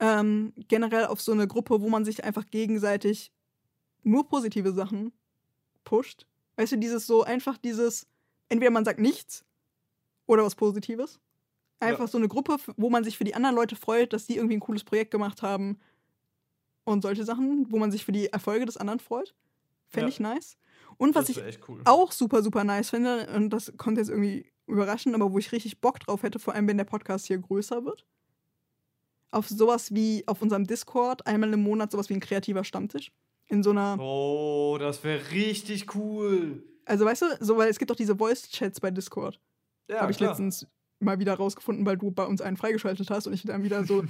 [0.00, 3.32] Ähm, generell auf so eine Gruppe, wo man sich einfach gegenseitig
[4.02, 5.12] nur positive Sachen
[5.84, 6.26] pusht.
[6.56, 8.06] Weißt du, dieses so einfach dieses,
[8.48, 9.44] entweder man sagt nichts
[10.26, 11.20] oder was Positives.
[11.82, 12.06] Einfach Ja.
[12.06, 14.60] so eine Gruppe, wo man sich für die anderen Leute freut, dass die irgendwie ein
[14.60, 15.78] cooles Projekt gemacht haben.
[16.84, 19.34] Und solche Sachen, wo man sich für die Erfolge des anderen freut.
[19.88, 20.14] Fände Ja.
[20.14, 20.56] ich nice.
[20.96, 21.38] Und was ich
[21.68, 21.80] cool.
[21.84, 25.80] auch super, super nice finde, und das kommt jetzt irgendwie überraschend, aber wo ich richtig
[25.80, 28.04] Bock drauf hätte, vor allem wenn der Podcast hier größer wird.
[29.30, 33.10] Auf sowas wie auf unserem Discord einmal im Monat sowas wie ein kreativer Stammtisch.
[33.48, 33.98] In so einer.
[34.00, 36.62] Oh, das wäre richtig cool.
[36.84, 39.40] Also weißt du, so, weil es gibt doch diese Voice-Chats bei Discord.
[39.88, 40.30] Ja, Habe ich klar.
[40.30, 40.66] letztens
[41.02, 44.04] mal wieder rausgefunden, weil du bei uns einen freigeschaltet hast und ich dann wieder so,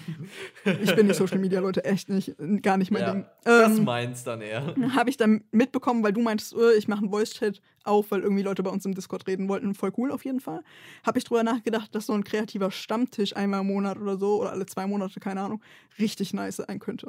[0.83, 3.27] ich bin nicht Social Media, Leute, echt nicht, gar nicht mein Ja, Ding.
[3.45, 4.75] Das Ähm, meins dann eher.
[4.95, 8.43] habe ich dann mitbekommen, weil du meintest, äh, ich mache einen Voice-Chat auf, weil irgendwie
[8.43, 9.75] Leute bei uns im Discord reden wollten.
[9.75, 10.63] Voll cool auf jeden Fall.
[11.05, 14.53] Habe ich drüber nachgedacht, dass so ein kreativer Stammtisch einmal im Monat oder so oder
[14.53, 15.63] alle zwei Monate, keine Ahnung,
[15.99, 17.09] richtig nice sein könnte.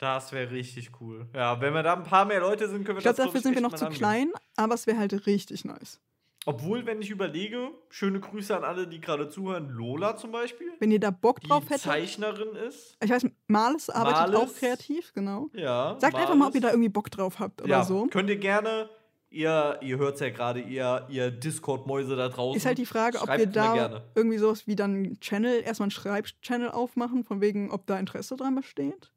[0.00, 1.26] Das wäre richtig cool.
[1.34, 3.32] Ja, wenn wir da ein paar mehr Leute sind, können wir Ich glaube, das dafür
[3.32, 3.98] glaub sind wir noch zu angehen.
[3.98, 5.98] klein, aber es wäre halt richtig nice.
[6.46, 9.68] Obwohl, wenn ich überlege, schöne Grüße an alle, die gerade zuhören.
[9.68, 11.82] Lola zum Beispiel, Wenn ihr da Bock drauf hättet.
[11.82, 12.96] Zeichnerin ist.
[13.02, 14.50] Ich weiß, Males arbeitet Males.
[14.50, 15.50] auch kreativ, genau.
[15.52, 15.96] Ja.
[15.98, 18.06] Sagt einfach mal, ob ihr da irgendwie Bock drauf habt oder ja, so.
[18.06, 18.88] Könnt ihr gerne.
[19.30, 22.56] Ihr, ihr hört es ja gerade, ihr, ihr Discord-Mäuse da draußen.
[22.56, 24.04] Ist halt die Frage, ob wir da gerne.
[24.14, 28.36] irgendwie sowas wie dann einen Channel, erstmal einen Schreibchannel aufmachen, von wegen, ob da Interesse
[28.36, 29.10] dran besteht.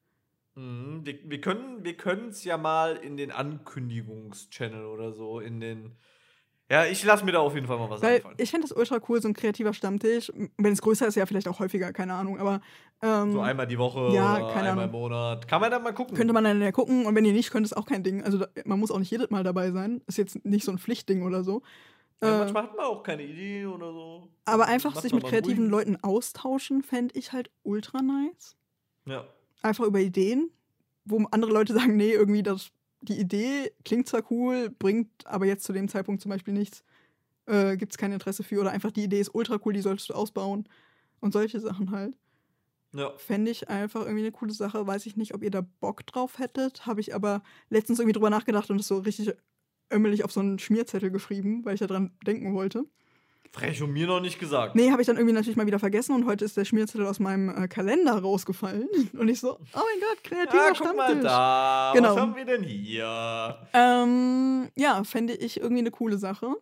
[0.55, 1.95] Mhm, wir, wir können wir
[2.29, 5.95] es ja mal in den Ankündigungschannel oder so, in den.
[6.71, 8.35] Ja, ich lasse mir da auf jeden Fall mal was Weil einfallen.
[8.39, 10.31] ich fände das ultra cool, so ein kreativer Stammtisch.
[10.57, 12.39] Wenn es größer ist, ja vielleicht auch häufiger, keine Ahnung.
[12.39, 12.61] Aber
[13.01, 14.83] ähm, So einmal die Woche ja, oder einmal Ahnung.
[14.85, 15.47] im Monat.
[15.49, 16.15] Kann man da mal gucken.
[16.15, 17.05] könnte man dann ja gucken.
[17.05, 18.23] Und wenn ihr nicht könnt, ist auch kein Ding.
[18.23, 20.01] Also da, man muss auch nicht jedes Mal dabei sein.
[20.07, 21.61] Ist jetzt nicht so ein Pflichtding oder so.
[22.23, 24.29] ja, Äh, manchmal hat man auch keine Idee oder so.
[24.45, 25.71] aber einfach sich mit kreativen ruhig.
[25.71, 28.55] Leuten austauschen, fände ich halt ultra nice.
[29.05, 29.25] Ja.
[29.61, 30.51] einfach über Ideen,
[31.03, 32.71] wo andere Leute sagen, nee, irgendwie das,
[33.01, 36.83] die Idee klingt zwar cool, bringt aber jetzt zu dem Zeitpunkt zum Beispiel nichts,
[37.47, 40.09] äh, gibt es kein Interesse für oder einfach die Idee ist ultra cool, die solltest
[40.09, 40.67] du ausbauen
[41.19, 42.15] und solche Sachen halt.
[42.93, 43.13] Ja.
[43.17, 44.85] Fände ich einfach irgendwie eine coole Sache.
[44.85, 46.85] Weiß ich nicht, ob ihr da Bock drauf hättet.
[46.85, 49.33] Habe ich aber letztens irgendwie drüber nachgedacht und das so richtig
[49.91, 52.85] ömmelig auf so einen Schmierzettel geschrieben, weil ich da dran denken wollte.
[53.53, 54.75] Frech und mir noch nicht gesagt.
[54.75, 57.19] Nee, habe ich dann irgendwie natürlich mal wieder vergessen und heute ist der Schmierzettel aus
[57.19, 58.87] meinem äh, Kalender rausgefallen.
[59.19, 61.23] Und ich so, oh mein Gott, kreativer Ah, guck mal Stammtisch.
[61.23, 61.91] da.
[61.93, 62.15] Genau.
[62.15, 63.67] Was haben wir denn hier?
[63.73, 66.55] Ähm, ja, fände ich irgendwie eine coole Sache.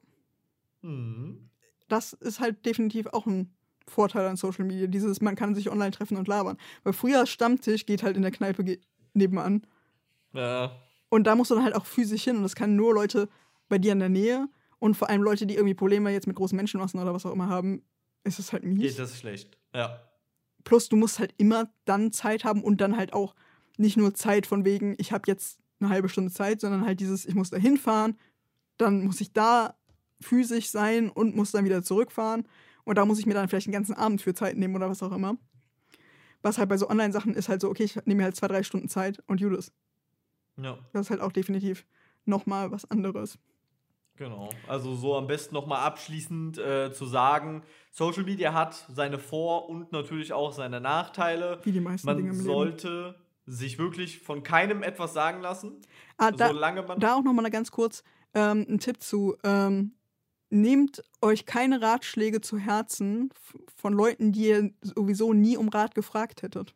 [0.82, 1.50] Hm.
[1.90, 3.54] Das ist halt definitiv auch ein
[3.88, 4.88] Vorteil an Social Media.
[4.88, 6.58] Dieses, man kann sich online treffen und labern.
[6.84, 8.80] Weil früher Stammtisch geht halt in der Kneipe
[9.14, 9.62] nebenan.
[10.34, 10.72] Ja.
[11.10, 12.38] Und da musst du dann halt auch physisch hin.
[12.38, 13.30] Und das kann nur Leute
[13.68, 14.48] bei dir in der Nähe.
[14.80, 17.50] Und vor allem Leute, die irgendwie Probleme jetzt mit großen Menschenmassen oder was auch immer
[17.50, 17.84] haben,
[18.24, 18.80] ist es halt mies.
[18.82, 19.58] Geht das schlecht.
[19.74, 20.00] Ja.
[20.64, 23.36] Plus, du musst halt immer dann Zeit haben und dann halt auch
[23.78, 27.26] nicht nur Zeit von wegen, ich habe jetzt eine halbe Stunde Zeit, sondern halt dieses,
[27.26, 28.18] ich muss da hinfahren,
[28.78, 29.78] dann muss ich da
[30.22, 32.48] physisch sein und muss dann wieder zurückfahren.
[32.84, 35.04] Und da muss ich mir dann vielleicht einen ganzen Abend für Zeit nehmen oder was
[35.04, 35.38] auch immer.
[36.42, 38.64] Was halt bei so Online-Sachen ist halt so, okay, ich nehme mir halt zwei, drei
[38.64, 39.72] Stunden Zeit und Judas.
[40.58, 40.78] Ja.
[40.94, 41.86] Das ist halt auch definitiv
[42.26, 43.38] nochmal was anderes.
[44.20, 44.50] Genau.
[44.68, 49.94] Also so am besten nochmal abschließend äh, zu sagen, Social Media hat seine Vor- und
[49.94, 51.60] natürlich auch seine Nachteile.
[51.64, 52.46] Wie die meisten Dinge Man im Leben.
[52.46, 53.16] sollte
[53.46, 55.82] sich wirklich von keinem etwas sagen lassen,
[56.18, 59.38] Ah, da, solange man da auch nochmal ganz kurz ähm, ein Tipp zu.
[59.46, 59.94] Ähm,
[60.50, 63.30] nehmt euch keine Ratschläge zu Herzen
[63.78, 66.76] von Leuten, die ihr sowieso nie um Rat gefragt hättet.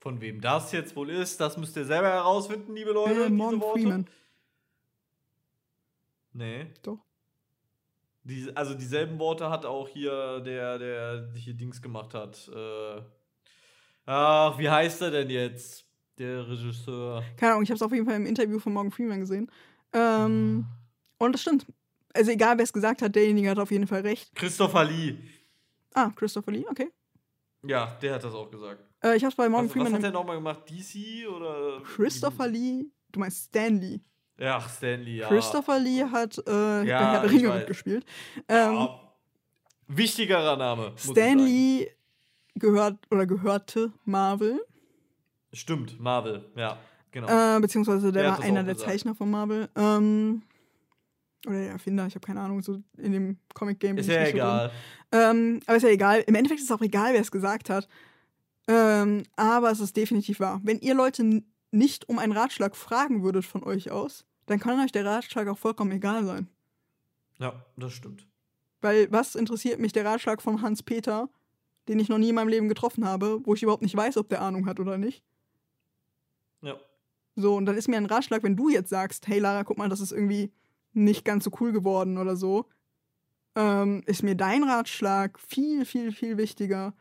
[0.00, 3.24] von wem das jetzt wohl ist, das müsst ihr selber herausfinden, liebe Leute.
[3.24, 3.60] Äh, Morgan.
[3.72, 4.06] Freeman.
[6.34, 6.66] Nee.
[6.82, 6.98] Doch.
[8.24, 12.48] Die, also dieselben Worte hat auch hier der, der hier Dings gemacht hat.
[12.54, 13.00] Äh,
[14.06, 15.86] ach, wie heißt er denn jetzt?
[16.18, 17.24] Der Regisseur.
[17.36, 19.50] Keine Ahnung, ich habe es auf jeden Fall im Interview von Morgan Freeman gesehen.
[19.92, 21.24] Ähm, Ah.
[21.24, 21.66] und das stimmt.
[22.14, 24.32] Also egal, wer es gesagt hat, derjenige hat auf jeden Fall recht.
[24.36, 25.16] Christopher Lee.
[25.92, 26.90] Ah, Christopher Lee, okay.
[27.66, 28.80] Ja, der hat das auch gesagt.
[29.02, 29.94] Äh, ich habe es bei Morgan Was, was Freeman.
[29.94, 30.62] hat er nochmal gemacht?
[30.70, 31.82] DC oder?
[31.82, 34.00] Christopher Lee, du meinst Stan Lee.
[34.38, 35.28] Ja, Stanley, ja.
[35.28, 37.58] Christopher Lee hat äh, Ja, bei Herr der Ringe weiß.
[37.58, 38.04] mitgespielt.
[38.48, 39.00] Ähm, Ja.
[39.86, 40.90] Wichtigerer Name.
[40.90, 41.38] muss ich Stan sagen.
[41.46, 41.88] Lee
[42.54, 44.60] gehört oder gehörte Marvel,
[45.52, 46.78] Stimmt, Marvel, ja,
[47.12, 47.28] genau.
[47.56, 48.90] äh, beziehungsweise der, Der war einer der gesagt.
[48.90, 49.68] Zeichner von Marvel.
[49.76, 50.42] Ähm,
[51.46, 53.98] oder der Erfinder, ich habe keine Ahnung, so in dem Comic-Game.
[53.98, 54.70] ist ja so egal.
[55.12, 56.24] Ähm, aber ist ja egal.
[56.26, 57.86] Im Endeffekt ist es auch egal, wer es gesagt hat.
[58.66, 60.60] Ähm, aber es ist definitiv wahr.
[60.64, 61.42] Wenn ihr Leute
[61.74, 65.58] nicht um einen Ratschlag fragen würdet von euch aus, dann kann euch der Ratschlag auch
[65.58, 66.48] vollkommen egal sein.
[67.38, 68.26] Ja, das stimmt.
[68.80, 71.28] Weil was interessiert mich der Ratschlag von Hans-Peter,
[71.88, 74.28] den ich noch nie in meinem Leben getroffen habe, wo ich überhaupt nicht weiß, ob
[74.28, 75.24] der Ahnung hat oder nicht?
[76.62, 76.78] Ja.
[77.36, 79.88] So, und dann ist mir ein Ratschlag, wenn du jetzt sagst, hey Lara, guck mal,
[79.88, 80.52] das ist irgendwie
[80.92, 82.66] nicht ganz so cool geworden oder so,
[83.56, 86.94] ähm, ist mir dein Ratschlag viel, viel, viel wichtiger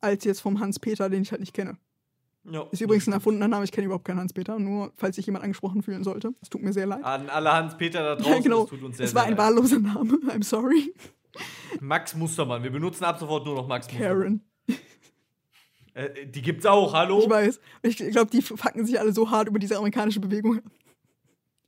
[0.00, 1.78] als jetzt vom Hans-Peter, den ich halt nicht kenne.
[2.50, 5.44] Ja Ist übrigens ein erfundener Name, ich kenne überhaupt keinen Hans-Peter, nur falls sich jemand
[5.44, 6.34] angesprochen fühlen sollte.
[6.40, 7.04] Es tut mir sehr leid.
[7.04, 8.60] An alle Hans-Peter da draußen, Ja, genau.
[8.62, 9.46] das tut uns sehr, Es war sehr ein leid.
[9.46, 10.94] wahlloser Name, I'm sorry.
[11.80, 12.62] Max Mustermann.
[12.62, 14.18] Wir benutzen ab sofort nur noch Max Mustermann.
[14.18, 14.40] Karen.
[15.94, 17.20] Äh, die gibt's auch, hallo?
[17.22, 17.60] Ich weiß.
[17.82, 20.60] Ich glaube, die fucken sich alle so hart über diese amerikanische Bewegung.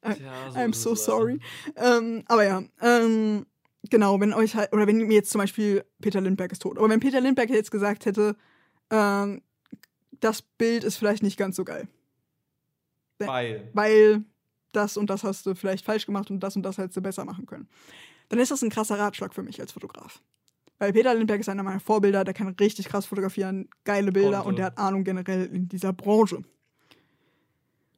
[0.07, 1.41] I, Tja, I'm ist so es sorry.
[1.77, 3.47] Ähm, aber ja, ähm,
[3.91, 6.89] genau, wenn euch halt, oder wenn mir jetzt zum Beispiel Peter Lindbergh ist tot, aber
[6.91, 8.37] wenn Peter Lindbergh jetzt gesagt hätte,
[8.91, 9.41] ähm,
[10.21, 11.89] das Bild ist vielleicht nicht ganz so geil,
[13.19, 13.33] leider.
[13.33, 13.71] Weil.
[13.73, 14.25] weil
[14.73, 17.25] das und das hast du vielleicht falsch gemacht und das und das hättest du besser
[17.25, 17.69] machen können,
[18.29, 20.23] dann ist das ein krasser Ratschlag für mich als Fotograf.
[20.79, 24.49] Weil Peter Lindbergh ist einer meiner Vorbilder, der kann richtig krass fotografieren, geile Bilder Konnte.
[24.49, 26.43] und der hat Ahnung generell in dieser Branche.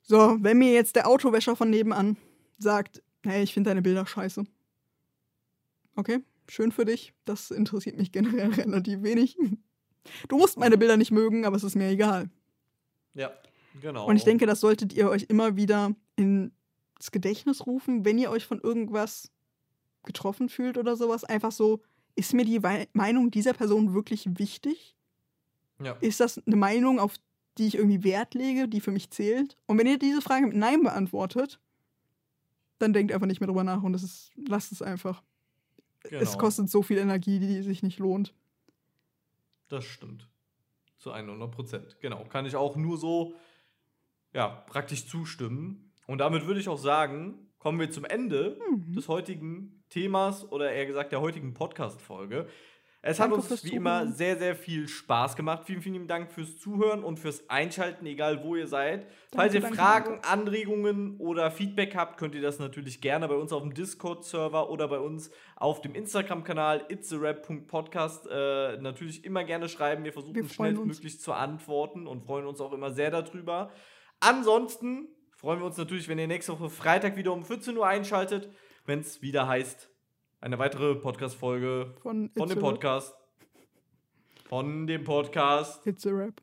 [0.03, 2.17] So, wenn mir jetzt der Autowäscher von nebenan
[2.59, 4.45] sagt, hey, ich finde deine Bilder scheiße.
[5.95, 7.13] Okay, schön für dich.
[7.27, 9.37] Das interessiert mich generell relativ wenig.
[10.29, 12.31] Du musst meine Bilder nicht mögen, aber es ist mir egal.
[13.15, 13.31] Ja,
[13.81, 14.07] genau.
[14.07, 16.53] Und ich denke, das solltet ihr euch immer wieder ins
[17.13, 19.31] Gedächtnis rufen, wenn ihr euch von irgendwas
[20.05, 21.25] getroffen fühlt oder sowas.
[21.25, 21.81] Einfach so,
[22.17, 24.97] ist mir die Wei- Meinung dieser Person wirklich wichtig?
[25.83, 25.93] Ja.
[26.01, 27.15] Ist das eine Meinung, auf
[27.59, 29.57] die ich irgendwie Wert lege, die für mich zählt?
[29.67, 31.61] Und wenn ihr diese Frage mit Nein beantwortet,
[32.79, 35.23] dann denkt einfach nicht mehr drüber nach und es ist, lasst es einfach.
[36.05, 36.39] Es Genau.
[36.39, 38.33] kostet so viel Energie, die sich nicht lohnt.
[39.71, 40.29] Das stimmt.
[40.99, 41.97] Zu 100 Prozent.
[42.01, 42.25] Genau.
[42.25, 43.35] Kann ich auch nur so,
[44.35, 45.93] ja, praktisch zustimmen.
[46.07, 48.93] Und damit würde ich auch sagen, kommen wir zum Ende Mhm.
[48.93, 52.49] des heutigen Themas oder eher gesagt der heutigen Podcast-Folge.
[53.03, 55.63] Es hat Danke uns fürs wie immer sehr, sehr viel Spaß gemacht.
[55.65, 59.07] Vielen, vielen lieben Dank fürs Zuhören und fürs Einschalten, egal wo ihr seid.
[59.33, 60.29] Falls ihr danke, Fragen, danke.
[60.29, 64.87] Anregungen oder Feedback habt, könnt ihr das natürlich gerne bei uns auf dem Discord-Server oder
[64.89, 70.05] bei uns auf dem Instagram-Kanal itzerap.podcast äh, natürlich immer gerne schreiben.
[70.05, 70.85] Wir versuchen Wir freuen uns.
[70.85, 73.71] schnellstmöglich zu antworten und freuen uns auch immer sehr darüber.
[74.21, 78.51] Ansonsten freuen wir uns natürlich, wenn ihr nächste Woche Freitag wieder um 14 Uhr einschaltet,
[78.85, 79.91] wenn es wieder heißt,
[80.41, 82.59] eine weitere Podcast-Folge Von, von dem.
[82.59, 83.15] Podcast.
[84.49, 86.41] Von dem Podcast It's a Rap.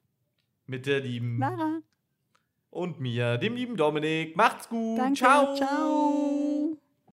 [0.66, 1.80] mit der lieben Lara.
[2.70, 4.36] und mir, dem lieben Dominik.
[4.38, 4.98] Macht's gut.
[5.00, 5.16] Danke.
[5.20, 5.56] Ciao.
[5.56, 6.27] Ciao.